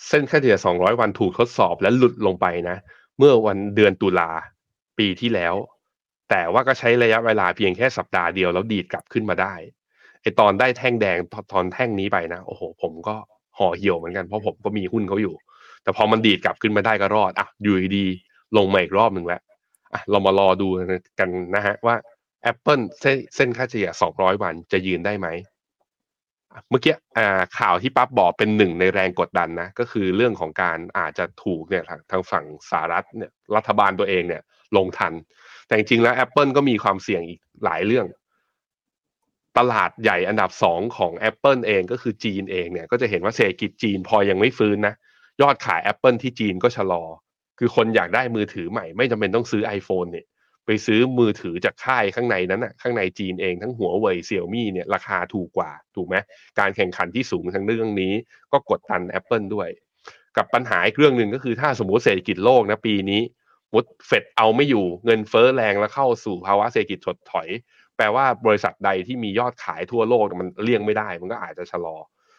[0.08, 2.76] เส้นค่าเฉลี่ย 200 วันถูกทดสอบและหลุดลงไปนะ
[3.18, 4.30] เมื่อวันเดือนตุลา
[4.98, 5.54] ปีที่แล้ว
[6.30, 9.54] แต่ว่าก็ใช้ระยะเวลาเพียงแค่สัปดาห์เดียวแล้วดีดกลับขึ้นมาได้
[10.22, 11.18] ไอตอนได้แท่งแดง
[11.52, 13.16] ตอนแท่งนี้ไปนะโอ้โห ผมก็
[13.58, 15.34] ห่อเหี่ยวเหมือนกันเพราะผมก็มีหุ้นเขาอยู่
[15.82, 18.06] แต่พอมันดีดกลับขึ้นมาได้ก็รอดอะอยู่ดี
[18.56, 19.40] ลงมาอีกรอบหนึ่งแล้ว
[19.92, 20.68] อะเรามารอดู
[21.18, 21.96] กันนะฮะว่า
[22.50, 25.28] Apple เส้นเส้นค่าเฉลี่ย200 วันจะยืนได้ไหม
[26.68, 26.94] เมื่อกี้
[27.58, 34.42] ข่าวที่ปั๊บบอกเป็นหนึ่งในแรงกดดันนะ ก็คือเรื่องของการอาจจะถูกเนี่ยทางฝั่งสหรัฐเนี่ยรัฐบาลตัวเองเนี่ย
[34.76, 35.12] ลงทัน
[35.66, 38.06] แต่จริงๆแล้ว Apple ก็มีความเสี่ยงอีกหลายเรื่อง
[39.58, 44.94] ตลาดใหญ่อันดับสองของ Apple เองก็คือจีนเองเนี่ยก็จะเห็นว่าเศรษฐกิจจีนพอยังไม่ฟื้นนะ
[45.42, 47.04] ยอดขาย Apple ที่จีนก็ชะลอ
[47.58, 50.26] คือคนอยากได้มือถือใหม่ ไม่จำเป็นต้องซื้อ iPhone เนี่ย
[50.66, 56.16] ไปซื้อมือถือจากค่ายข้างในนั้นอะข้างในจีนเองทั้งหัวเว่ยเซี่ยมี่เนี่ยราคาถูกกว่าถูกไหม
[56.58, 58.12] การแข่งขันที่สูงทั้งเรื่องนี้
[58.52, 59.68] ก็กดดัน Apple ด้วย
[60.36, 63.20] กับปัญหาอีกเรื่องหนึ่งก็คือถ้าสมมติเศรษฐกิจโลกนะปีนี้
[63.72, 67.48] มุดเฟดเอาไม่อยู่เงินเฟ้อแรงแล้วเข้าสู่ภาวะเศรษฐกิจถดถอย
[67.96, 71.96] แปลว่าบริษัทใดที่มียอดขายทั่วโลกมันเลี่ยงไม่ได้ มันก็อาจจะชะลอ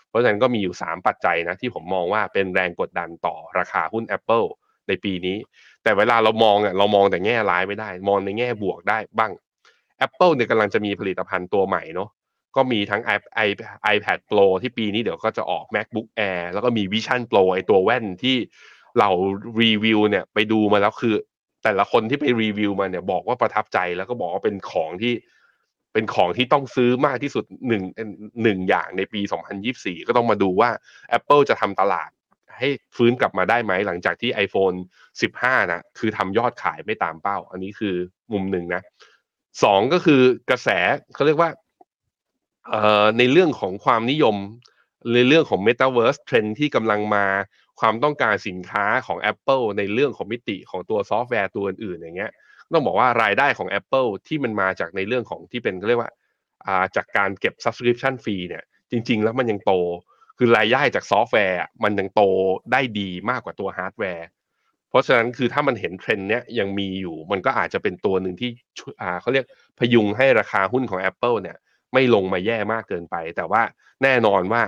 [0.10, 4.48] เพราะฉะนั้นก็มีอยู่ 3 ปัจจัยนะที่ผมมองว่าเป็นแรงกดดันต่อราคาหุ้น Apple
[4.88, 5.38] ในปีนี้
[5.84, 9.32] แต่เวลาเรามองเนี่ยเรามองแต่แง่ร้ายไม่ได้ มองในแง่บวกได้บ้าง
[10.06, 12.10] Apple เนี่ยกำลังจะมีผลิตภัณฑ์ตัวใหม่เนาะ
[12.56, 13.02] ก็มีทั้ง
[13.46, 13.48] i
[13.96, 18.38] iPad Pro ที่ปีนี้เดี๋ยวก็จะออก MacBook Air แล้วก็มี Vision Pro ไอตัวแว่นที่
[19.00, 19.10] เรา
[19.62, 21.16] รีวิวเนี่ยไปดูมาแล้วคือ
[21.64, 25.14] แต่ละคนที่ไปรีวิวมาเนี่ยบอกว่าประทับใจแล้วก็บอกว่าเป็นของที่
[25.94, 27.84] เป็นของที่ต้องซื้อมากที่สุดหนึ่ง
[28.44, 29.22] หนึ่งอย่างในปี
[29.64, 30.70] 2024 ก็ต้องมาดูว่า
[31.18, 32.10] Apple จะทำตลาด
[32.58, 34.76] ให้ฟื้นกลับมาได้ไหมหลังจากที่ iPhone
[35.22, 37.96] 15 นะคือทำยอดขายไม่ตามเป้า อันนี้คือ
[38.34, 38.82] มุมหนึ่งนะ
[39.64, 40.70] สองก็คือกระแส
[41.14, 41.50] เขาเรียกว่า
[42.70, 44.36] เอ่อในเรื่องของความนิยม
[45.14, 47.26] ในเรื่องของ Metaverse เทรนด์ที่กำลังมา
[47.80, 52.32] ความต้องการสินค้าของ Apple ในเรื่องของมิติของตัวซอฟต์แวร์ตัวอื่นๆอย่างเงี้ย
[52.74, 56.12] ต้องบอกว่ารายได้ของ Apple ที่มันมาจากในเรื่องของที่เป็นเรียกว่า
[56.82, 59.74] จากการเก็บ subscription fee เนี่ยจริง ๆ แล้วมันยังโต
[60.38, 62.22] คือรายได้จากซอฟต์แวร์มันยังโต
[62.72, 64.28] ได้ดีมากกว่าตัวฮาร์ดแวร์
[64.90, 68.50] เพราะฉะนั้นคือถ้ามันเห็นเทรนด์เนี้ยยังมีอยู่ มันก็อาจจะเป็นตัวหนึ่งที่
[69.22, 69.46] เขาเรียก
[69.80, 71.58] พยุงให้ราคาหุ้นของ Apple เนี่ย
[71.94, 73.62] ไม่ลงมาแย่มากเกินไป แต่ว่า
[74.04, 74.62] แน่นอนว่า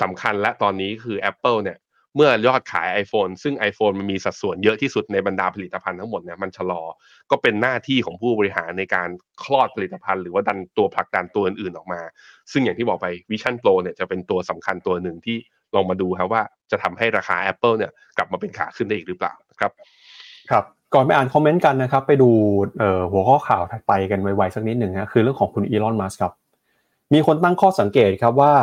[0.00, 1.78] สำคัญและตอนนี้คือ Apple เนี่ย
[2.14, 6.82] เมื่อยอดขาย iPhone ซึ่ง iPhone มันมีสัดส่วนเยอะที่สุดในบรรดาผลิตภัณฑ์ทั้งหมดเนี่ยมันชะลอ
[7.30, 9.08] ก็เป็นหน้าที่ของผู้บริหารในการ
[9.44, 12.00] คลอดผลิตภัณฑ์หรือว่าดันตัวผลักดันตัวอื่นๆออกมา
[12.52, 15.36] ซึ่งอย่างที่บอกไป Vision Pro เนี่ยจะเป็นตัวสำคัญตัวหนึ่งที่
[15.74, 19.72] ลองมาดูครับว่าจะทำให้ราคา Apple เนี่ยกลับมาเป็นขาขึ้นได้อีกหรือเปล่าครับ
[20.50, 20.64] ครับ
[20.94, 22.30] ก่อนไปอ่านคอมเมนต์กันนะครับ ไปดู
[23.12, 26.32] หัวข้อข่าวถัดไปกันไวๆสักนิดหนึ่งนะคือเรื่องของคุณอีลอนมัสครับ
[27.14, 28.54] มีคนตั้งข้อสังเกตครับว่า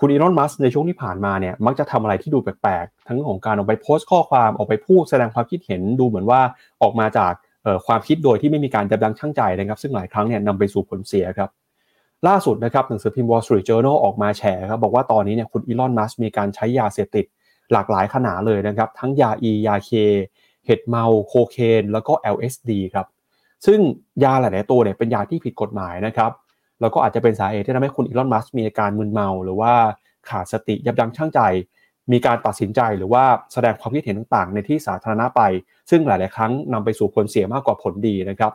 [0.00, 6.40] คุณอีลอนมัสในช่วงที่ผ่านมาเนี่ยมักจะทำอะไรที่ดูแปลกๆ ทั้งของการออกไปโพสต์ข้อความออกไปพูดแสดงความคิดเห็นดูเหมือนว่า
[6.82, 7.32] ออกมาจาก
[7.86, 11.50] ความคิดโดยที่ไม่มีการยับยั้งชั่งใจนะครับซึ่งหลายครั้งเนี่ยนำไปสู่ผลเสียครับ
[12.28, 17.24] ล่าสุดนะครับหนังสือพิมพ์ Wall Street Journal ออกมาแฉครับบอกว่าตอนนี้เนี่ยคุณอีลอนมัสมีการใช้ยาเสพติด
[17.72, 19.90] หลากหลายขนาดเลยนะครับทั้งยาอียาเค
[20.66, 23.06] เห็ดเมาโคเคนแล้วก็ LSD ครับ
[23.66, 23.78] ซึ่ง
[24.24, 26.30] ยาหลาย ๆ ตัวเนี่ยเป็นยาที่ผิดกฎหมายนะครับ
[26.80, 29.72] แล้วก็อาจจะเป็นสาเหตุที่ทำให้คุณอีลอนมัสมีอาการมึนเมา หรือว่า
[30.28, 31.40] ขาดสติยับยั้งชั่งใจ
[32.12, 35.40] มีการตัดสินใจหรือว่าแสดงความคิดเห็นต่างๆ ในที่สาธารณะไป
[35.90, 38.52] ซึ่งหลาย ๆ ครั้งนำไปสู่ผลเสียมากกว่าผลดีนะครับ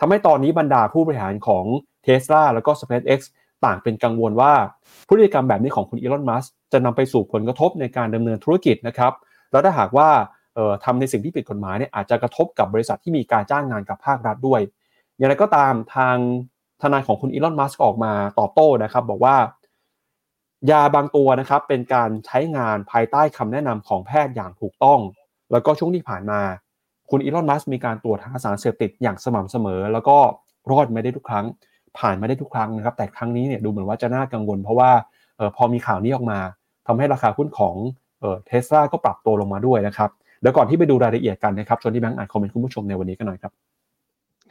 [0.00, 1.64] ทำให้ตอนนี้บรรดาผู้บริหารของ
[2.04, 3.20] t ท s l a แล้วก็ SpaceX
[3.64, 4.52] ต่างเป็นกังวลว่า
[5.08, 9.12] พฤติกรรมแบบนี้ของคุณอีลอนมัสจะนำไปสู่ผลกระทบในการดำเนินธุรกิจนะครับ
[9.52, 10.08] แล้วถ้าหากว่า
[10.84, 14.60] ทำในสิ่งที่ผิดกฎหมายเนี่ยอาจจะกระทบกับบริษัทที่มีการจ้างงานกับภาครัฐด้วย
[15.16, 16.16] อย่างไรก็ตามทาง
[16.82, 19.36] ทนายของคุณอีลอน มัสก์ออกมาตอบโต้นะครับ บอกว่า
[20.70, 25.00] ยาบางตัวนะครับเป็นการใช้งานภายใต้คำแนะนำของแพทย์อย่างถูกต้อง
[25.52, 26.40] แล้วก็ช่วงที่ผ่านมา
[27.10, 30.16] คุณอีลอน มัสมีการตรวจหาสารเสพติดอย่างสม่ำเสมอ แล้วก็
[30.70, 31.46] รอดไม่ได้ทุกครั้ง
[31.98, 34.90] ผ่านไมาได้ทุกครั้งนะครับ แต่ครั้งนี้เนี่ยดูเหมือนว่าจะน่ากังวล เพราะว่า
[35.38, 36.38] ออพอมีข่าวนี้ออกมา
[36.86, 37.74] ทำให้ราคาหุ้นของ
[38.46, 40.10] เทสลาก็ปรับตัวลงมาด้วยนะครับ
[40.40, 43.52] เดี๋ยวก่อนที่ไปดูรายละเอียดกันนะครับชวนที่แบงค์อ่านคอมเมนต์คุณผู้ชมในวันนี้กันหน่อยครับ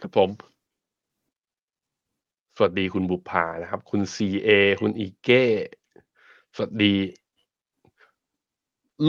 [0.02, 0.30] ครับผม
[2.64, 4.50] วัสดีคุณบุพานะครับ คุณซีเอ
[4.82, 5.44] คุณอีเก้
[6.56, 6.96] สวัสดี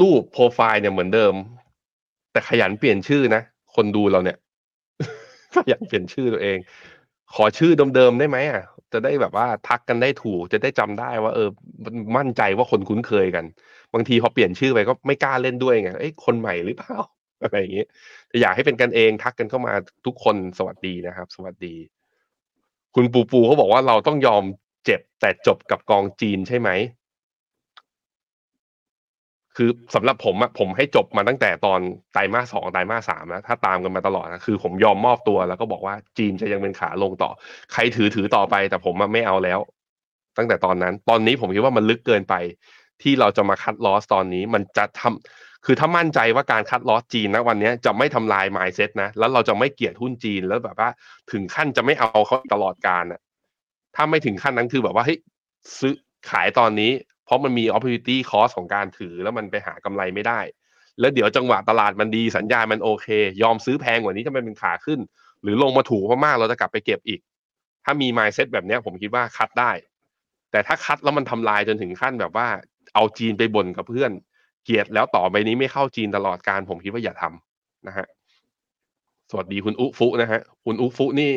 [0.01, 1.35] รูปโปรไฟล์เนี่ยเหมือนเดิม
[2.33, 3.43] แต่ขยันเปลี่ยนชื่อนะ
[3.75, 4.39] คนดูเราเนี่ย
[5.57, 6.59] ขยันเปลี่ยนชื่อตัวเอง
[7.35, 11.49] ขอชื่อเดิมๆได้ไหมอะจะได้แบบว่าทักกันได้ถูก จะได้จำได้ว่า เออ
[12.17, 13.45] มั่นใจว่าคนคุ้นเคยกัน
[13.95, 16.95] บางทีพอเปลี่ยนชื่อไปก็ไม่กล้าเล่นด้วยไงเอ้ยคนใหม่หรือเปล่า
[17.43, 17.89] อะไรอย่างเงี้ย
[18.29, 19.73] แต่อยากให้เป็นกันเองทักกันเข้ามา
[20.07, 21.75] ทุกคนสวัสดีนะครับ สวัสดี
[22.95, 24.43] คุณปูปูเขาบอกว่าเราต้องยอม
[24.85, 26.71] เจ็บแต่จบกับกองจีนใช่ไหม
[29.57, 31.81] คือสำหรับผมอะผมให้จบมาตั้งแต่ตอน
[32.13, 37.31] ไตรมาสสองไตรมาสสามแล้วถ้าตามกันมาตลอดนะคือ ผมยอมมอบตัวแล้วก็บอกว่าจีนจะยังเป็นขาลงต่อ
[37.73, 39.59] ใครถือถือต่อไป แต่ผมไม่เอาแล้ว
[40.37, 42.35] ตั้งแต่ตอนนั้น ตอนนี้ผมคิดว่ามันลึกเกินไป
[43.03, 50.91] ที่เราจะมาคัดลอสตอนนี้ มันจะทำ คือถ้ามั่นใจว่าการคัดลอสจีนนะวันนี้จะไม่ทำลายไมซ์เซ็ตนะแล้วเราจะไม่เกลียดหุ้นจีนแล้วแบบว่า
[51.33, 53.21] ถึงขั้นจะไม่เอาเขาตลอดการอะ
[53.97, 55.19] ถ้าไม่ถึงขั้นนั้นคือแบบว่าเฮ้ย
[55.79, 55.95] ซื้อ
[56.31, 56.93] ขายตอนนี้
[57.25, 60.41] เพราะมันมี opportunity cost ของการถือแล้วมันไปหากำไรไม่ได้
[61.01, 63.07] แล้วเดี๋ยวจังหวะตลาดมันดีสัญญาณมันโอเค
[63.43, 65.01] ยอมซื้อแพงกว่านี้ถ้ามันเป็นขาขึ้น
[65.43, 67.21] หรือลงมาถูกมากๆเราจะกลับไปเก็บอีก
[67.85, 69.73] ถ้ามี mindset แบบนี้ผมคิดว่าคัดได้
[70.51, 72.47] แต่ถ้า cut แล้วมันทำลายจนถึงขั้นแบบว่า
[72.95, 74.11] เอาจีนไปบ่นกับเพื่อน
[74.65, 78.07] เกลียดแล้วต่อไปนี้ไม่เข้าจีนตลอดการผมคิดว่าอย่าทำนะฮะ
[79.31, 81.33] สวัสดีคุณอุฟุนะฮะคุณอุฟุนี่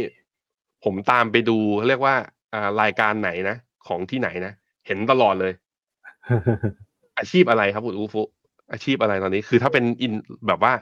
[0.83, 1.57] ผมตามไปดู
[1.87, 2.15] เรียกว่า
[2.53, 3.55] อ่ารายการไหนนะ
[3.87, 4.53] ของที่ไหนนะ
[4.87, 5.53] เห็นตลอดเลย
[7.17, 8.21] อาชีพอะไรครับคุณอุฟุ
[8.71, 10.13] อาชีพอะไรตอนนี้ คือถ้าเป็นอิน
[10.47, 10.73] แบบว่า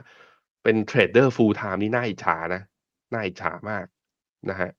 [0.62, 2.62] เป็น trader full time นี่น่าอิจฉานะ
[3.12, 3.84] น่าอิจฉามาก
[4.50, 4.70] นะฮะ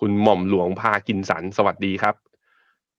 [0.00, 2.14] คุณหม่อมหลวงพากินสันสวัสดีครับ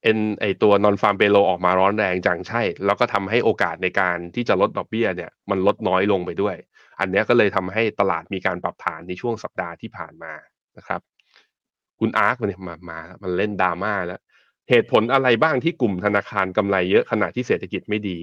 [0.03, 6.55] เอ็นไอตัวนอนฟาร์มเปโลออกมาร้อนแรงจังใช่ แล้วก็ทำให้โอกาสในการที่จะลดดอกเบี้ยเนี่ยมันลดน้อยลงไปด้วย
[6.99, 10.33] อันนี้ก็เลยทำให้ตลาดมีการปรับฐานในช่วงสัปดาห์ที่ผ่านมา
[10.77, 11.01] นะครับ
[11.99, 14.21] คุณอาร์คมันมามา มันเล่นดราม่าแล้ว
[14.69, 18.17] เหตุผลอะไรบ้างที่กลุ่มธนาคารกำไรเยอะขณะที่เศรษฐกิจไม่ดี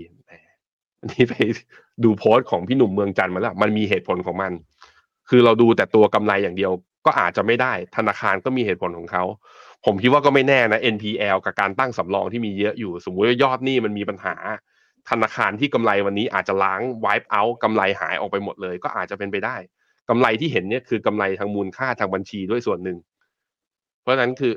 [1.00, 1.34] อันนี้ไป
[2.04, 4.52] ดูโพสต์ของพี่หนุ่มเมืองจันทร์มาแล้ว มันมีเหตุผลของมัน
[5.28, 6.72] คือเราดูแต่ตัวกำไรอย่างเดียว
[7.06, 9.24] ก็อาจจะไม่ได้ ธนาคารก็มีเหตุผลของเขา
[9.84, 14.34] ผมคิดว่าก็ไม่แน่นะ NPL กับการตั้งสำรองที่มีเยอะอยู่ สมมุติว่ายอดหนี้มันมีปัญหา
[15.10, 19.56] ธนาคารที่กำไรวันนี้อาจจะล้าง wipe out กำไรหายออกไปหมดเลย ก็อาจจะเป็นไปได้
[20.08, 22.98] กำไรที่เห็นเนี่ยคือกำไรทางมูลค่าทางบัญชีด้วยส่วนหนึ่ง
[24.02, 24.52] เพราะฉะนั้นคือ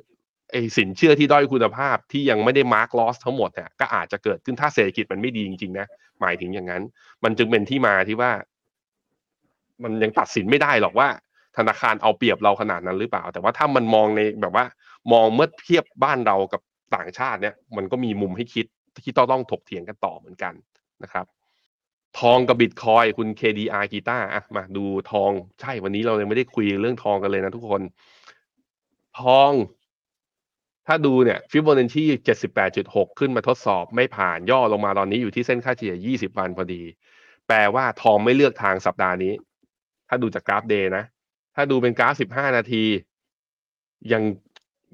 [0.52, 5.88] ไอ้สินเชื่อที่ด้อยคุณภาพที่ยังไม่ได้มาร์กลอสทั้งหมดเนี่ยก็อาจจะเกิดขึ้นถ้าเศรษฐกิจมันไม่ดีจริงๆนะ
[6.22, 6.84] หมายถึงอย่างนั้น
[7.24, 8.32] มันจึงเป็นที่มาที่ว่า
[9.84, 11.08] มันยังตัดสินไม่ได้หรอกว่า
[11.58, 14.66] ธนาคารเอาเปรียบเราขนาดนั้นหรือเปล่า แต่ว่าถ้ามันมองในแบบว่า
[15.12, 16.62] มองเมื่อเทียบบ้านเรากับ
[16.96, 18.66] ต่างชาติเนี่ย มันก็มีมุมให้คิด
[19.04, 20.54] ที่ต้องต้องถกเถียงกันต่อเหมือนกัน
[21.04, 21.26] นะครับ
[22.20, 25.32] ทองกับบิตคอยคุณ KDR กีตาอะมาดูทอง
[25.62, 27.82] ใช่วันนี้เรายังไม่ได้คุยเรื่องทองกันเลยนะทุกคน
[29.20, 29.52] ทอง
[30.88, 32.04] ถ้าดูเนี่ยฟิโบนัชชี
[32.62, 36.82] 78.6ขึ้นมาทดสอบไม่ผ่านย่อลงมาตอนนี้อยู่ที่เส้นค่าเฉลี่ย20วันพอดี
[37.48, 39.34] แปลว่าทองไม่เลือกทางสัปดาห์นี้
[40.10, 41.04] ถ้าดูจากกราฟเดย์นะ
[41.56, 42.84] ถ้าดูเป็นกราฟ15นาที
[44.12, 44.24] ยัง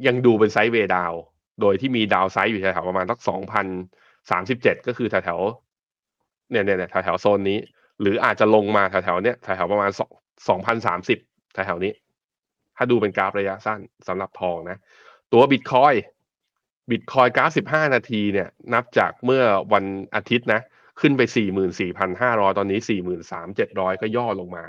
[0.07, 1.13] ยังดูเป็นไซด์เวดาว
[1.61, 3.65] โดยที่มีดาวไซด์อยู่แถวๆประมาณสักสองพัน
[4.31, 7.59] สามสิบเจ็ดก็คือแถวๆเนี่ยเนี่ยแถวๆโซนนี้
[8.01, 10.11] หรืออาจจะลงมาแถวๆเนี้ยแถวๆประมาณสอง
[10.49, 11.19] สองพันสามสิบ
[11.53, 11.93] แถวๆนี้
[12.77, 14.77] ถ้าดูเป็นกราฟระยะสั้นสำหรับทองนะ
[15.33, 15.93] ตัวบิตคอยน์
[16.91, 19.43] บิตคอยน์กราฟสิบห้านาทีเนี่ยนับจากเมื่อ
[19.73, 19.85] วัน
[20.15, 20.61] อาทิตย์นะ
[21.01, 24.65] ขึ้นไปสี่หมื่นสี่พันห้าร้อยตอนนี้สี่หมื่นสามเจ็ดร้อยก็ย่อลงมา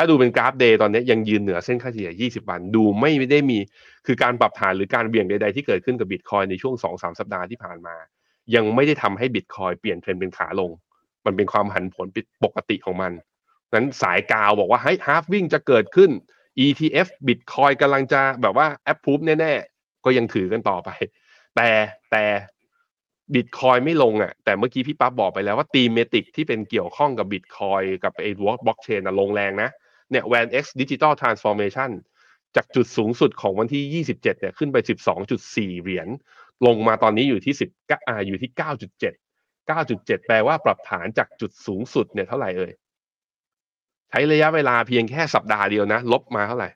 [0.00, 3.58] ถ้าดูเป็นกราฟ day ตอนนี้ยังยืนเหนือเส้นค่าเฉลี่ย 20 วัน ดูไม่ได้มี
[4.06, 7.96] คือการปรับฐานหรือการเบี่ยงใด ๆ ที่เกิดขึ้นกับบิตคอยน์ในช่วง 2-3 สัปดาห์ที่ผ่านมา
[8.54, 10.70] ยังไม่ได้ทำให้บิตคอยน์เปลี่ยนเทรนด์เป็นขาลง
[11.26, 12.06] มันเป็นความผันผวน
[12.44, 13.12] ปกติของมัน
[13.74, 16.10] นั้นสายกาวบอกว่าให้ halving จะเกิดขึ้น
[16.64, 20.90] ETF บิตคอยกำลังจะแบบว่าแอปพูฟแน่ๆ ก็ยังถือกันต่อไป
[21.56, 21.68] แต่
[22.10, 22.24] แต่
[23.34, 29.70] บิตคอยน์ไม่ลงอะ แต่เมื่อกี้พี่ปั๊บบอกไปแล้วว่า thematic ที่เป็นเกี่ยวข้องกับบิตคอยน์กับไอ้วอล์กบล็อกเชนลงแรงนะ
[30.10, 31.90] เนี่ย VanEck Digital Transformation
[32.56, 34.76] จากจุดสูงสุดของวันที่ 27 เนี่ยขึ้นไป
[35.30, 36.08] 12.4 เหรียญ
[36.66, 38.50] ลงมาตอนนี้อยู่ที่10อ่าอยู่ที่
[39.10, 42.72] 9.7 9.7 แปลว่าปรับฐานจากจุดสูงสุดเนี่ยเท่าไหร่เอ่ย
[44.10, 46.70] ใช้ระยะเวลาเพียงแค่สัปดาห์เดียวนะ ลบมาเท่าไหร่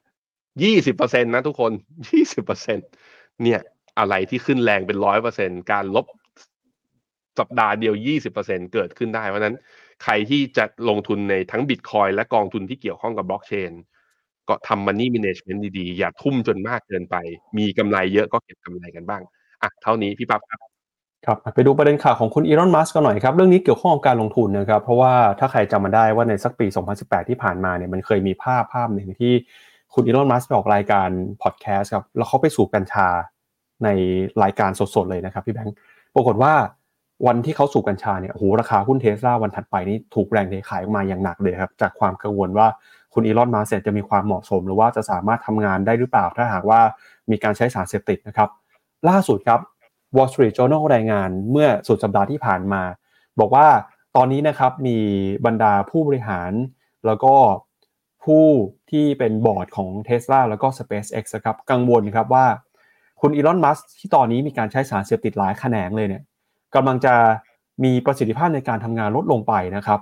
[0.62, 1.72] ยี่สิบเปอร์เซ็นนะทุกคน
[2.10, 2.78] ยี่สิบเปอร์เซ็น
[3.42, 3.60] เนี่ย
[3.98, 6.06] อะไรที่ขึ้นแรงเป็นร้อยเปอร์เซ็นการลบ
[7.38, 9.56] สัปดาห์เดียวยี่สิบเปอร์เซ็นเกิดขึ้นได้เพราะนั้น
[10.02, 13.72] ใครที่จะลงทุนในทั้งบิตคอยและกองทุนที่เกี่ยวข้องกับบล็อกเชน
[14.48, 17.16] ก็ทำมันนี่มิเนจเมนต์ดีๆ อย่าทุ่มจนมากเกินไป
[17.58, 19.22] มีกำไรเยอะก็เก็บกำไรกันบ้าง
[19.62, 20.60] อะเท่านี้พี่ปั๊บครับ
[21.26, 26.66] ครับไปดูประเด็นข่าวของคุณอีลอน มัสก์กันหน่อยครับ เรื่องนี้เกี่ยวข้องกับการลงทุนนะครับ เพราะว่าถ้าใครจำมาได้ว่าในสักปี
[26.98, 29.32] 2018 ที่ผ่านมาเนี่ยมันเคยมีภาพภาพหนึ่งที่
[29.94, 31.08] คุณอีลอน มัสก์ไปออกรายการ
[31.42, 33.08] พอดแคสต์ครับ แล้วเขาไปสูบกัญชา
[33.84, 33.88] ใน
[34.42, 35.76] รายการสดๆเลยนะครับพี่แบงค์
[36.14, 36.52] ปรากฏว่า
[37.26, 42.66] วันที่เขาสูบกัญชาเนี่ยโอ้โหราคาหุ้นเทสลาวันถัดไปนี่ถูกแรงเทขายออกมาอย่างหนักเลยครับจากความกังวลว่า
[43.14, 46.80] คุณอีลอนมัสก์จะมีความเหมาะสม หรือว่าจะสามารถทำงานได้หรือเปล่าถ้าหากว่า
[47.30, 48.48] มีการใช้สารเสพติดนะครับ
[49.08, 49.60] ล่าสุดครับ
[50.16, 52.82] Wall Street Journal รายงานเมื่อสุดสัปดาห์ที่ผ่านมา
[53.40, 53.66] บอกว่า
[54.16, 54.98] ตอนนี้นะครับมี
[55.46, 56.52] บรรดาผู้บริหาร
[57.06, 57.34] แล้วก็
[58.24, 58.44] ผู้
[58.90, 62.46] ที่เป็นบอร์ดของ Tesla แล้วก็ SpaceX ครับกังวลครับว่า
[63.20, 66.22] คุณอีลอนมัสที่ตอนนี้มีการใช้สารเสพติดหลายแขนงเลยเนี่ย
[66.74, 67.14] กำลังจะ
[67.84, 70.00] มีประสิทธิภาพในการทำงานลดลงไปนะครับ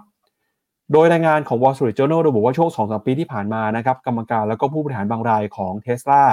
[0.92, 6.24] โดยรายงานของ Wall Street Journal ระบุว่าช่วง2-3ปีที่ผ่านมานะครับกรรมการแล้วก็ผู้บริหารบางรายของ Tesla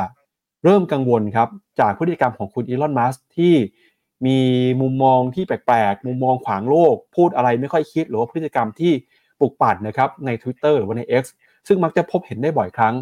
[0.64, 3.54] เริ่มกังวลครับจากพฤติกรรมของคุณอีลอนมัสที่
[4.26, 4.40] มี
[4.82, 8.92] มุมมองที่แปลกๆ มุมมองขวางโลก พูดอะไรไม่ค่อยคิด หรือว่าพฤติกรรมที่
[9.40, 11.24] ปลุกปั่นนะครับใน Twitter หรือว่าใน X
[11.68, 12.96] ซึ่งมักจะพบเห็นได้บ่อยครั้ง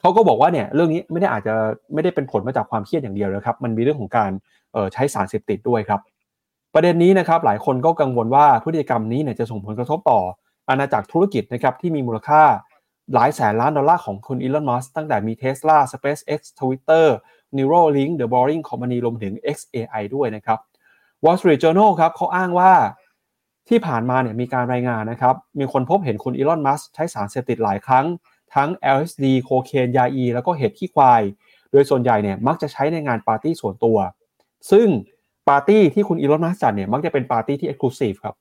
[0.00, 1.54] เขาก็บอกว่าเนี่ยเรื่องนี้ไม่ได้อาจจะ
[1.94, 4.30] ไม่ได้เป็นผลมาจากความเครียดอย่างเดียวนะครับ มันมีเรื่องของการ
[4.92, 6.00] ใช้สารเสพติดด้วยครับ
[6.74, 10.20] ประเด็นนี้นะครับหลายคนก็กังวลว่าพฤติกรรมนี้เนี่ยจะส่งผลกระทบต่อ
[10.68, 12.42] อาณาจักรธุรกิจนะครับที่มีมูลค่า
[13.14, 17.06] หลายแสนล้านดอลลาร์ของคุณอีลอน มัสตั้งแต่มี Tesla SpaceX Twitter
[17.56, 20.58] Neuralink The Boring Company รวมถึง XAI ด้วยนะครับ
[21.24, 22.72] Wall Street Journal ครับเขาอ้างว่า
[23.68, 28.06] ที่ผ่านมาเนี่ยมีการรายงานนะครับ มีคนพบเห็นคุณอีลอน มัสใช้สารเสพติดหลายครั้ง
[28.54, 31.22] ทั้ง LSD โคเคนยาอี แล้วก็เห็ดขี้ควาย
[31.72, 33.98] โดยส่วนใหญ่เนี่ยมักจะใช้ในงานปาร์ตี้ส่วนตัว
[34.70, 34.86] ซึ่ง
[35.48, 38.34] ปาร์ตี้ที่คุณ Elon Musk จัดเนี่ยมักจะเป็นปาร์ตี้ที่ exclusive ครับ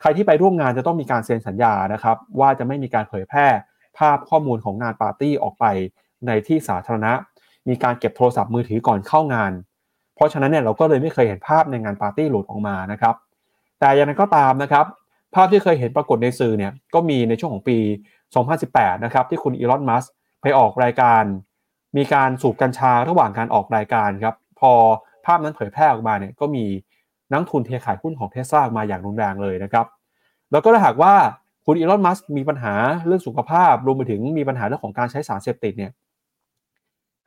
[0.00, 3.46] ใครที่ไปร่วมงานจะต้องมีการเซ็นสัญญานะครับว่าจะไม่มีการเผยแพร่
[3.98, 5.64] ภาพข้อมูลของงานปาร์ตี้ออกไป
[6.26, 7.12] ในที่สาธารณะ
[7.68, 9.52] มีการเก็บโทรศัพท์มือถือก่อนเข้างาน
[10.14, 13.14] เพราะฉะนั้นเนี่ยเราก็เลยไม่เคยเห็นภาพในงานปาร์ตี้หลุดออกมานะครับ
[13.80, 14.86] แต่อย่างนั้นก็ตามนะครับ
[15.34, 17.78] ภาพที่เคยเห็นปรากฏในสื่อเนี่ยก็มีในช่วงของปี
[18.40, 20.04] 2018 นะครับที่คุณ Elon Musk
[20.42, 21.22] ไปออกรายการ
[21.96, 24.72] มีการสูบกัญชาระหว่างการออกรายการครับพอ
[25.26, 26.64] ภาพนั้นเผยแพร่ออกมาเนี่ยก็มี
[27.32, 29.86] นักทุนเทขายหุ้นของเทสลามาอย่างรุนแรงเลยนะครับ
[30.52, 31.14] แล้วก็ถ้าหากว่า
[31.66, 32.74] คุณอีลอนมัสมีปัญหา
[33.06, 35.92] เรื่องสุขภาพรวมไปถึงมีปัญหาเรื่องของการใช้สารเสพติดเนี่ย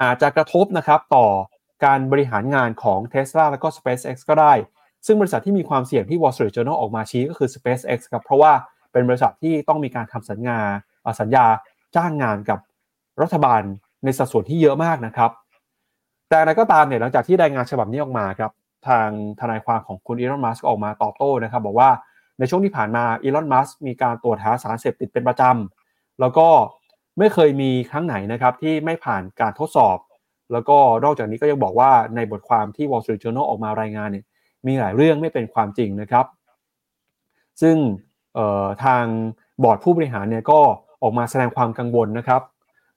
[0.04, 1.26] อาจจะกระทบนะครับต่อ
[1.86, 4.54] การบริหารงานของ Tesla แล้วก็ SpaceX ก็ได้
[5.06, 8.52] ซึ่งบริษัทที่มีความเสี่ยงที่ Wall Street Journal ออกมาชี้ก็คือ SpaceX ครับเพราะว่า
[8.92, 10.60] เป็นบริษัทที่ต้องมีการทำสัญญา
[11.22, 11.46] สัญญา
[11.96, 12.60] จ้างงานกับ
[13.22, 13.62] รัฐบาล
[14.04, 15.32] ในสัดส่วนที่เยอะมากนะครับ
[16.30, 18.52] แต่อะไรก็ตามเนี่ยหลังจากที่รายงานฉบับนี้ออกมาครับ
[18.88, 19.10] ทาง
[19.40, 21.90] ทนายความของคุณอีลอนมัสก์ออกมาตอบโต้นะครับบอกว่า
[22.40, 26.48] ในช่วงที่ผ่านมาอีลอนมัสก์มีการตรวจหาสารเสพติดเป็นประจำแล้วก็
[27.20, 29.98] ไม่เคยมีครั้งไหนนะครับที่ไม่ผ่านการทดสอบ
[30.52, 34.26] แล้วก็นอกจากนี้ก็ยังบอกว่าในบทความที่ Wall Street Journal ออกมารายงานเนี่ย
[34.68, 36.26] มีหลายเรื่องไม่เป็นความจริงนะครับ
[37.62, 37.76] ซึ่ง
[38.84, 39.04] ทาง
[39.64, 40.60] บอร์ดผู้บริหารเนี่ยก็
[41.02, 42.42] ออกมาแสดงความกังวลนะครับ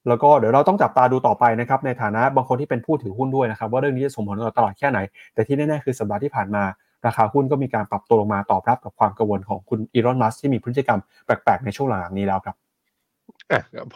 [0.08, 4.98] แล้วก็เดี๋ยวเราต้องจับตาดูต่อไปนะครับในฐานะบางคนที่เป็นผู้ถือหุ้นด้วยนะครับว่าเรื่องนี้จะส่งผลต่อตลาดแค่ไหน
[5.34, 6.62] แต่ที่แน่ๆคือสัปดาห์ที่ผ่านมา
[7.06, 12.56] ราคาหุ้นก็มีการปรับตัวลงมาตอบรับกับความกังวลของคุณอีลอนมัสที่มีพฤติกรรมแปลกๆในช่วงหลังนี้แล้วครับ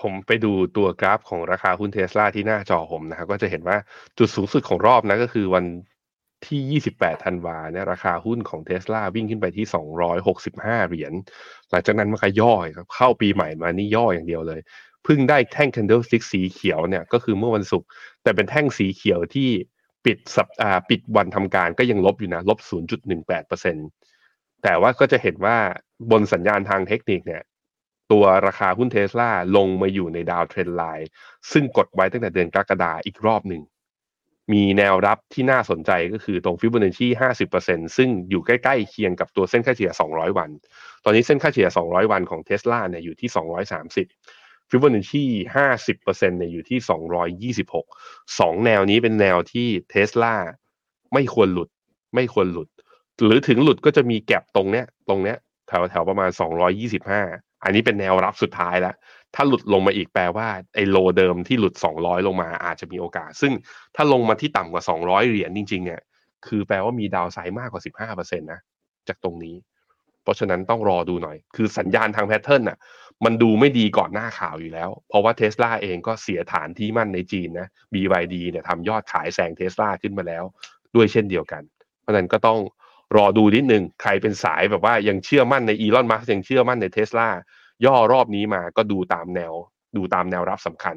[0.00, 3.76] ผมไปดูตัวกราฟของราคาหุ้นเทสลาที่หน้าจอผมนะครับก็จะเห็นว่า
[4.18, 5.64] จุดสูงสุดของรอบนะก็คือวัน
[6.46, 9.66] ที่ 28 ธันวาเนี่ยราคาหุ้นของเทสลาวิ่งขึ้นไปที่
[10.26, 11.12] 265 เหรียญ
[11.70, 14.60] หลังจากนั้นมันก็ย่อยครับ เข้าปีใหม่มานี่ย่ออย่างเดียวเลย
[15.04, 17.88] เพิ่งได้แท่ง candlestick สีเขียวเนี่ยก็คือเมื่อวันศุกร์
[18.22, 19.50] แต่เป็นแท่งสีเขียวที่
[20.04, 22.58] ปิดสัปอ่าปิดวันทำการก็ยังลบอยู่นะลบ
[23.20, 25.56] 0.18%แต่ว่าก็จะเห็นว่า
[26.10, 27.42] บนสัญญาณทางเทคนิคเนี่ย
[28.12, 31.08] ตัวราคาหุ้นเทสลาลงมาอยู่ในดาวเทรนไลน์
[31.52, 33.62] ซึ่งกดไว้ตั้งแต่เดือนกรกฎาอีกรอบหนึ่ง
[34.52, 37.08] มีแนวรับที่น่าสนใจก็คือตรงฟิบอนัชชี
[37.52, 40.50] 50%ซึ่งอยู่ใกล้ๆเคียงกับตัวเส้นค่าเฉลี่ย 200 วัน
[41.04, 43.28] ตอนนี้เส้นค่าเฉลี่ย 200 วันของเทสลาเนี่ยอยู่ที่
[43.88, 45.24] 230 ฟิบอนัชชี
[45.76, 46.78] 50%เนี่ยอยู่ที่
[47.64, 50.34] 226 2แนวนี้เป็นแนวที่เทสลา
[51.14, 51.68] ไม่ควรหลุด
[52.14, 52.68] ไม่ควรหลุด
[53.24, 55.36] หรือถึงหลุดก็จะมีแก็บตรงเนี้ย ตรงเนี้ย
[55.68, 56.30] แถวแถวประมาณ
[56.96, 58.94] 225อันนี้เป็นแนวรับสุดท้ายแล้ว
[59.34, 63.52] ถ้าหลุดลงมาอีกแปลว่าไอ้ low เดิมที่หลุด 200 ลงมาอาจจะมีโอกาส ซึ่ง
[63.96, 66.00] ถ้าลงมาที่ต่ำกว่า 200 เหรียญจริง ๆ เนี่ย
[66.46, 67.82] คือแปลว่ามี downside มากกว่า
[68.12, 68.60] 15%นะ
[69.08, 69.56] จากตรงนี้
[70.22, 72.78] เพราะฉะนั้นต้องรอดูหน่อย คือสัญญาณทาง pattern น่ะ
[73.24, 80.44] มันดูไม่ดีก่อนหน้าข่าวอยู่แล้ว เพราะว่าเทสลาเองก็เสียฐานที่มั่นในจีนนะ BYD เนี่ยทำยอดขายแซงเทสลาขึ้นมาแล้ว
[80.94, 81.62] ด้วยเช่นเดียวกัน
[82.00, 82.58] เพราะนั้นก็ต้อง
[83.16, 87.28] รอดูนิดนึง ใครเป็นสายแบบว่ายังเชื่อมั่นในอีลอนมัสยังเชื่อมั่นในเทสลา
[87.84, 89.52] ย่อรอบนี้มาก็ดูตามแนว
[89.96, 90.96] ดูตามแนวรับสำคัญ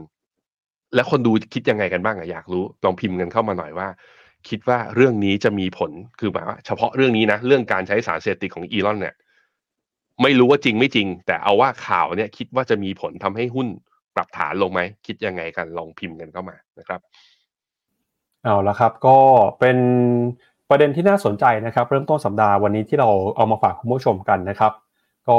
[0.96, 3.88] แล้วคนดูคิดยังไงกันบ้างอะอยากรู้ ลองพิมพ์กันเข้ามาหน่อยว่า
[4.50, 9.16] คิดว่าเรื่องนี้จะมีผลคือหมายว่าเฉพาะเรื่องนี้นะ เรื่องการใช้สารเสพติดของอีลอนเนี่ย
[10.22, 13.68] ไม่รู้ว่าจริงไม่จริง แต่เอาว่าข่าวเนี่ยคิดว่าจะมีผลทำให้หุ้น
[14.16, 17.00] ปรับฐานลงไหม คิดยังไงกันลองพิมพ์กันเข้ามานะครับ
[18.44, 19.18] เอาละครับก็
[19.60, 19.78] เป็น
[20.70, 24.72] ประเด็นที่น่าสนใจนะครับ เริ่มต้นสัปดาห์วันนี้ที่เราเอามาฝากคุณผู้ชมกันนะครับ
[25.30, 25.38] ก็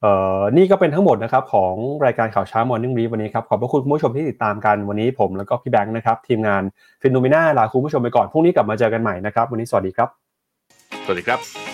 [0.00, 1.74] เอ่อนี่ก็เป็นทั้งหมดนะครับของ
[2.04, 6.62] รายการข่าวเช้า Morning Brief วันนี้ครับขอบพระคุณคุณผู้ชมที่ติดตามกันวันนี้ผมแล้วก็พี่แบงค์นะครับทีมงาน
[7.02, 10.08] ฟินโนมิน่าลาคุณผู้ชมไปก่อนพรุ่งนี้กลับมาเจอกันใหม่นะครับ วันนี้สวัสดีครับ
[11.04, 11.73] สวัสดีครับ